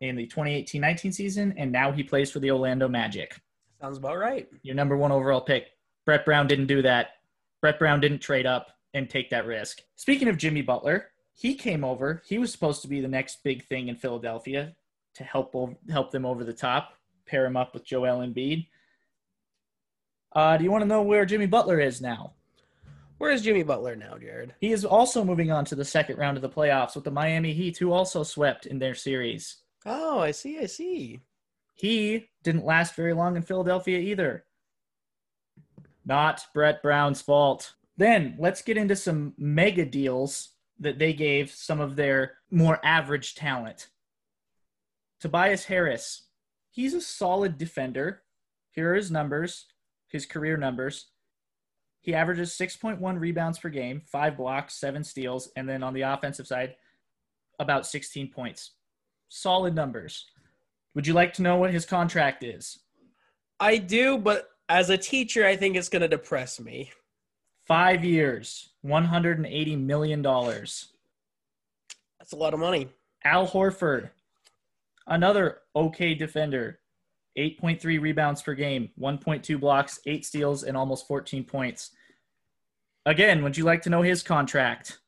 in 0.00 0.16
the 0.16 0.26
2018-19 0.26 1.14
season, 1.14 1.54
and 1.56 1.72
now 1.72 1.92
he 1.92 2.02
plays 2.02 2.30
for 2.30 2.40
the 2.40 2.50
Orlando 2.50 2.88
Magic. 2.88 3.34
Sounds 3.80 3.98
about 3.98 4.18
right. 4.18 4.48
Your 4.62 4.74
number 4.74 4.96
one 4.96 5.12
overall 5.12 5.40
pick. 5.40 5.68
Brett 6.04 6.24
Brown 6.24 6.46
didn't 6.46 6.66
do 6.66 6.82
that. 6.82 7.10
Brett 7.60 7.78
Brown 7.78 8.00
didn't 8.00 8.18
trade 8.18 8.46
up 8.46 8.68
and 8.94 9.08
take 9.08 9.30
that 9.30 9.46
risk. 9.46 9.80
Speaking 9.96 10.28
of 10.28 10.36
Jimmy 10.36 10.62
Butler, 10.62 11.08
he 11.34 11.54
came 11.54 11.84
over. 11.84 12.22
He 12.26 12.38
was 12.38 12.52
supposed 12.52 12.82
to 12.82 12.88
be 12.88 13.00
the 13.00 13.08
next 13.08 13.42
big 13.42 13.64
thing 13.66 13.88
in 13.88 13.96
Philadelphia 13.96 14.74
to 15.14 15.24
help 15.24 15.54
help 15.90 16.10
them 16.10 16.24
over 16.24 16.44
the 16.44 16.52
top, 16.52 16.94
pair 17.26 17.44
him 17.44 17.56
up 17.56 17.74
with 17.74 17.84
Joel 17.84 18.26
Embiid. 18.26 18.66
Uh, 20.34 20.56
do 20.56 20.64
you 20.64 20.70
want 20.70 20.82
to 20.82 20.88
know 20.88 21.02
where 21.02 21.26
Jimmy 21.26 21.46
Butler 21.46 21.80
is 21.80 22.00
now? 22.00 22.32
Where 23.18 23.30
is 23.30 23.42
Jimmy 23.42 23.62
Butler 23.62 23.94
now, 23.94 24.16
Jared? 24.18 24.54
He 24.58 24.72
is 24.72 24.84
also 24.84 25.22
moving 25.22 25.52
on 25.52 25.64
to 25.66 25.74
the 25.74 25.84
second 25.84 26.18
round 26.18 26.36
of 26.36 26.42
the 26.42 26.48
playoffs 26.48 26.94
with 26.94 27.04
the 27.04 27.10
Miami 27.10 27.52
Heat, 27.52 27.76
who 27.78 27.92
also 27.92 28.22
swept 28.22 28.66
in 28.66 28.78
their 28.78 28.94
series. 28.94 29.58
Oh, 29.86 30.18
I 30.18 30.30
see. 30.32 30.58
I 30.58 30.66
see. 30.66 31.20
He 31.74 32.28
didn't 32.42 32.64
last 32.64 32.96
very 32.96 33.12
long 33.12 33.36
in 33.36 33.42
Philadelphia 33.42 33.98
either. 33.98 34.44
Not 36.04 36.44
Brett 36.52 36.82
Brown's 36.82 37.22
fault. 37.22 37.74
Then 37.96 38.36
let's 38.38 38.62
get 38.62 38.76
into 38.76 38.96
some 38.96 39.34
mega 39.36 39.84
deals 39.84 40.50
that 40.80 40.98
they 40.98 41.12
gave 41.12 41.50
some 41.50 41.80
of 41.80 41.96
their 41.96 42.34
more 42.50 42.80
average 42.84 43.34
talent. 43.34 43.88
Tobias 45.20 45.66
Harris, 45.66 46.24
he's 46.70 46.94
a 46.94 47.00
solid 47.00 47.58
defender. 47.58 48.22
Here 48.72 48.92
are 48.92 48.96
his 48.96 49.10
numbers, 49.10 49.66
his 50.08 50.26
career 50.26 50.56
numbers. 50.56 51.06
He 52.00 52.14
averages 52.14 52.50
6.1 52.50 53.20
rebounds 53.20 53.60
per 53.60 53.68
game, 53.68 54.02
five 54.04 54.36
blocks, 54.36 54.74
seven 54.74 55.04
steals, 55.04 55.50
and 55.54 55.68
then 55.68 55.84
on 55.84 55.94
the 55.94 56.00
offensive 56.00 56.48
side, 56.48 56.74
about 57.60 57.86
16 57.86 58.30
points. 58.32 58.72
Solid 59.28 59.74
numbers. 59.74 60.26
Would 60.94 61.06
you 61.06 61.14
like 61.14 61.32
to 61.34 61.42
know 61.42 61.56
what 61.56 61.72
his 61.72 61.86
contract 61.86 62.42
is? 62.42 62.80
I 63.60 63.76
do, 63.76 64.18
but 64.18 64.48
as 64.68 64.90
a 64.90 64.98
teacher, 64.98 65.46
I 65.46 65.54
think 65.54 65.76
it's 65.76 65.88
going 65.88 66.02
to 66.02 66.08
depress 66.08 66.58
me. 66.58 66.90
Five 67.72 68.04
years, 68.04 68.68
$180 68.84 69.80
million. 69.80 70.20
That's 70.20 70.84
a 72.34 72.36
lot 72.36 72.52
of 72.52 72.60
money. 72.60 72.90
Al 73.24 73.48
Horford, 73.48 74.10
another 75.06 75.60
okay 75.74 76.12
defender, 76.12 76.80
8.3 77.38 77.98
rebounds 77.98 78.42
per 78.42 78.52
game, 78.52 78.90
1.2 79.00 79.58
blocks, 79.58 80.00
8 80.04 80.22
steals, 80.22 80.64
and 80.64 80.76
almost 80.76 81.08
14 81.08 81.44
points. 81.44 81.92
Again, 83.06 83.42
would 83.42 83.56
you 83.56 83.64
like 83.64 83.80
to 83.84 83.90
know 83.90 84.02
his 84.02 84.22
contract? 84.22 84.98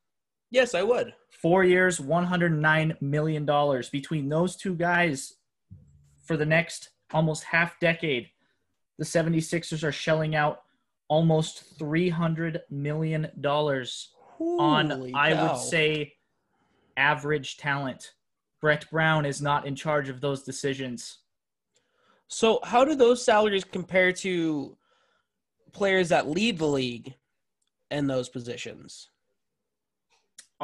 Yes, 0.51 0.75
I 0.75 0.85
would. 0.85 1.12
Four 1.29 1.65
years, 1.65 1.99
$109 2.01 3.03
million. 3.03 3.83
Between 3.93 4.31
those 4.31 4.57
two 4.57 4.75
guys 4.75 5.35
for 6.25 6.39
the 6.39 6.47
next 6.47 6.89
almost 7.12 7.45
half 7.45 7.79
decade, 7.79 8.31
the 8.97 9.05
76ers 9.05 9.85
are 9.85 9.93
shelling 9.93 10.35
out 10.35 10.64
almost 11.09 11.78
$300 11.78 12.61
million 12.70 13.30
on, 14.40 14.88
cow. 14.88 15.11
I 15.14 15.42
would 15.42 15.59
say, 15.59 16.14
average 16.96 17.57
talent. 17.57 18.12
Brett 18.61 18.88
Brown 18.90 19.26
is 19.26 19.42
not 19.42 19.66
in 19.66 19.76
charge 19.76 20.09
of 20.09 20.20
those 20.20 20.42
decisions. 20.42 21.18
So, 22.28 22.61
how 22.64 22.84
do 22.84 22.94
those 22.94 23.24
salaries 23.24 23.64
compare 23.64 24.12
to 24.12 24.76
players 25.72 26.09
that 26.09 26.28
lead 26.28 26.59
the 26.59 26.66
league 26.66 27.14
in 27.90 28.07
those 28.07 28.28
positions? 28.28 29.11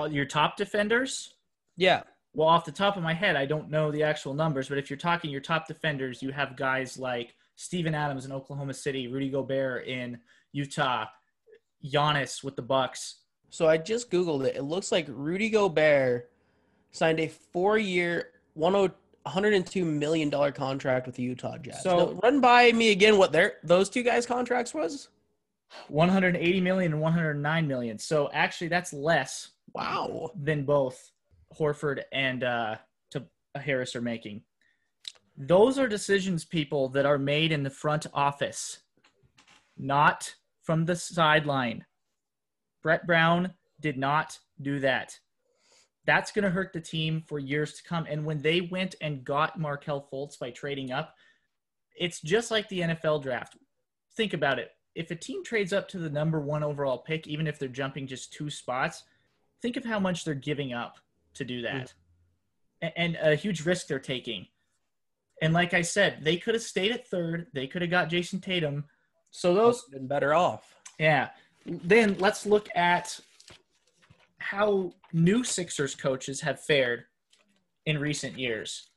Your 0.08 0.24
top 0.24 0.56
defenders? 0.56 1.34
Yeah. 1.76 2.04
Well, 2.32 2.48
off 2.48 2.64
the 2.64 2.72
top 2.72 2.96
of 2.96 3.02
my 3.02 3.12
head, 3.12 3.36
I 3.36 3.44
don't 3.44 3.70
know 3.70 3.90
the 3.90 4.02
actual 4.02 4.32
numbers, 4.32 4.68
but 4.68 4.78
if 4.78 4.88
you're 4.88 4.96
talking 4.96 5.30
your 5.30 5.42
top 5.42 5.66
defenders, 5.66 6.22
you 6.22 6.32
have 6.32 6.56
guys 6.56 6.96
like 6.96 7.34
Steven 7.60 7.94
Adams 7.94 8.24
in 8.24 8.32
Oklahoma 8.32 8.72
City, 8.72 9.06
Rudy 9.06 9.28
Gobert 9.28 9.86
in 9.86 10.18
Utah, 10.52 11.04
Giannis 11.84 12.42
with 12.42 12.56
the 12.56 12.62
Bucks. 12.62 13.16
So 13.50 13.68
I 13.68 13.76
just 13.76 14.10
googled 14.10 14.46
it. 14.46 14.56
It 14.56 14.62
looks 14.62 14.90
like 14.90 15.04
Rudy 15.10 15.50
Gobert 15.50 16.30
signed 16.90 17.20
a 17.20 17.28
four-year, 17.28 18.30
102 18.54 19.84
million 19.84 20.30
dollar 20.30 20.52
contract 20.52 21.04
with 21.04 21.16
the 21.16 21.22
Utah 21.22 21.58
Jazz. 21.58 21.82
So 21.82 22.12
now, 22.12 22.20
run 22.22 22.40
by 22.40 22.72
me 22.72 22.92
again 22.92 23.18
what 23.18 23.30
their 23.30 23.56
those 23.62 23.90
two 23.90 24.02
guys' 24.02 24.24
contracts 24.24 24.72
was. 24.72 25.10
180 25.88 26.60
million 26.62 26.92
and 26.92 27.00
109 27.02 27.68
million. 27.68 27.98
So 27.98 28.30
actually, 28.32 28.68
that's 28.68 28.94
less. 28.94 29.50
Wow. 29.74 30.30
Than 30.34 30.64
both 30.64 31.10
Horford 31.54 32.04
and 32.10 32.42
uh, 32.42 32.76
to 33.10 33.22
Harris 33.54 33.94
are 33.94 34.00
making. 34.00 34.44
Those 35.42 35.78
are 35.78 35.88
decisions, 35.88 36.44
people, 36.44 36.90
that 36.90 37.06
are 37.06 37.16
made 37.16 37.50
in 37.50 37.62
the 37.62 37.70
front 37.70 38.06
office, 38.12 38.80
not 39.78 40.34
from 40.62 40.84
the 40.84 40.94
sideline. 40.94 41.86
Brett 42.82 43.06
Brown 43.06 43.54
did 43.80 43.96
not 43.96 44.38
do 44.60 44.80
that. 44.80 45.18
That's 46.04 46.30
going 46.30 46.42
to 46.44 46.50
hurt 46.50 46.74
the 46.74 46.80
team 46.80 47.22
for 47.26 47.38
years 47.38 47.72
to 47.74 47.82
come. 47.84 48.06
And 48.06 48.26
when 48.26 48.42
they 48.42 48.60
went 48.60 48.96
and 49.00 49.24
got 49.24 49.58
Markelle 49.58 50.06
Fultz 50.12 50.38
by 50.38 50.50
trading 50.50 50.92
up, 50.92 51.14
it's 51.96 52.20
just 52.20 52.50
like 52.50 52.68
the 52.68 52.80
NFL 52.80 53.22
draft. 53.22 53.56
Think 54.14 54.34
about 54.34 54.58
it. 54.58 54.72
If 54.94 55.10
a 55.10 55.16
team 55.16 55.42
trades 55.42 55.72
up 55.72 55.88
to 55.88 55.98
the 55.98 56.10
number 56.10 56.40
one 56.40 56.62
overall 56.62 56.98
pick, 56.98 57.26
even 57.26 57.46
if 57.46 57.58
they're 57.58 57.68
jumping 57.68 58.06
just 58.06 58.34
two 58.34 58.50
spots, 58.50 59.04
think 59.62 59.78
of 59.78 59.86
how 59.86 60.00
much 60.00 60.26
they're 60.26 60.34
giving 60.34 60.74
up 60.74 60.98
to 61.32 61.46
do 61.46 61.62
that 61.62 61.86
mm. 61.86 61.92
yeah. 62.82 62.90
and 62.96 63.16
a 63.22 63.34
huge 63.34 63.64
risk 63.64 63.86
they're 63.86 63.98
taking. 63.98 64.46
And 65.42 65.54
like 65.54 65.74
I 65.74 65.82
said, 65.82 66.18
they 66.22 66.36
could 66.36 66.54
have 66.54 66.62
stayed 66.62 66.92
at 66.92 67.08
third. 67.08 67.46
They 67.54 67.66
could 67.66 67.82
have 67.82 67.90
got 67.90 68.10
Jayson 68.10 68.40
Tatum. 68.40 68.84
So 69.30 69.54
those 69.54 69.82
have 69.82 69.92
been 69.92 70.06
better 70.06 70.34
off. 70.34 70.74
Yeah. 70.98 71.30
Then 71.64 72.16
let's 72.18 72.44
look 72.46 72.68
at 72.74 73.18
how 74.38 74.92
new 75.12 75.44
Sixers 75.44 75.94
coaches 75.94 76.40
have 76.40 76.60
fared 76.60 77.04
in 77.86 77.98
recent 77.98 78.38
years. 78.38 78.90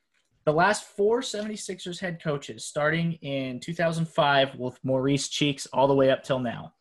The 0.46 0.52
last 0.54 0.84
four 0.84 1.22
76ers 1.22 2.00
head 2.00 2.22
coaches, 2.22 2.66
starting 2.66 3.14
in 3.22 3.62
2005 3.62 4.56
with 4.56 4.78
Maurice 4.84 5.30
Cheeks 5.30 5.66
all 5.68 5.88
the 5.88 5.96
way 5.96 6.10
up 6.10 6.24
till 6.24 6.40
now. 6.40 6.74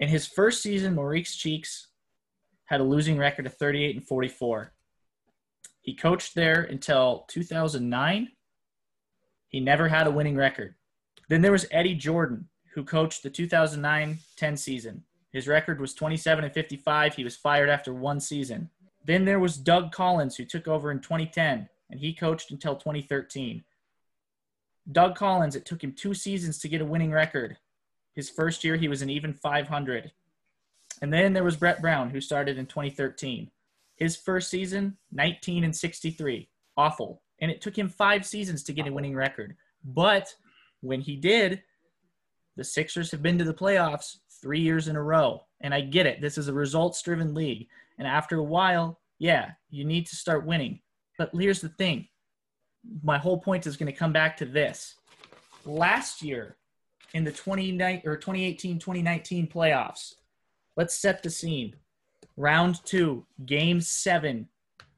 In 0.00 0.08
his 0.08 0.26
first 0.26 0.62
season, 0.62 0.94
Maurice 0.94 1.36
Cheeks 1.36 1.88
had 2.66 2.80
a 2.80 2.84
losing 2.84 3.18
record 3.18 3.46
of 3.46 3.54
38 3.54 3.96
and 3.96 4.06
44. 4.06 4.72
He 5.86 5.94
coached 5.94 6.34
there 6.34 6.62
until 6.62 7.26
2009. 7.28 8.28
He 9.48 9.60
never 9.60 9.86
had 9.86 10.08
a 10.08 10.10
winning 10.10 10.34
record. 10.36 10.74
Then 11.28 11.42
there 11.42 11.52
was 11.52 11.66
Eddie 11.70 11.94
Jordan, 11.94 12.48
who 12.74 12.82
coached 12.82 13.22
the 13.22 13.30
2009 13.30 14.18
10 14.36 14.56
season. 14.56 15.04
His 15.30 15.46
record 15.46 15.80
was 15.80 15.94
27 15.94 16.44
and 16.44 16.52
55. 16.52 17.14
He 17.14 17.22
was 17.22 17.36
fired 17.36 17.70
after 17.70 17.94
one 17.94 18.18
season. 18.18 18.68
Then 19.04 19.24
there 19.24 19.38
was 19.38 19.56
Doug 19.56 19.92
Collins, 19.92 20.34
who 20.34 20.44
took 20.44 20.66
over 20.66 20.90
in 20.90 20.98
2010, 20.98 21.68
and 21.88 22.00
he 22.00 22.12
coached 22.12 22.50
until 22.50 22.74
2013. 22.74 23.62
Doug 24.90 25.14
Collins, 25.14 25.54
it 25.54 25.64
took 25.64 25.84
him 25.84 25.92
two 25.92 26.14
seasons 26.14 26.58
to 26.58 26.68
get 26.68 26.80
a 26.80 26.84
winning 26.84 27.12
record. 27.12 27.58
His 28.12 28.28
first 28.28 28.64
year, 28.64 28.74
he 28.74 28.88
was 28.88 29.02
an 29.02 29.10
even 29.10 29.32
500. 29.32 30.10
And 31.00 31.12
then 31.12 31.32
there 31.32 31.44
was 31.44 31.56
Brett 31.56 31.80
Brown, 31.80 32.10
who 32.10 32.20
started 32.20 32.58
in 32.58 32.66
2013. 32.66 33.52
His 33.96 34.16
first 34.16 34.50
season, 34.50 34.96
19 35.12 35.64
and 35.64 35.74
63. 35.74 36.48
Awful. 36.76 37.22
And 37.40 37.50
it 37.50 37.60
took 37.60 37.76
him 37.76 37.88
five 37.88 38.24
seasons 38.24 38.62
to 38.64 38.72
get 38.72 38.86
a 38.86 38.92
winning 38.92 39.14
record. 39.14 39.56
But 39.84 40.34
when 40.80 41.00
he 41.00 41.16
did, 41.16 41.62
the 42.56 42.64
Sixers 42.64 43.10
have 43.10 43.22
been 43.22 43.38
to 43.38 43.44
the 43.44 43.54
playoffs 43.54 44.18
three 44.40 44.60
years 44.60 44.88
in 44.88 44.96
a 44.96 45.02
row. 45.02 45.44
And 45.60 45.74
I 45.74 45.80
get 45.80 46.06
it. 46.06 46.20
This 46.20 46.38
is 46.38 46.48
a 46.48 46.52
results 46.52 47.02
driven 47.02 47.34
league. 47.34 47.68
And 47.98 48.06
after 48.06 48.38
a 48.38 48.44
while, 48.44 49.00
yeah, 49.18 49.52
you 49.70 49.84
need 49.84 50.06
to 50.06 50.16
start 50.16 50.46
winning. 50.46 50.80
But 51.18 51.30
here's 51.34 51.60
the 51.60 51.70
thing 51.70 52.08
my 53.02 53.18
whole 53.18 53.38
point 53.38 53.66
is 53.66 53.76
going 53.76 53.92
to 53.92 53.98
come 53.98 54.12
back 54.12 54.36
to 54.36 54.44
this. 54.44 54.94
Last 55.64 56.22
year 56.22 56.56
in 57.14 57.24
the 57.24 57.32
29 57.32 58.02
or 58.04 58.16
2018 58.16 58.78
2019 58.78 59.48
playoffs, 59.48 60.14
let's 60.76 60.98
set 60.98 61.22
the 61.22 61.30
scene. 61.30 61.74
Round 62.36 62.84
two, 62.84 63.26
game 63.46 63.80
seven 63.80 64.48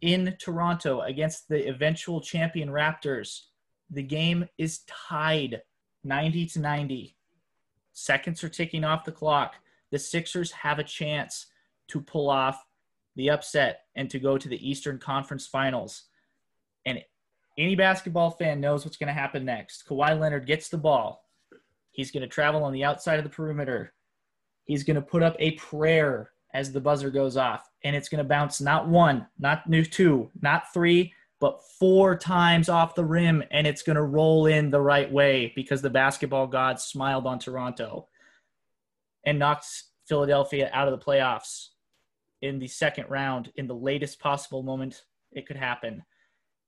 in 0.01 0.36
Toronto 0.39 1.01
against 1.03 1.49
the 1.49 1.68
eventual 1.68 2.20
champion 2.20 2.68
Raptors. 2.68 3.43
The 3.91 4.03
game 4.03 4.49
is 4.59 4.80
tied 4.86 5.62
90 6.05 6.47
to 6.47 6.61
90. 6.61 7.16
Seconds 7.93 8.45
are 8.45 8.49
ticking 8.49 8.84
off 8.84 9.05
the 9.05 9.12
clock. 9.12 9.55
The 9.91 9.99
Sixers 9.99 10.53
have 10.53 10.78
a 10.78 10.84
chance 10.84 11.47
to 11.89 12.01
pull 12.01 12.28
off 12.28 12.64
the 13.16 13.30
upset 13.30 13.82
and 13.97 14.11
to 14.11 14.18
go 14.18 14.39
to 14.39 14.49
the 14.49 14.68
Eastern 14.68 14.99
Conference 14.99 15.47
Finals. 15.47 16.05
And 16.86 17.03
any 17.57 17.74
basketball 17.74 18.30
fan 18.30 18.61
knows 18.61 18.84
what's 18.84 18.97
going 18.97 19.09
to 19.09 19.12
happen 19.12 19.45
next. 19.45 19.86
Kawhi 19.89 20.18
Leonard 20.18 20.47
gets 20.47 20.68
the 20.68 20.78
ball. 20.78 21.24
He's 21.91 22.11
going 22.11 22.22
to 22.22 22.28
travel 22.28 22.62
on 22.62 22.72
the 22.72 22.84
outside 22.84 23.18
of 23.18 23.24
the 23.24 23.30
perimeter. 23.30 23.93
He's 24.64 24.84
going 24.84 24.97
to 24.97 25.03
put 25.03 25.22
up 25.22 25.34
a 25.39 25.53
prayer 25.53 26.30
as 26.55 26.72
the 26.72 26.80
buzzer 26.80 27.11
goes 27.11 27.36
off, 27.36 27.68
and 27.84 27.94
it's 27.94 28.09
going 28.09 28.22
to 28.22 28.28
bounce 28.28 28.61
not 28.61 28.88
one, 28.88 29.26
not 29.38 29.62
two, 29.90 30.30
not 30.40 30.72
three, 30.72 31.12
but 31.40 31.62
four 31.78 32.16
times 32.16 32.68
off 32.68 32.94
the 32.94 33.05
rim, 33.05 33.42
and 33.51 33.66
it's 33.66 33.82
going 33.82 33.96
to 33.96 34.03
roll 34.03 34.46
in 34.46 34.70
the 34.70 34.80
right 34.80 35.11
way 35.11 35.53
because 35.55 35.82
the 35.82 35.90
basketball 35.90 36.46
gods 36.46 36.84
smiled 36.84 37.26
on 37.26 37.38
Toronto 37.38 38.09
and 39.24 39.38
knocked 39.38 39.66
Philadelphia 40.07 40.70
out 40.72 40.88
of 40.88 40.99
the 40.99 41.05
playoffs 41.05 41.68
in 42.42 42.59
the 42.59 42.68
second 42.68 43.09
round 43.09 43.53
in 43.57 43.66
the 43.66 43.74
latest 43.74 44.18
possible 44.20 44.62
moment 44.62 45.03
it 45.32 45.46
could 45.46 45.57
happen. 45.57 46.03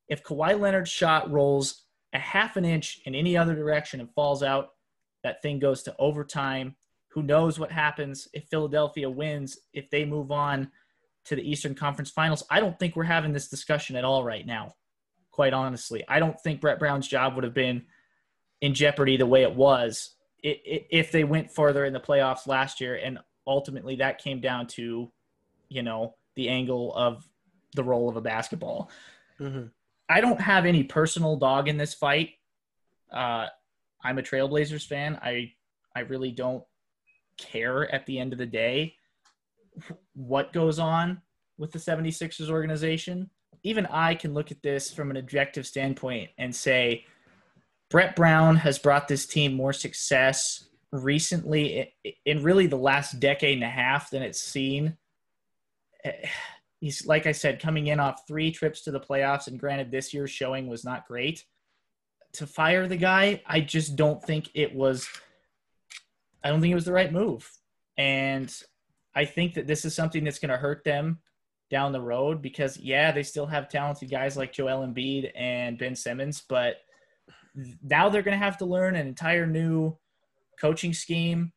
If 0.09 0.23
Kawhi 0.23 0.59
Leonard's 0.59 0.91
shot 0.91 1.31
rolls 1.31 1.85
a 2.13 2.19
half 2.19 2.57
an 2.57 2.65
inch 2.65 3.01
in 3.05 3.15
any 3.15 3.37
other 3.37 3.55
direction 3.55 4.01
and 4.01 4.13
falls 4.13 4.43
out, 4.43 4.71
that 5.23 5.43
thing 5.43 5.59
goes 5.59 5.83
to 5.85 5.95
overtime. 5.99 6.75
Who 7.13 7.23
knows 7.23 7.59
what 7.59 7.73
happens 7.73 8.29
if 8.33 8.45
Philadelphia 8.45 9.11
wins, 9.11 9.59
if 9.73 9.91
they 9.91 10.05
move 10.05 10.31
on 10.31 10.71
to 11.25 11.37
the 11.37 11.49
Eastern 11.49 11.75
Conference 11.75 12.11
Finals? 12.11 12.45
I 12.51 12.61
don't 12.61 12.79
think 12.79 12.95
we're 12.95 13.05
having 13.05 13.33
this 13.33 13.49
discussion 13.49 13.97
at 13.97 14.05
all 14.05 14.25
right 14.25 14.47
now, 14.47 14.75
quite 15.31 15.53
honestly. 15.53 16.05
I 16.09 16.21
don't 16.21 16.41
think 16.41 16.61
Brett 16.61 16.79
Brown's 16.79 17.09
job 17.09 17.35
would 17.35 17.45
have 17.45 17.55
been 17.55 17.83
in 18.61 18.75
jeopardy 18.75 19.17
the 19.17 19.27
way 19.27 19.43
it 19.43 19.55
was 19.55 20.15
if 20.43 21.13
they 21.13 21.25
went 21.25 21.51
further 21.51 21.85
in 21.85 21.93
the 21.93 22.01
playoffs 22.01 22.47
last 22.47 22.81
year. 22.81 22.95
And 22.97 23.19
ultimately, 23.47 23.97
that 23.97 24.23
came 24.23 24.41
down 24.41 24.67
to, 24.69 25.11
you 25.69 25.83
know, 25.83 26.15
the 26.37 26.49
angle 26.49 26.95
of 26.95 27.29
the 27.75 27.85
role 27.85 28.09
of 28.09 28.17
a 28.17 28.21
basketball. 28.21 28.91
Mm-hmm. 29.39 29.67
I 30.09 30.21
don't 30.21 30.41
have 30.41 30.67
any 30.67 30.85
personal 30.85 31.37
dog 31.37 31.69
in 31.69 31.77
this 31.77 31.95
fight. 31.95 32.31
Uh, 33.13 33.47
I'm 34.03 34.19
a 34.19 34.23
Trailblazers 34.23 34.87
fan. 34.87 35.19
I 35.23 35.53
I 35.95 36.01
really 36.01 36.31
don't 36.31 36.65
care 37.41 37.93
at 37.93 38.07
the 38.07 38.19
end 38.19 38.33
of 38.33 38.39
the 38.39 38.47
day 38.47 38.95
what 40.15 40.53
goes 40.53 40.79
on 40.79 41.21
with 41.59 41.73
the 41.73 41.79
76ers 41.79 42.51
organization. 42.51 43.31
Even 43.63 43.87
I 43.87 44.15
can 44.15 44.35
look 44.35 44.51
at 44.51 44.63
this 44.63 44.93
from 44.93 45.11
an 45.11 45.17
objective 45.17 45.67
standpoint 45.67 46.31
and 46.39 46.55
say 46.55 47.05
Brett 47.91 48.17
Brown 48.17 48.57
has 48.57 48.79
brought 48.79 49.09
this 49.09 49.27
team 49.27 49.55
more 49.55 49.73
success 49.73 50.69
recently 50.93 51.93
in 52.25 52.43
really 52.43 52.67
the 52.67 52.77
last 52.77 53.21
decade 53.21 53.55
and 53.55 53.65
a 53.65 53.69
half 53.69 54.11
than 54.11 54.23
it's 54.23 54.41
seen. 54.41 54.97
He's 56.81 57.07
like 57.07 57.27
I 57.27 57.33
said, 57.33 57.61
coming 57.61 57.89
in 57.89 58.01
off 58.01 58.23
three 58.27 58.51
trips 58.51 58.83
to 58.83 58.91
the 58.91 59.01
playoffs, 59.01 59.49
and 59.49 59.59
granted, 59.59 59.91
this 59.91 60.15
year's 60.15 60.31
showing 60.31 60.67
was 60.67 60.85
not 60.85 61.07
great 61.07 61.45
to 62.35 62.47
fire 62.47 62.87
the 62.87 62.97
guy, 62.97 63.43
I 63.47 63.61
just 63.61 63.97
don't 63.97 64.23
think 64.23 64.51
it 64.55 64.75
was. 64.75 65.09
I 66.43 66.49
don't 66.49 66.61
think 66.61 66.73
it 66.73 66.77
was 66.77 66.85
the 66.85 66.93
right 66.93 67.13
move, 67.13 67.51
and 67.97 68.53
I 69.15 69.25
think 69.25 69.55
that 69.55 69.67
this 69.67 69.85
is 69.85 69.95
something 69.95 70.25
that's 70.25 70.39
going 70.39 70.51
to 70.51 70.57
hurt 70.57 70.85
them 70.85 71.19
down 71.71 71.93
the 71.93 72.01
road 72.01 72.43
because 72.43 72.77
yeah, 72.79 73.13
they 73.13 73.23
still 73.23 73.47
have 73.47 73.69
talented 73.69 74.11
guys 74.11 74.37
like 74.37 74.53
Joel 74.53 74.87
Embiid 74.87 75.31
and 75.35 75.79
Ben 75.79 75.95
Simmons, 75.95 76.43
but 76.49 76.77
now 77.83 78.09
they're 78.09 78.23
going 78.23 78.39
to 78.39 78.45
have 78.45 78.59
to 78.59 78.65
learn 78.65 78.97
an 78.97 79.07
entire 79.07 79.47
new 79.47 79.97
coaching 80.61 80.93
scheme. 80.93 81.53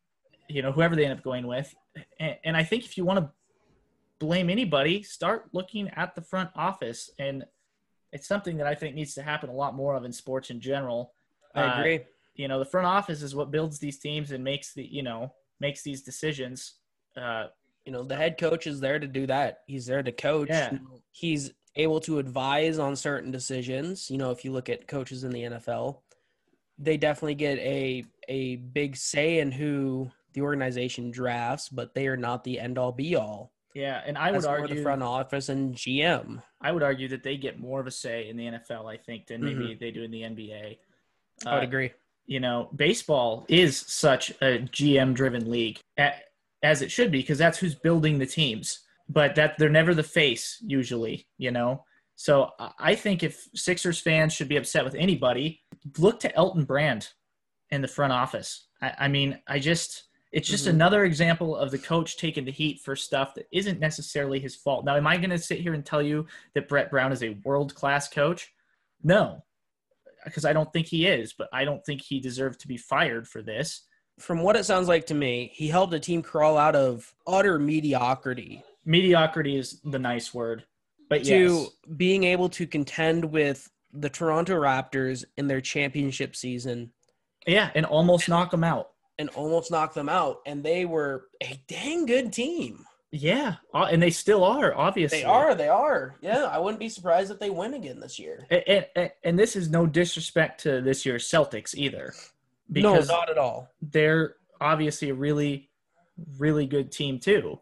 You 0.48 0.62
know, 0.62 0.72
whoever 0.72 0.94
they 0.94 1.04
end 1.04 1.18
up 1.18 1.24
going 1.24 1.46
with, 1.46 1.74
and, 2.20 2.36
and 2.44 2.56
I 2.56 2.64
think 2.64 2.84
if 2.84 2.96
you 2.96 3.04
want 3.04 3.20
to 3.20 3.30
blame 4.18 4.50
anybody, 4.50 5.02
start 5.02 5.48
looking 5.52 5.88
at 5.90 6.14
the 6.14 6.22
front 6.22 6.50
office 6.54 7.10
and 7.18 7.44
it's 8.12 8.28
something 8.28 8.56
that 8.58 8.66
I 8.66 8.74
think 8.74 8.94
needs 8.94 9.14
to 9.14 9.22
happen 9.22 9.50
a 9.50 9.54
lot 9.54 9.74
more 9.74 9.96
of 9.96 10.04
in 10.04 10.12
sports 10.12 10.50
in 10.50 10.60
general. 10.60 11.12
I 11.54 11.80
agree. 11.80 11.96
Uh, 11.96 12.02
you 12.34 12.48
know, 12.48 12.58
the 12.58 12.64
front 12.64 12.86
office 12.86 13.22
is 13.22 13.34
what 13.34 13.50
builds 13.50 13.78
these 13.78 13.98
teams 13.98 14.32
and 14.32 14.42
makes 14.42 14.74
the 14.74 14.84
you 14.84 15.02
know 15.02 15.32
makes 15.60 15.82
these 15.82 16.02
decisions. 16.02 16.74
Uh, 17.16 17.46
you 17.84 17.92
know, 17.92 18.02
the 18.02 18.16
head 18.16 18.38
coach 18.38 18.66
is 18.66 18.80
there 18.80 18.98
to 18.98 19.06
do 19.06 19.26
that. 19.26 19.60
He's 19.66 19.86
there 19.86 20.02
to 20.02 20.12
coach. 20.12 20.48
Yeah. 20.48 20.72
He's 21.12 21.52
able 21.76 22.00
to 22.00 22.18
advise 22.18 22.78
on 22.78 22.96
certain 22.96 23.30
decisions. 23.30 24.10
You 24.10 24.18
know, 24.18 24.30
if 24.30 24.44
you 24.44 24.52
look 24.52 24.68
at 24.68 24.88
coaches 24.88 25.24
in 25.24 25.30
the 25.30 25.42
NFL, 25.42 25.98
they 26.78 26.96
definitely 26.96 27.34
get 27.34 27.58
a 27.58 28.04
a 28.28 28.56
big 28.56 28.96
say 28.96 29.38
in 29.38 29.52
who 29.52 30.10
the 30.32 30.42
organization 30.42 31.10
drafts, 31.10 31.68
but 31.68 31.94
they 31.94 32.06
are 32.08 32.16
not 32.16 32.42
the 32.42 32.58
end 32.58 32.78
all 32.78 32.92
be 32.92 33.14
all. 33.16 33.52
Yeah, 33.74 34.02
and 34.06 34.16
I 34.16 34.30
would 34.30 34.44
argue 34.44 34.76
the 34.76 34.82
front 34.82 35.02
office 35.02 35.48
and 35.48 35.74
GM. 35.74 36.40
I 36.60 36.70
would 36.70 36.84
argue 36.84 37.08
that 37.08 37.24
they 37.24 37.36
get 37.36 37.58
more 37.58 37.80
of 37.80 37.88
a 37.88 37.90
say 37.90 38.28
in 38.28 38.36
the 38.36 38.44
NFL, 38.44 38.86
I 38.86 38.96
think, 38.96 39.26
than 39.26 39.42
maybe 39.42 39.64
mm-hmm. 39.64 39.78
they 39.80 39.90
do 39.90 40.02
in 40.02 40.12
the 40.12 40.22
NBA. 40.22 40.78
I 41.44 41.54
would 41.54 41.60
uh, 41.60 41.66
agree. 41.66 41.92
You 42.26 42.40
know, 42.40 42.70
baseball 42.74 43.44
is 43.48 43.78
such 43.78 44.30
a 44.42 44.60
GM-driven 44.60 45.50
league, 45.50 45.78
as 46.62 46.82
it 46.82 46.90
should 46.90 47.10
be, 47.10 47.18
because 47.18 47.38
that's 47.38 47.58
who's 47.58 47.74
building 47.74 48.18
the 48.18 48.26
teams. 48.26 48.80
But 49.08 49.34
that 49.34 49.58
they're 49.58 49.68
never 49.68 49.92
the 49.92 50.02
face 50.02 50.58
usually. 50.66 51.26
You 51.36 51.50
know, 51.50 51.84
so 52.16 52.50
I 52.78 52.94
think 52.94 53.22
if 53.22 53.48
Sixers 53.54 54.00
fans 54.00 54.32
should 54.32 54.48
be 54.48 54.56
upset 54.56 54.84
with 54.84 54.94
anybody, 54.94 55.62
look 55.98 56.20
to 56.20 56.34
Elton 56.34 56.64
Brand 56.64 57.08
in 57.70 57.82
the 57.82 57.88
front 57.88 58.12
office. 58.12 58.68
I, 58.80 58.94
I 59.00 59.08
mean, 59.08 59.40
I 59.46 59.58
just 59.58 60.04
it's 60.34 60.48
just 60.48 60.64
mm-hmm. 60.64 60.74
another 60.74 61.04
example 61.04 61.56
of 61.56 61.70
the 61.70 61.78
coach 61.78 62.16
taking 62.16 62.44
the 62.44 62.50
heat 62.50 62.80
for 62.80 62.96
stuff 62.96 63.34
that 63.34 63.46
isn't 63.52 63.78
necessarily 63.78 64.40
his 64.40 64.56
fault. 64.56 64.84
Now, 64.84 64.96
am 64.96 65.06
I 65.06 65.16
going 65.16 65.30
to 65.30 65.38
sit 65.38 65.60
here 65.60 65.74
and 65.74 65.86
tell 65.86 66.02
you 66.02 66.26
that 66.54 66.66
Brett 66.66 66.90
Brown 66.90 67.12
is 67.12 67.22
a 67.22 67.38
world 67.44 67.72
class 67.76 68.08
coach? 68.08 68.52
No, 69.04 69.44
because 70.24 70.44
I 70.44 70.52
don't 70.52 70.72
think 70.72 70.86
he 70.86 71.06
is, 71.06 71.32
but 71.32 71.48
I 71.52 71.64
don't 71.64 71.84
think 71.84 72.02
he 72.02 72.20
deserved 72.20 72.60
to 72.60 72.68
be 72.68 72.76
fired 72.76 73.28
for 73.28 73.42
this. 73.42 73.82
From 74.18 74.42
what 74.42 74.56
it 74.56 74.64
sounds 74.64 74.88
like 74.88 75.06
to 75.06 75.14
me, 75.14 75.50
he 75.54 75.68
helped 75.68 75.92
a 75.94 76.00
team 76.00 76.22
crawl 76.22 76.56
out 76.56 76.76
of 76.76 77.12
utter 77.26 77.58
mediocrity. 77.58 78.62
Mediocrity 78.84 79.56
is 79.56 79.80
the 79.82 79.98
nice 79.98 80.32
word, 80.32 80.64
but 81.08 81.24
to 81.24 81.36
yes. 81.36 81.68
being 81.96 82.24
able 82.24 82.48
to 82.50 82.66
contend 82.66 83.24
with 83.24 83.68
the 83.92 84.10
Toronto 84.10 84.54
Raptors 84.54 85.24
in 85.36 85.46
their 85.46 85.60
championship 85.60 86.36
season. 86.36 86.92
Yeah, 87.46 87.70
and 87.74 87.84
almost 87.84 88.28
knock 88.28 88.50
them 88.50 88.64
out 88.64 88.90
and 89.18 89.28
almost 89.30 89.70
knock 89.70 89.94
them 89.94 90.08
out. 90.08 90.38
And 90.46 90.62
they 90.62 90.84
were 90.84 91.28
a 91.42 91.60
dang 91.68 92.06
good 92.06 92.32
team. 92.32 92.84
Yeah, 93.16 93.56
uh, 93.72 93.86
and 93.92 94.02
they 94.02 94.10
still 94.10 94.42
are. 94.42 94.74
Obviously, 94.74 95.20
they 95.20 95.24
are. 95.24 95.54
They 95.54 95.68
are. 95.68 96.16
Yeah, 96.20 96.46
I 96.46 96.58
wouldn't 96.58 96.80
be 96.80 96.88
surprised 96.88 97.30
if 97.30 97.38
they 97.38 97.48
win 97.48 97.74
again 97.74 98.00
this 98.00 98.18
year. 98.18 98.44
And, 98.50 98.86
and, 98.96 99.10
and 99.22 99.38
this 99.38 99.54
is 99.54 99.70
no 99.70 99.86
disrespect 99.86 100.62
to 100.62 100.80
this 100.80 101.06
year's 101.06 101.30
Celtics 101.30 101.76
either. 101.76 102.12
no, 102.68 102.98
not 102.98 103.30
at 103.30 103.38
all. 103.38 103.70
They're 103.80 104.34
obviously 104.60 105.10
a 105.10 105.14
really, 105.14 105.70
really 106.38 106.66
good 106.66 106.90
team 106.90 107.20
too. 107.20 107.60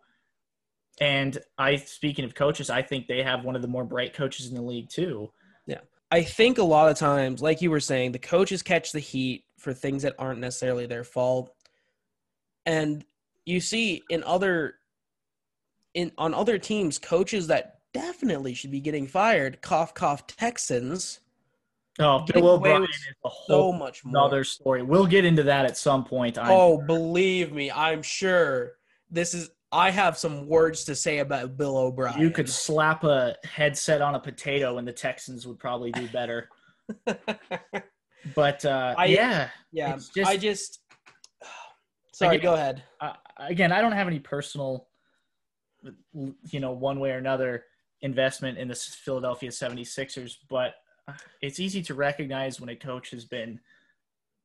And 1.03 1.37
I, 1.59 1.77
speaking 1.77 2.25
of 2.25 2.35
coaches, 2.35 2.71
I 2.71 2.81
think 2.81 3.07
they 3.07 3.23
have 3.23 3.45
one 3.45 3.55
of 3.55 3.61
the 3.61 3.69
more 3.69 3.85
bright 3.85 4.15
coaches 4.15 4.49
in 4.49 4.55
the 4.55 4.63
league 4.63 4.89
too. 4.89 5.33
Yeah, 5.67 5.81
I 6.11 6.23
think 6.23 6.57
a 6.57 6.65
lot 6.65 6.91
of 6.91 6.97
times, 6.97 7.43
like 7.43 7.61
you 7.61 7.71
were 7.71 7.81
saying, 7.81 8.13
the 8.13 8.19
coaches 8.19 8.63
catch 8.63 8.93
the 8.93 9.01
heat 9.01 9.45
for 9.59 9.75
things 9.75 10.03
that 10.05 10.15
aren't 10.19 10.41
necessarily 10.41 10.87
their 10.87 11.05
fault. 11.05 11.55
And 12.65 13.05
you 13.45 13.61
see 13.61 14.03
in 14.09 14.25
other 14.25 14.77
in 15.95 16.13
on 16.19 16.35
other 16.35 16.59
teams, 16.59 16.99
coaches 16.99 17.47
that 17.49 17.79
definitely 17.95 18.55
should 18.55 18.71
be 18.71 18.81
getting 18.81 19.07
fired, 19.07 19.61
cough 19.63 19.95
cough 19.95 20.27
Texans, 20.27 21.21
Oh, 21.99 22.21
Bill 22.21 22.49
O'Brien 22.49 22.85
is 22.85 22.89
a 22.89 23.29
so 23.29 23.29
whole 23.29 23.73
much 23.75 24.03
more. 24.03 24.11
another 24.23 24.45
story. 24.45 24.83
We'll 24.83 25.07
get 25.07 25.27
into 25.27 25.43
that 25.43 25.67
at 25.67 25.77
some 25.77 26.05
point. 26.05 26.39
I'm 26.39 26.51
oh, 26.51 26.79
sure. 26.79 26.87
believe 26.87 27.53
me, 27.53 27.71
I'm 27.71 28.03
sure 28.03 28.73
this 29.11 29.35
is 29.35 29.51
I 29.71 29.91
have 29.91 30.17
some 30.17 30.47
words 30.49 30.85
to 30.85 30.95
say 30.95 31.19
about 31.19 31.57
Bill 31.59 31.77
O'Brien. 31.77 32.19
you 32.21 32.31
could 32.31 32.49
slap 32.49 33.05
a 33.05 33.37
headset 33.45 34.01
on 34.01 34.15
a 34.15 34.21
potato, 34.21 34.79
and 34.79 34.89
the 34.89 34.93
Texans 34.93 35.47
would 35.47 35.59
probably 35.59 35.93
do 35.93 36.09
better. 36.09 36.49
But 38.37 38.65
uh, 38.65 38.95
I- 38.97 39.07
yeah, 39.07 39.49
yeah, 39.73 39.97
just- 39.97 40.19
I 40.25 40.37
just 40.37 40.79
Sorry, 42.13 42.37
Again- 42.37 42.45
go 42.51 42.55
ahead. 42.55 42.83
I, 43.01 43.15
again, 43.39 43.73
I 43.73 43.81
don't 43.81 43.93
have 43.93 44.07
any 44.07 44.21
personal, 44.21 44.87
you 46.13 46.61
know, 46.61 46.73
one 46.73 47.01
way 47.01 47.11
or 47.11 47.19
another 47.19 47.65
investment 48.01 48.59
in 48.59 48.69
the 48.69 48.75
Philadelphia 48.75 49.51
76ers, 49.51 50.37
but 50.49 50.75
it's 51.41 51.61
easy 51.61 51.83
to 51.83 51.95
recognize 51.95 52.61
when 52.61 52.69
a 52.69 52.77
coach 52.77 53.11
has 53.11 53.25
been 53.25 53.61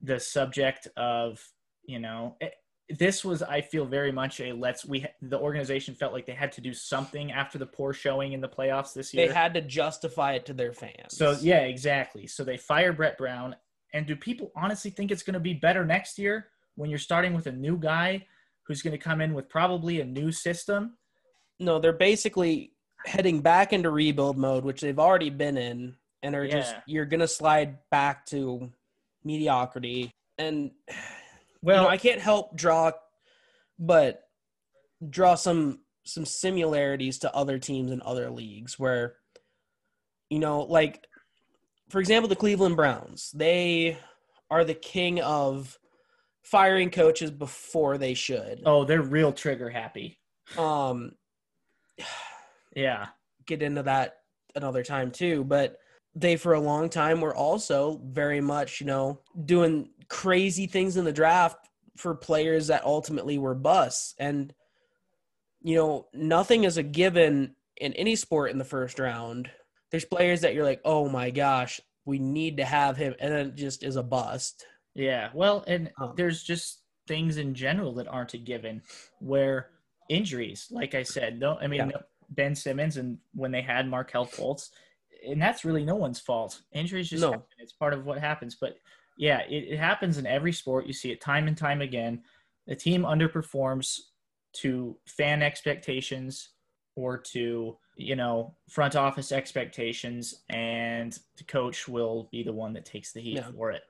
the 0.02 0.20
subject 0.20 0.88
of, 0.96 1.44
you 1.86 2.00
know, 2.00 2.36
it, 2.40 2.54
this 2.90 3.26
was 3.26 3.44
I 3.44 3.62
feel 3.62 3.86
very 3.86 4.12
much 4.12 4.40
a 4.40 4.54
let's 4.54 4.86
we 4.86 5.06
the 5.22 5.38
organization 5.38 5.94
felt 5.94 6.14
like 6.14 6.26
they 6.26 6.34
had 6.34 6.54
to 6.54 6.62
do 6.62 6.74
something 6.74 7.32
after 7.34 7.58
the 7.58 7.66
poor 7.66 7.92
showing 7.92 8.32
in 8.32 8.40
the 8.40 8.48
playoffs 8.48 8.94
this 8.94 9.14
year. 9.14 9.28
They 9.28 9.34
had 9.34 9.54
to 9.56 9.62
justify 9.62 10.34
it 10.34 10.46
to 10.46 10.54
their 10.54 10.72
fans. 10.72 11.10
So 11.10 11.36
yeah, 11.42 11.62
exactly. 11.62 12.28
So 12.28 12.44
they 12.44 12.56
fire 12.56 12.94
Brett 12.94 13.18
Brown, 13.18 13.56
and 13.94 14.06
do 14.06 14.16
people 14.16 14.52
honestly 14.56 14.90
think 14.90 15.12
it's 15.12 15.24
going 15.24 15.34
to 15.34 15.40
be 15.40 15.54
better 15.54 15.86
next 15.86 16.18
year 16.18 16.48
when 16.76 16.90
you're 16.90 17.00
starting 17.00 17.34
with 17.34 17.48
a 17.48 17.52
new 17.52 17.78
guy 17.78 18.26
who's 18.64 18.82
going 18.82 18.94
to 18.94 18.98
come 18.98 19.20
in 19.20 19.34
with 19.34 19.50
probably 19.50 20.00
a 20.00 20.06
new 20.06 20.32
system? 20.32 20.98
No, 21.60 21.80
they're 21.80 21.94
basically 21.94 22.74
heading 23.06 23.42
back 23.42 23.74
into 23.74 23.90
rebuild 23.90 24.38
mode, 24.38 24.64
which 24.64 24.82
they've 24.82 25.00
already 25.00 25.30
been 25.30 25.58
in, 25.58 25.96
and 26.24 26.36
are 26.36 26.48
just 26.48 26.76
you're 26.86 27.06
gonna 27.06 27.28
slide 27.28 27.78
back 27.90 28.26
to 28.28 28.72
mediocrity. 29.24 30.12
And 30.38 30.72
Well, 31.64 31.78
you 31.78 31.84
know, 31.84 31.90
I 31.90 31.98
can't 31.98 32.22
help 32.22 32.56
draw, 32.56 32.92
but 33.80 34.22
draw 35.10 35.36
some 35.36 35.80
some 36.06 36.24
similarities 36.26 37.20
to 37.20 37.36
other 37.36 37.58
teams 37.60 37.92
in 37.92 38.02
other 38.04 38.30
leagues 38.30 38.78
where, 38.80 39.16
you 40.30 40.40
know, 40.40 40.62
like 40.62 41.06
for 41.90 42.00
example, 42.00 42.30
the 42.30 42.36
Cleveland 42.36 42.76
Browns. 42.76 43.32
They 43.34 43.98
are 44.52 44.64
the 44.64 44.74
king 44.74 45.20
of 45.22 45.78
firing 46.44 46.90
coaches 46.90 47.32
before 47.32 47.98
they 47.98 48.14
should. 48.14 48.62
oh, 48.66 48.86
they're 48.86 49.02
real 49.02 49.34
trigger 49.34 49.70
happy. 49.70 50.20
Um, 50.58 51.14
Yeah, 52.76 53.08
get 53.46 53.62
into 53.64 53.84
that 53.84 54.18
another 54.56 54.84
time 54.84 55.12
too, 55.12 55.44
but 55.44 55.80
they 56.16 56.36
for 56.36 56.54
a 56.54 56.60
long 56.60 56.90
time 56.90 57.22
were 57.22 57.36
also 57.36 58.02
very 58.06 58.42
much, 58.42 58.80
you 58.82 58.88
know, 58.88 59.22
doing 59.46 59.90
crazy 60.10 60.68
things 60.68 60.98
in 60.98 61.06
the 61.06 61.12
draft 61.14 61.58
for 61.98 62.14
players 62.16 62.68
that 62.68 62.84
ultimately 62.86 63.38
were 63.38 63.56
busts. 63.56 64.14
And 64.20 64.54
you 65.64 65.76
know, 65.76 66.08
nothing 66.14 66.64
is 66.64 66.78
a 66.78 66.84
given 66.84 67.56
in 67.78 67.94
any 67.94 68.16
sport 68.16 68.52
in 68.52 68.58
the 68.58 68.64
first 68.66 69.00
round. 69.00 69.50
There's 69.92 70.06
players 70.06 70.42
that 70.42 70.54
you're 70.54 70.64
like, 70.64 70.82
"Oh 70.86 71.10
my 71.10 71.30
gosh, 71.32 71.82
we 72.06 72.20
need 72.20 72.58
to 72.58 72.66
have 72.66 72.98
him," 72.98 73.16
and 73.20 73.32
then 73.34 73.48
it 73.48 73.56
just 73.56 73.84
is 73.84 73.96
a 73.96 74.04
bust. 74.04 74.66
yeah. 74.96 75.30
Well, 75.34 75.64
and 75.68 75.92
Um, 76.00 76.14
there's 76.16 76.44
just 76.44 76.84
things 77.08 77.38
in 77.38 77.54
general 77.54 77.94
that 77.96 78.08
aren't 78.08 78.34
a 78.34 78.38
given 78.38 78.82
where 79.20 79.72
injuries, 80.10 80.68
like 80.72 80.96
I 80.96 81.04
said, 81.04 81.40
no, 81.40 81.58
I 81.60 81.68
mean 81.68 81.90
Yeah. 81.92 82.02
Ben 82.30 82.56
Simmons 82.56 82.98
and 82.98 83.18
when 83.34 83.52
they 83.52 83.62
had 83.62 83.88
Markelle 83.88 84.26
Fultz, 84.26 84.70
and 85.26 85.42
that's 85.42 85.64
really 85.66 85.86
no 85.86 85.96
one's 85.96 86.20
fault. 86.20 86.62
Injuries 86.74 87.10
just 87.10 87.22
No. 87.22 87.32
happen. 87.32 87.48
It's 87.60 87.74
part 87.74 87.94
of 87.94 88.06
what 88.06 88.18
happens. 88.20 88.56
But 88.56 88.78
yeah, 89.18 89.40
it, 89.50 89.64
it 89.74 89.78
happens 89.78 90.18
in 90.18 90.26
every 90.28 90.52
sport. 90.54 90.86
You 90.86 90.94
see 90.94 91.12
it 91.12 91.22
time 91.22 91.48
and 91.48 91.58
time 91.58 91.82
again. 91.82 92.24
The 92.68 92.76
team 92.76 93.04
underperforms 93.04 94.00
to 94.54 94.98
fan 95.06 95.42
expectations 95.42 96.50
or 96.96 97.18
to 97.18 97.78
you 97.96 98.16
know 98.16 98.56
front 98.70 98.96
office 98.96 99.32
expectations, 99.32 100.44
and 100.50 101.18
the 101.38 101.44
coach 101.46 101.88
will 101.88 102.28
be 102.32 102.44
the 102.44 102.54
one 102.54 102.74
that 102.74 102.86
takes 102.86 103.14
the 103.14 103.22
heat 103.22 103.36
Yeah. 103.38 103.52
for 103.52 103.72
it. 103.72 103.84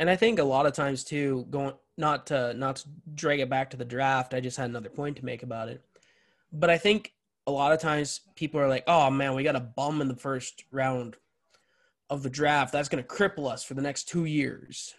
And 0.00 0.08
I 0.10 0.16
think 0.16 0.38
a 0.38 0.44
lot 0.44 0.66
of 0.66 0.72
times 0.72 1.04
too, 1.04 1.46
going 1.50 1.74
not 1.98 2.26
to 2.28 2.54
not 2.54 2.76
to 2.76 2.88
drag 3.14 3.40
it 3.40 3.50
back 3.50 3.70
to 3.70 3.76
the 3.76 3.84
draft. 3.84 4.32
I 4.32 4.40
just 4.40 4.56
had 4.56 4.70
another 4.70 4.88
point 4.88 5.16
to 5.16 5.24
make 5.24 5.42
about 5.42 5.68
it. 5.68 5.84
But 6.52 6.70
I 6.70 6.78
think 6.78 7.12
a 7.46 7.50
lot 7.50 7.72
of 7.72 7.80
times 7.80 8.20
people 8.36 8.60
are 8.60 8.68
like, 8.68 8.84
"Oh 8.86 9.10
man, 9.10 9.34
we 9.34 9.42
got 9.42 9.56
a 9.56 9.60
bum 9.60 10.00
in 10.00 10.08
the 10.08 10.16
first 10.16 10.64
round 10.70 11.16
of 12.08 12.22
the 12.22 12.30
draft. 12.30 12.72
That's 12.72 12.88
going 12.88 13.02
to 13.02 13.08
cripple 13.08 13.50
us 13.50 13.64
for 13.64 13.74
the 13.74 13.82
next 13.82 14.08
two 14.08 14.24
years." 14.24 14.94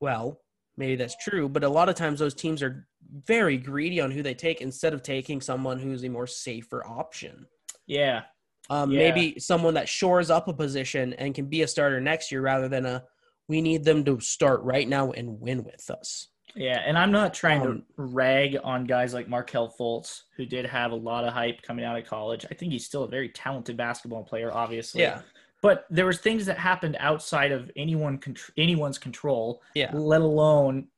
Well, 0.00 0.40
maybe 0.76 0.94
that's 0.94 1.16
true, 1.16 1.48
but 1.48 1.64
a 1.64 1.68
lot 1.68 1.88
of 1.88 1.96
times 1.96 2.20
those 2.20 2.34
teams 2.34 2.62
are 2.62 2.86
very 3.24 3.56
greedy 3.56 4.00
on 4.00 4.10
who 4.10 4.22
they 4.22 4.34
take 4.34 4.60
instead 4.60 4.92
of 4.92 5.02
taking 5.02 5.40
someone 5.40 5.78
who's 5.78 6.04
a 6.04 6.08
more 6.08 6.26
safer 6.26 6.86
option. 6.86 7.46
Yeah, 7.86 8.24
Um, 8.70 8.92
Yeah. 8.92 8.98
Maybe 8.98 9.40
someone 9.40 9.74
that 9.74 9.88
shores 9.88 10.28
up 10.30 10.46
a 10.46 10.52
position 10.52 11.14
and 11.14 11.34
can 11.34 11.46
be 11.46 11.62
a 11.62 11.68
starter 11.68 12.00
next 12.02 12.30
year 12.30 12.42
rather 12.42 12.68
than 12.68 12.84
a 12.84 13.02
we 13.48 13.60
need 13.62 13.84
them 13.84 14.04
to 14.04 14.20
start 14.20 14.60
right 14.62 14.86
now 14.88 15.10
and 15.12 15.40
win 15.40 15.64
with 15.64 15.90
us. 15.90 16.28
Yeah, 16.54 16.82
and 16.86 16.96
I'm 16.98 17.12
not 17.12 17.34
trying 17.34 17.62
Um, 17.62 17.78
to 17.78 17.82
rag 17.96 18.58
on 18.62 18.84
guys 18.84 19.14
like 19.14 19.28
Markelle 19.28 19.74
Fultz, 19.78 20.22
who 20.36 20.44
did 20.46 20.66
have 20.66 20.92
a 20.92 20.96
lot 20.96 21.24
of 21.24 21.32
hype 21.32 21.62
coming 21.62 21.84
out 21.84 21.98
of 21.98 22.04
college. 22.06 22.44
I 22.50 22.54
think 22.54 22.72
he's 22.72 22.84
still 22.84 23.04
a 23.04 23.08
very 23.08 23.28
talented 23.28 23.76
basketball 23.76 24.24
player, 24.24 24.52
obviously. 24.52 25.02
Yeah. 25.02 25.22
But 25.60 25.86
there 25.90 26.06
was 26.06 26.18
things 26.20 26.46
that 26.46 26.56
happened 26.58 26.96
outside 27.00 27.52
of 27.52 27.70
anyone 27.76 28.18
contr- 28.18 28.50
anyone's 28.56 28.98
control, 28.98 29.62
Yeah. 29.74 29.90
let 29.94 30.20
alone 30.20 30.88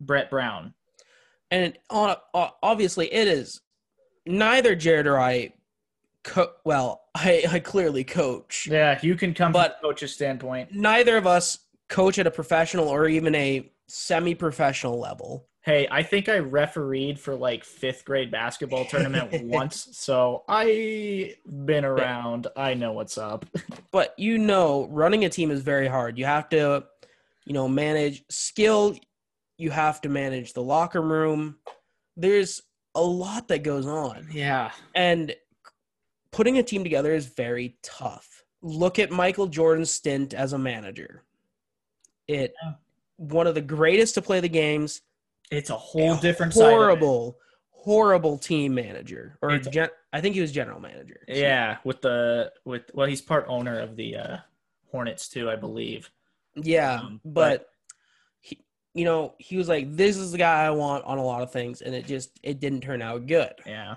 Brett 0.00 0.28
Brown. 0.30 0.74
And 1.50 1.78
on, 1.90 2.16
obviously, 2.62 3.12
it 3.12 3.28
is 3.28 3.60
neither 4.24 4.74
Jared 4.74 5.06
or 5.06 5.18
I. 5.18 5.52
Co- 6.24 6.54
well, 6.64 7.04
I, 7.14 7.44
I 7.48 7.58
clearly 7.60 8.02
coach. 8.02 8.66
Yeah, 8.70 8.98
you 9.02 9.14
can 9.14 9.32
come 9.32 9.52
But- 9.52 9.78
from 9.80 9.90
a 9.90 9.92
coach's 9.92 10.12
standpoint. 10.12 10.72
Neither 10.72 11.16
of 11.16 11.26
us 11.26 11.58
coach 11.88 12.18
at 12.18 12.26
a 12.26 12.30
professional 12.30 12.88
or 12.88 13.08
even 13.08 13.34
a 13.34 13.70
semi-professional 13.88 14.98
level. 14.98 15.48
Hey, 15.62 15.88
I 15.90 16.02
think 16.02 16.28
I 16.28 16.38
refereed 16.38 17.18
for 17.18 17.34
like 17.34 17.64
fifth 17.64 18.04
grade 18.04 18.30
basketball 18.30 18.84
tournament 18.84 19.32
once, 19.44 19.88
so 19.92 20.44
I've 20.48 21.34
been 21.44 21.84
around. 21.84 22.46
I 22.56 22.74
know 22.74 22.92
what's 22.92 23.18
up. 23.18 23.46
but 23.90 24.14
you 24.16 24.38
know 24.38 24.86
running 24.90 25.24
a 25.24 25.28
team 25.28 25.50
is 25.50 25.62
very 25.62 25.88
hard. 25.88 26.18
You 26.18 26.24
have 26.24 26.48
to 26.50 26.84
you 27.44 27.52
know 27.52 27.68
manage 27.68 28.24
skill. 28.30 28.96
You 29.58 29.70
have 29.70 30.00
to 30.02 30.08
manage 30.08 30.52
the 30.52 30.62
locker 30.62 31.02
room. 31.02 31.56
There's 32.16 32.62
a 32.94 33.02
lot 33.02 33.48
that 33.48 33.64
goes 33.64 33.86
on. 33.86 34.28
Yeah, 34.30 34.70
and 34.94 35.34
putting 36.30 36.58
a 36.58 36.62
team 36.62 36.84
together 36.84 37.12
is 37.12 37.26
very 37.26 37.76
tough. 37.82 38.44
Look 38.62 38.98
at 38.98 39.12
michael 39.12 39.46
jordan's 39.46 39.90
stint 39.90 40.34
as 40.34 40.52
a 40.52 40.58
manager 40.58 41.22
it 42.28 42.54
Yeah. 42.62 42.72
one 43.16 43.46
of 43.46 43.54
the 43.54 43.60
greatest 43.60 44.14
to 44.14 44.22
play 44.22 44.40
the 44.40 44.48
games 44.48 45.02
it's 45.50 45.70
a 45.70 45.76
whole 45.76 46.14
a 46.14 46.20
different 46.20 46.52
side 46.54 46.62
of 46.64 46.68
it. 46.68 46.74
horrible 46.74 47.38
horrible 47.70 48.36
team 48.36 48.74
manager 48.74 49.38
or 49.42 49.56
gen- 49.58 49.88
i 50.12 50.20
think 50.20 50.34
he 50.34 50.40
was 50.40 50.50
general 50.50 50.80
manager 50.80 51.20
Yeah, 51.28 51.78
with 51.84 52.00
the 52.02 52.52
with 52.64 52.90
well, 52.94 53.06
he's 53.06 53.20
part 53.22 53.44
owner 53.48 53.78
of 53.78 53.96
the 53.96 54.16
uh, 54.16 54.36
Hornets 54.90 55.28
too, 55.28 55.50
I 55.50 55.56
believe. 55.56 56.10
Yeah, 56.54 57.00
Um, 57.00 57.20
but 57.24 57.68
he, 58.40 58.64
you 58.94 59.04
know, 59.04 59.34
he 59.38 59.56
was 59.58 59.68
like, 59.68 59.94
"This 59.94 60.16
is 60.16 60.32
the 60.32 60.38
guy 60.38 60.64
I 60.64 60.70
want 60.70 61.04
on 61.04 61.18
a 61.18 61.22
lot 61.24 61.42
of 61.42 61.52
things," 61.52 61.82
and 61.82 61.94
it 61.94 62.06
just 62.06 62.30
it 62.42 62.60
didn't 62.60 62.80
turn 62.80 63.02
out 63.02 63.26
good. 63.26 63.52
Yeah, 63.66 63.96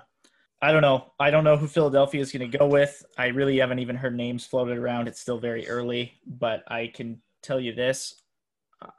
I 0.60 0.72
don't 0.72 0.82
know. 0.82 1.12
I 1.18 1.30
don't 1.30 1.44
know 1.44 1.56
who 1.56 1.66
Philadelphia 1.68 2.20
is 2.20 2.32
going 2.32 2.50
to 2.50 2.58
go 2.58 2.66
with. 2.66 3.02
I 3.16 3.28
really 3.28 3.58
haven't 3.58 3.78
even 3.78 3.96
heard 3.96 4.14
names 4.14 4.44
floated 4.44 4.76
around. 4.76 5.08
It's 5.08 5.20
still 5.20 5.38
very 5.38 5.66
early, 5.68 6.20
but 6.26 6.64
I 6.68 6.88
can 6.88 7.22
tell 7.42 7.58
you 7.60 7.72
this: 7.72 8.19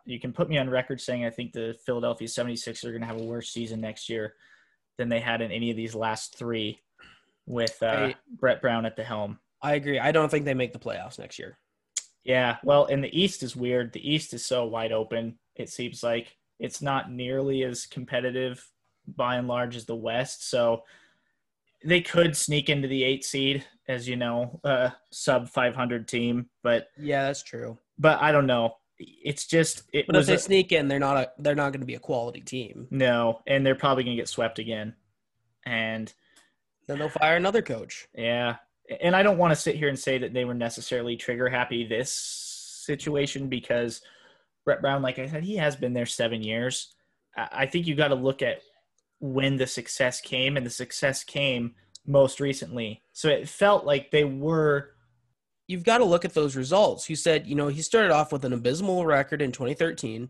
you 0.05 0.19
can 0.19 0.31
put 0.33 0.49
me 0.49 0.57
on 0.57 0.69
record 0.69 1.01
saying 1.01 1.25
I 1.25 1.29
think 1.29 1.53
the 1.53 1.75
Philadelphia 1.85 2.27
76ers 2.27 2.83
are 2.85 2.91
going 2.91 3.01
to 3.01 3.07
have 3.07 3.19
a 3.19 3.23
worse 3.23 3.49
season 3.49 3.81
next 3.81 4.09
year 4.09 4.35
than 4.97 5.09
they 5.09 5.19
had 5.19 5.41
in 5.41 5.51
any 5.51 5.71
of 5.71 5.77
these 5.77 5.95
last 5.95 6.37
three, 6.37 6.79
with 7.47 7.77
uh, 7.81 7.85
I- 7.87 8.15
Brett 8.39 8.61
Brown 8.61 8.85
at 8.85 8.95
the 8.95 9.03
helm. 9.03 9.39
I 9.63 9.73
agree. 9.75 9.99
I 9.99 10.11
don't 10.11 10.29
think 10.29 10.45
they 10.45 10.53
make 10.55 10.73
the 10.73 10.79
playoffs 10.79 11.19
next 11.19 11.37
year. 11.39 11.57
Yeah, 12.23 12.57
well, 12.63 12.85
and 12.85 13.03
the 13.03 13.19
East 13.19 13.41
is 13.43 13.55
weird. 13.55 13.93
The 13.93 14.07
East 14.11 14.33
is 14.33 14.45
so 14.45 14.65
wide 14.65 14.91
open. 14.91 15.37
It 15.55 15.69
seems 15.69 16.03
like 16.03 16.35
it's 16.59 16.81
not 16.81 17.11
nearly 17.11 17.63
as 17.63 17.85
competitive 17.87 18.63
by 19.15 19.35
and 19.37 19.47
large 19.47 19.75
as 19.75 19.85
the 19.85 19.95
West. 19.95 20.49
So 20.49 20.83
they 21.83 22.01
could 22.01 22.37
sneak 22.37 22.69
into 22.69 22.87
the 22.87 23.03
eight 23.03 23.23
seed, 23.25 23.65
as 23.87 24.07
you 24.07 24.15
know, 24.15 24.59
uh, 24.63 24.89
sub 25.11 25.49
500 25.49 26.07
team, 26.07 26.47
but 26.61 26.87
Yeah, 26.99 27.23
that's 27.25 27.41
true. 27.41 27.77
but 27.97 28.21
I 28.21 28.31
don't 28.31 28.45
know. 28.45 28.75
It's 29.23 29.45
just 29.47 29.83
it 29.93 30.05
But 30.07 30.15
if 30.17 30.25
they 30.27 30.35
a- 30.35 30.39
sneak 30.39 30.71
in, 30.71 30.87
they're 30.87 30.99
not 30.99 31.17
a, 31.17 31.31
they're 31.39 31.55
not 31.55 31.71
going 31.71 31.81
to 31.81 31.85
be 31.87 31.95
a 31.95 31.99
quality 31.99 32.41
team. 32.41 32.87
no, 32.91 33.41
and 33.47 33.65
they're 33.65 33.75
probably 33.75 34.03
gonna 34.03 34.15
get 34.15 34.27
swept 34.29 34.59
again, 34.59 34.95
and 35.65 36.13
Then 36.87 36.99
they'll 36.99 37.09
fire 37.09 37.35
another 37.35 37.61
coach. 37.61 38.07
yeah, 38.15 38.57
and 39.01 39.15
I 39.15 39.23
don't 39.23 39.37
want 39.37 39.51
to 39.51 39.55
sit 39.59 39.75
here 39.75 39.89
and 39.89 39.97
say 39.99 40.17
that 40.19 40.33
they 40.33 40.45
were 40.45 40.53
necessarily 40.53 41.15
trigger 41.15 41.49
happy 41.49 41.85
this 41.85 42.11
situation 42.85 43.47
because 43.47 44.01
Brett 44.65 44.81
Brown, 44.81 45.01
like 45.01 45.19
I 45.19 45.27
said, 45.27 45.43
he 45.43 45.55
has 45.57 45.75
been 45.75 45.93
there 45.93 46.05
seven 46.05 46.41
years. 46.41 46.93
I 47.35 47.47
I 47.51 47.65
think 47.65 47.87
you 47.87 47.95
got 47.95 48.09
to 48.09 48.15
look 48.15 48.41
at 48.41 48.61
when 49.19 49.55
the 49.57 49.67
success 49.67 50.19
came, 50.21 50.57
and 50.57 50.65
the 50.65 50.69
success 50.71 51.23
came 51.23 51.75
most 52.05 52.39
recently. 52.39 53.03
So 53.13 53.29
it 53.29 53.47
felt 53.47 53.85
like 53.85 54.09
they 54.11 54.23
were 54.25 54.91
You've 55.71 55.83
got 55.83 55.99
to 55.99 56.05
look 56.05 56.25
at 56.25 56.33
those 56.33 56.55
results. 56.55 57.09
You 57.09 57.15
said, 57.15 57.47
you 57.47 57.55
know, 57.55 57.67
he 57.69 57.81
started 57.81 58.11
off 58.11 58.31
with 58.31 58.43
an 58.45 58.53
abysmal 58.53 59.05
record 59.05 59.41
in 59.41 59.51
2013, 59.51 60.29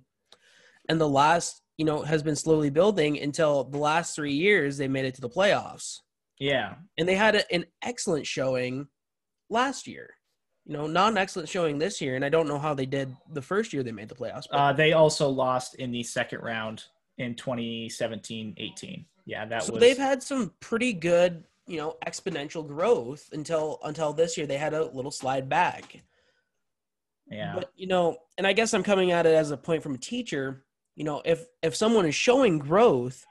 and 0.88 1.02
the 1.02 1.10
last, 1.10 1.62
you 1.78 1.86
know, 1.86 2.02
has 2.04 2.22
been 2.22 2.36
slowly 2.36 2.70
building 2.70 3.20
until 3.20 3.64
the 3.64 3.78
last 3.78 4.16
three 4.16 4.34
years 4.34 4.78
they 4.78 4.88
made 4.88 5.06
it 5.06 5.16
to 5.16 5.22
the 5.22 5.30
playoffs. 5.30 5.98
yeah 6.40 6.76
and 6.98 7.08
they 7.08 7.16
had 7.16 7.36
a, 7.36 7.52
an 7.54 7.66
excellent 7.82 8.26
showing 8.28 8.88
last 9.50 9.88
year. 9.88 10.08
You 10.66 10.74
know, 10.78 10.86
not 10.86 11.12
an 11.12 11.18
excellent 11.18 11.50
showing 11.50 11.80
this 11.80 12.00
year, 12.02 12.16
and 12.16 12.24
I 12.24 12.30
don't 12.30 12.48
know 12.48 12.60
how 12.60 12.74
they 12.76 12.86
did 12.86 13.08
the 13.34 13.42
first 13.42 13.74
year 13.74 13.82
they 13.84 13.92
made 13.92 14.10
the 14.10 14.16
playoffs. 14.16 14.46
But, 14.50 14.58
Uh, 14.58 14.74
they 14.74 14.94
also 14.94 15.28
lost 15.28 15.74
in 15.76 15.92
the 15.92 16.04
second 16.04 16.42
round 16.42 16.84
in 17.18 17.34
2017-18. 17.36 19.06
Yeah, 19.26 19.46
that 19.46 19.64
so 19.64 19.74
was. 19.74 19.80
they've 19.82 19.98
had 19.98 20.22
some 20.22 20.54
pretty 20.60 20.94
good, 20.94 21.44
you 21.68 21.78
know, 21.78 21.98
exponential 22.06 22.68
growth 22.68 23.30
until 23.32 23.80
until 23.84 24.14
this 24.14 24.38
year 24.38 24.48
they 24.48 24.58
had 24.58 24.74
a 24.74 24.86
little 24.86 25.12
slide 25.12 25.48
back. 25.50 26.02
yeah, 27.30 27.54
But 27.56 27.72
you 27.76 27.88
know, 27.88 28.18
and 28.38 28.46
I 28.46 28.54
guess 28.54 28.74
I'm 28.74 28.84
coming 28.84 29.12
at 29.12 29.26
it 29.26 29.34
as 29.34 29.52
a 29.52 29.58
point 29.58 29.84
from 29.84 29.96
a 29.96 30.00
teacher. 30.00 30.66
You 30.96 31.06
know, 31.06 31.22
if 31.26 31.46
if 31.62 31.76
someone 31.76 32.06
is 32.06 32.16
showing 32.16 32.60
growth 32.60 33.26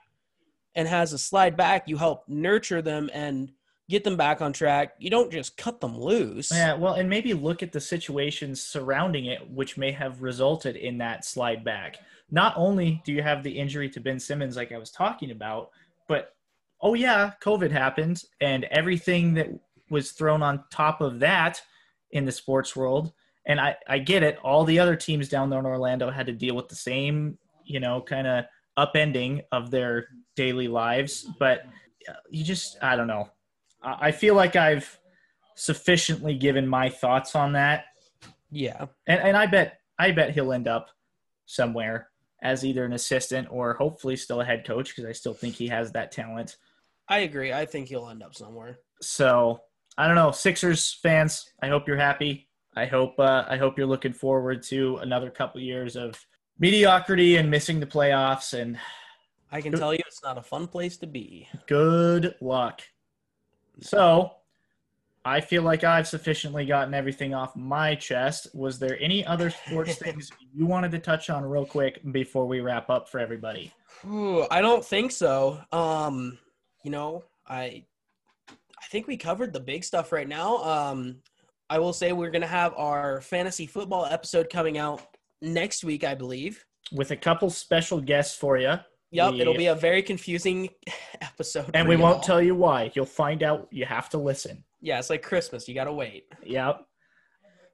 and 0.75 0.87
has 0.89 1.13
a 1.13 1.19
slide 1.19 1.57
back, 1.57 1.89
you 1.89 1.97
help 1.97 2.29
nurture 2.29 2.81
them 2.81 3.11
and 3.13 3.53
get 3.89 4.05
them 4.05 4.17
back 4.17 4.41
on 4.41 4.53
track. 4.53 4.95
You 4.99 5.11
don't 5.11 5.33
just 5.33 5.57
cut 5.57 5.81
them 5.81 5.99
loose. 5.99 6.51
yeah. 6.53 6.75
Well, 6.75 6.95
and 6.95 7.11
maybe 7.11 7.35
look 7.35 7.63
at 7.63 7.73
the 7.73 7.81
situations 7.81 8.63
surrounding 8.63 9.27
it, 9.27 9.51
which 9.51 9.77
may 9.77 9.91
have 9.91 10.23
resulted 10.23 10.77
in 10.77 10.99
that 10.99 11.25
slide 11.25 11.65
back. 11.65 11.99
Not 12.31 12.55
only 12.57 13.03
do 13.05 13.13
you 13.13 13.23
have 13.23 13.43
the 13.43 13.51
injury 13.51 13.91
to 13.91 14.01
Ben 14.01 14.21
Simmons, 14.21 14.57
like 14.57 14.71
I 14.71 14.79
was 14.79 14.93
talking 14.93 15.33
about, 15.33 15.71
but 16.07 16.37
oh 16.83 16.95
yeah, 16.95 17.33
COVID 17.43 17.71
happened, 17.71 18.23
and 18.41 18.65
everything 18.65 19.35
that 19.35 19.49
was 19.91 20.13
thrown 20.13 20.43
on 20.43 20.65
top 20.71 21.01
of 21.01 21.21
that 21.21 21.61
in 22.13 22.25
the 22.25 22.33
sports 22.33 22.75
world. 22.77 23.13
And 23.47 23.61
I, 23.61 23.77
I 23.89 23.99
get 23.99 24.23
it. 24.23 24.39
All 24.45 24.65
the 24.65 24.79
other 24.79 24.97
teams 24.97 25.29
down 25.29 25.51
there 25.51 25.59
in 25.59 25.67
Orlando 25.67 26.11
had 26.11 26.27
to 26.27 26.33
deal 26.33 26.55
with 26.55 26.69
the 26.69 26.77
same, 26.77 27.39
you 27.65 27.81
know, 27.81 28.01
kind 28.01 28.27
of 28.27 28.45
upending 28.79 29.43
of 29.51 29.71
their 29.71 30.07
daily 30.37 30.69
lives. 30.69 31.27
But 31.39 31.65
uh, 32.09 32.15
you 32.31 32.45
just, 32.45 32.77
I 32.83 32.97
don't 32.97 33.07
know. 33.07 33.29
I 33.83 34.09
I 34.09 34.13
feel 34.13 34.35
like 34.35 34.57
I've 34.57 34.99
sufficiently 35.57 36.37
given 36.37 36.67
my 36.67 36.89
thoughts 36.89 37.35
on 37.35 37.53
that, 37.53 37.85
yeah. 38.51 38.87
and 39.07 39.21
and 39.21 39.37
I 39.37 39.47
bet 39.47 39.81
I 39.99 40.13
bet 40.13 40.33
he'll 40.33 40.53
end 40.53 40.69
up 40.69 40.89
somewhere 41.47 42.09
as 42.43 42.65
either 42.65 42.85
an 42.85 42.93
assistant 42.93 43.49
or 43.51 43.75
hopefully 43.75 44.17
still 44.17 44.41
a 44.41 44.45
head 44.45 44.65
coach 44.67 44.95
because 44.95 45.05
I 45.05 45.13
still 45.13 45.35
think 45.35 45.55
he 45.55 45.69
has 45.69 45.93
that 45.93 46.13
talent. 46.13 46.57
I 47.11 47.19
agree. 47.21 47.53
I 47.53 47.67
think 47.67 47.89
he'll 47.89 48.09
end 48.09 48.23
up 48.23 48.35
somewhere. 48.35 48.79
So 49.03 49.61
I 49.99 50.07
don't 50.07 50.17
know, 50.17 50.31
Sixers 50.31 50.99
fans. 51.03 51.51
I 51.61 51.69
hope 51.69 51.87
you're 51.87 51.97
happy. 51.97 52.49
I 52.77 52.87
hope 52.87 53.19
uh, 53.19 53.45
I 53.49 53.57
hope 53.57 53.77
you're 53.77 53.87
looking 53.87 54.13
forward 54.13 54.63
to 54.65 54.97
another 54.99 55.29
couple 55.29 55.61
years 55.61 55.97
of 55.97 56.15
mediocrity 56.61 57.37
and 57.37 57.51
missing 57.51 57.81
the 57.81 57.87
playoffs. 57.87 58.59
And 58.59 58.79
I 59.51 59.61
can 59.61 59.73
tell 59.73 59.93
you 59.93 60.01
it's 60.07 60.23
not 60.23 60.39
a 60.39 60.43
fun 60.43 60.69
place 60.69 60.97
to 60.99 61.07
be. 61.07 61.49
good 61.67 62.37
luck. 62.41 62.81
So 63.81 64.37
I 65.25 65.41
feel 65.41 65.63
like 65.63 65.85
I've 65.85 66.07
sufficiently 66.07 66.65
gotten 66.65 66.95
everything 66.95 67.35
off 67.35 67.57
my 67.57 67.95
chest. 67.95 68.49
Was 68.55 68.79
there 68.79 68.97
any 69.01 69.27
other 69.27 69.51
sports 69.51 69.97
things 69.97 70.31
you 70.55 70.65
wanted 70.65 70.93
to 70.93 70.99
touch 70.99 71.29
on 71.29 71.45
real 71.45 71.67
quick 71.67 72.01
before 72.13 72.47
we 72.47 72.61
wrap 72.61 72.89
up 72.89 73.09
for 73.09 73.19
everybody? 73.19 73.73
Ooh, 74.07 74.47
I 74.51 74.61
don't 74.61 74.85
think 74.85 75.11
so. 75.11 75.61
Um, 75.73 76.39
you 76.85 76.91
know, 76.91 77.25
I 77.47 77.85
I 78.49 78.87
think 78.91 79.07
we 79.07 79.17
covered 79.17 79.53
the 79.53 79.61
big 79.61 79.85
stuff 79.85 80.13
right 80.13 80.29
now. 80.29 80.57
Um, 80.59 81.17
I 81.69 81.79
will 81.79 81.93
say 81.93 82.13
we're 82.13 82.31
gonna 82.31 82.47
have 82.47 82.75
our 82.77 83.21
fantasy 83.21 83.67
football 83.67 84.07
episode 84.07 84.49
coming 84.51 84.79
out 84.79 85.03
next 85.43 85.85
week, 85.85 86.05
I 86.05 86.15
believe. 86.15 86.65
With 86.93 87.11
a 87.13 87.17
couple 87.17 87.51
special 87.51 88.01
guests 88.01 88.37
for 88.37 88.59
you. 88.59 88.75
Yep, 89.13 89.33
We- 89.33 89.41
it'll 89.41 89.55
be 89.57 89.67
a 89.67 89.75
very 89.75 90.03
confusing 90.03 90.69
episode. 91.21 91.71
And 91.75 91.89
we 91.89 91.97
won't 91.97 92.17
y'all. 92.17 92.23
tell 92.23 92.43
you 92.43 92.55
why. 92.55 92.91
You'll 92.95 93.07
find 93.07 93.43
out. 93.43 93.69
You 93.71 93.85
have 93.85 94.09
to 94.11 94.19
listen. 94.19 94.65
Yeah, 94.81 94.99
it's 94.99 95.11
like 95.11 95.23
Christmas. 95.23 95.69
You 95.69 95.75
gotta 95.75 95.93
wait. 95.93 96.25
Yep. 96.45 96.87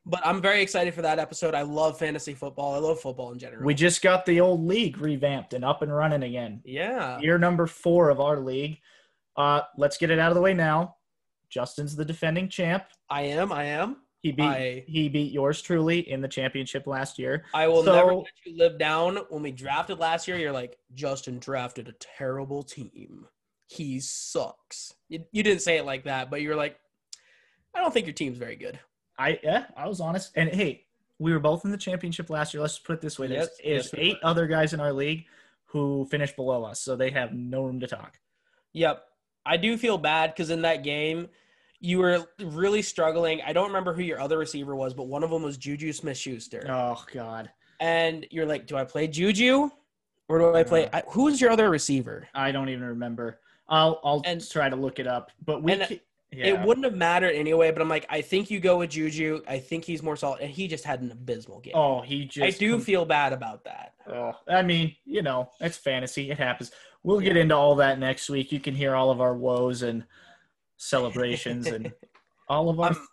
But 0.09 0.24
I'm 0.24 0.40
very 0.40 0.62
excited 0.62 0.94
for 0.94 1.02
that 1.02 1.18
episode. 1.18 1.54
I 1.54 1.62
love 1.62 1.98
fantasy 1.98 2.32
football. 2.34 2.74
I 2.74 2.78
love 2.78 3.00
football 3.00 3.32
in 3.32 3.38
general. 3.40 3.64
We 3.64 3.74
just 3.74 4.02
got 4.02 4.24
the 4.24 4.40
old 4.40 4.64
league 4.64 4.98
revamped 4.98 5.52
and 5.52 5.64
up 5.64 5.82
and 5.82 5.92
running 5.94 6.22
again. 6.22 6.62
yeah. 6.64 7.18
Year 7.20 7.38
number 7.38 7.66
four 7.66 8.11
of 8.11 8.20
our 8.20 8.38
league. 8.38 8.78
Uh, 9.37 9.62
let's 9.76 9.97
get 9.99 10.11
it 10.11 10.18
out 10.18 10.30
of 10.30 10.34
the 10.34 10.41
way 10.41 10.55
now. 10.55 10.97
Justin's 11.49 11.95
the 11.95 12.05
defending 12.05 12.49
champ. 12.49 12.84
I 13.11 13.22
am. 13.22 13.53
I 13.53 13.64
am. 13.64 13.99
He 14.22 14.32
beat 14.32 14.43
I- 14.45 14.84
he 14.89 15.09
beat 15.09 15.32
yours 15.32 15.62
truly 15.62 16.11
in 16.11 16.20
the 16.20 16.28
championship 16.28 16.87
last 16.87 17.18
year. 17.18 17.45
I 17.55 17.68
will 17.68 17.84
So- 17.84 17.95
never 17.95 18.14
let 18.14 18.26
you 18.45 18.57
live 18.57 18.78
down. 18.78 19.16
When 19.28 19.43
we 19.43 19.53
drafted 19.53 19.99
last 19.99 20.26
year, 20.26 20.37
you're 20.39 20.53
like, 20.53 20.78
Justin 20.95 21.39
drafted 21.39 21.89
a 21.89 21.93
terrible 22.01 22.62
team. 22.62 23.28
He 23.68 24.01
sucks. 24.01 24.95
You, 25.09 25.24
you 25.32 25.43
didn't 25.43 25.62
say 25.62 25.76
it 25.76 25.84
like 25.84 26.05
that, 26.05 26.30
but 26.30 26.41
you 26.41 26.49
were 26.49 26.57
like, 26.57 26.78
I 27.74 27.80
don't 27.80 27.93
think 27.93 28.07
your 28.07 28.14
team's 28.14 28.39
very 28.39 28.57
good. 28.57 28.78
I 29.18 29.39
yeah, 29.43 29.66
I 29.76 29.87
was 29.87 30.01
honest. 30.01 30.32
And 30.34 30.49
hey, 30.51 30.87
we 31.18 31.32
were 31.32 31.39
both 31.39 31.64
in 31.64 31.70
the 31.70 31.76
championship 31.78 32.28
last 32.30 32.53
year. 32.55 32.61
Let's 32.61 32.78
put 32.78 32.95
it 32.95 33.01
this 33.01 33.18
way: 33.18 33.26
there's 33.28 33.49
Yes, 33.64 33.80
is 33.80 33.84
yes, 33.87 33.93
we 33.93 33.99
eight 34.01 34.16
other 34.22 34.47
guys 34.47 34.72
in 34.72 34.80
our 34.80 34.93
league 34.93 35.24
who 35.66 36.07
finished 36.11 36.37
below 36.37 36.64
us, 36.64 36.80
so 36.80 36.97
they 36.97 37.11
have 37.11 37.32
no 37.32 37.64
room 37.64 37.80
to 37.80 37.87
talk. 37.87 38.18
Yep. 38.72 39.05
I 39.47 39.57
do 39.57 39.76
feel 39.76 39.99
bad 39.99 40.32
because 40.34 40.51
in 40.51 40.62
that 40.62 40.82
game, 40.82 41.28
you 41.80 41.99
were 41.99 42.26
really 42.42 42.82
struggling. 42.82 43.40
I 43.47 43.53
don't 43.53 43.68
remember 43.68 43.92
who 43.92 44.03
your 44.03 44.20
other 44.20 44.38
receiver 44.38 44.74
was, 44.74 44.94
but 44.94 45.05
one 45.09 45.22
of 45.22 45.30
them 45.30 45.42
was 45.42 45.57
Juju 45.57 45.92
Smith 45.92 46.16
Schuster. 46.16 46.66
Oh 46.68 47.05
God, 47.12 47.51
And 47.80 48.26
you're 48.30 48.47
like, 48.47 48.66
do 48.66 48.76
I 48.76 48.84
play 48.84 49.07
Juju 49.09 49.70
or 50.28 50.38
do 50.38 50.55
I 50.55 50.62
play? 50.64 50.88
I, 50.92 51.03
who's 51.09 51.40
your 51.40 51.51
other 51.51 51.70
receiver? 51.70 52.28
I 52.34 52.51
don't 52.51 52.68
even 52.70 52.84
remember. 52.84 53.40
I'll 53.68 54.01
I'll 54.05 54.22
And- 54.24 54.49
try 54.51 54.68
to 54.68 54.76
look 54.76 54.99
it 54.99 55.07
up. 55.07 55.30
But 55.44 55.62
we 55.62 55.72
and 55.72 56.01
yeah. 56.32 56.47
It 56.49 56.61
wouldn't 56.62 56.84
have 56.84 56.94
mattered 56.94 57.30
anyway, 57.34 57.70
but 57.70 57.80
I'm 57.80 57.88
like, 57.88 58.05
I 58.11 58.20
think 58.20 58.51
you 58.51 58.59
go 58.59 58.78
with 58.78 58.90
Juju. 58.90 59.42
I 59.47 59.59
think 59.59 59.84
he's 59.84 60.03
more 60.03 60.16
solid. 60.16 60.40
And 60.40 60.51
he 60.51 60.66
just 60.66 60.84
had 60.84 61.01
an 61.01 61.11
abysmal 61.12 61.61
game. 61.61 61.74
Oh, 61.76 62.03
he 62.03 62.24
just. 62.24 62.44
I 62.44 62.51
do 62.59 62.78
feel 62.80 63.05
bad 63.05 63.32
about 63.32 63.64
that. 63.64 63.94
Oh, 64.12 64.32
I 64.49 64.62
mean, 64.62 64.94
you 65.05 65.22
know, 65.22 65.49
it's 65.61 65.76
fantasy. 65.78 66.30
It 66.30 66.38
happens. 66.38 66.72
We'll 67.07 67.20
get 67.20 67.36
into 67.36 67.54
all 67.54 67.76
that 67.76 68.00
next 68.00 68.28
week. 68.28 68.50
You 68.50 68.59
can 68.59 68.74
hear 68.74 68.96
all 68.96 69.11
of 69.12 69.20
our 69.20 69.32
woes 69.32 69.82
and 69.82 70.02
celebrations 70.76 71.68
and 71.68 71.92
all 72.48 72.68
of 72.68 72.80
our 72.80 72.86
I'm- 72.86 73.07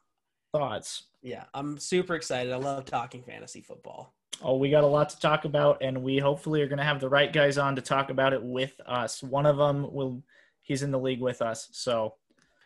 thoughts. 0.51 1.03
Yeah, 1.21 1.43
I'm 1.53 1.77
super 1.77 2.15
excited. 2.15 2.51
I 2.51 2.55
love 2.55 2.85
talking 2.85 3.21
fantasy 3.21 3.61
football. 3.61 4.15
Oh, 4.41 4.57
we 4.57 4.71
got 4.71 4.83
a 4.83 4.87
lot 4.87 5.09
to 5.11 5.19
talk 5.19 5.45
about, 5.45 5.77
and 5.83 6.01
we 6.01 6.17
hopefully 6.17 6.63
are 6.63 6.67
going 6.67 6.79
to 6.79 6.83
have 6.83 6.99
the 6.99 7.07
right 7.07 7.31
guys 7.31 7.59
on 7.59 7.75
to 7.75 7.83
talk 7.83 8.09
about 8.09 8.33
it 8.33 8.43
with 8.43 8.73
us. 8.87 9.21
One 9.21 9.45
of 9.45 9.57
them 9.57 9.93
will, 9.93 10.23
he's 10.63 10.81
in 10.81 10.89
the 10.89 10.99
league 10.99 11.21
with 11.21 11.43
us. 11.43 11.69
So, 11.71 12.15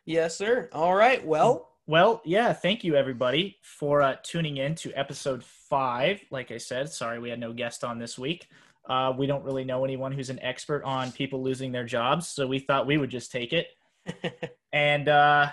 Yes, 0.06 0.38
sir. 0.38 0.70
All 0.72 0.96
right. 0.96 1.24
Well, 1.28 1.74
well, 1.88 2.22
yeah, 2.24 2.54
thank 2.54 2.86
you 2.86 2.96
everybody 2.96 3.58
for 3.62 4.02
uh, 4.02 4.16
tuning 4.24 4.56
in 4.58 4.76
to 4.76 4.94
episode 4.94 5.44
five. 5.44 6.22
Like 6.32 6.52
I 6.52 6.58
said, 6.58 6.90
sorry 6.90 7.20
we 7.20 7.30
had 7.30 7.40
no 7.42 7.52
guest 7.52 7.84
on 7.84 8.00
this 8.00 8.18
week. 8.18 8.48
Uh, 8.88 9.14
we 9.18 9.28
don't 9.28 9.44
really 9.44 9.66
know 9.66 9.84
anyone 9.84 10.12
who's 10.12 10.30
an 10.30 10.40
expert 10.42 10.84
on 10.84 11.12
people 11.12 11.44
losing 11.44 11.72
their 11.72 11.86
jobs, 11.86 12.28
so 12.28 12.48
we 12.48 12.60
thought 12.60 12.88
we 12.88 12.98
would 12.98 13.10
just 13.10 13.32
take 13.32 13.54
it. 13.54 13.68
And 14.74 15.08
uh, 15.10 15.50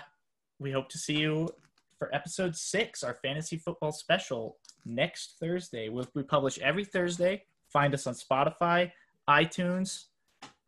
we 0.59 0.71
hope 0.71 0.89
to 0.89 0.97
see 0.97 1.15
you 1.15 1.49
for 1.97 2.13
episode 2.13 2.55
six, 2.55 3.03
our 3.03 3.15
fantasy 3.15 3.57
football 3.57 3.91
special, 3.91 4.57
next 4.85 5.37
Thursday. 5.39 5.89
We'll, 5.89 6.07
we 6.13 6.23
publish 6.23 6.59
every 6.59 6.85
Thursday. 6.85 7.43
Find 7.71 7.93
us 7.93 8.05
on 8.07 8.13
Spotify, 8.13 8.91
iTunes. 9.27 10.05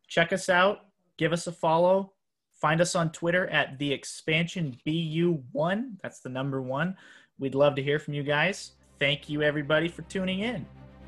Check 0.08 0.32
us 0.32 0.48
out. 0.48 0.86
Give 1.18 1.32
us 1.32 1.46
a 1.46 1.52
follow. 1.52 2.14
Find 2.54 2.80
us 2.80 2.96
on 2.96 3.12
Twitter 3.12 3.46
at 3.48 3.78
the 3.78 3.92
expansion 3.92 4.76
BU1. 4.84 5.98
That's 6.02 6.20
the 6.20 6.28
number 6.28 6.60
one. 6.60 6.96
We'd 7.38 7.54
love 7.54 7.76
to 7.76 7.82
hear 7.82 7.98
from 8.00 8.14
you 8.14 8.24
guys. 8.24 8.72
Thank 8.98 9.28
you, 9.28 9.42
everybody, 9.42 9.86
for 9.86 10.02
tuning 10.02 10.40
in. 10.40 10.66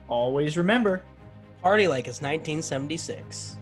Always 0.08 0.56
remember 0.56 1.02
party 1.62 1.88
like 1.88 2.08
it's 2.08 2.22
1976. 2.22 3.56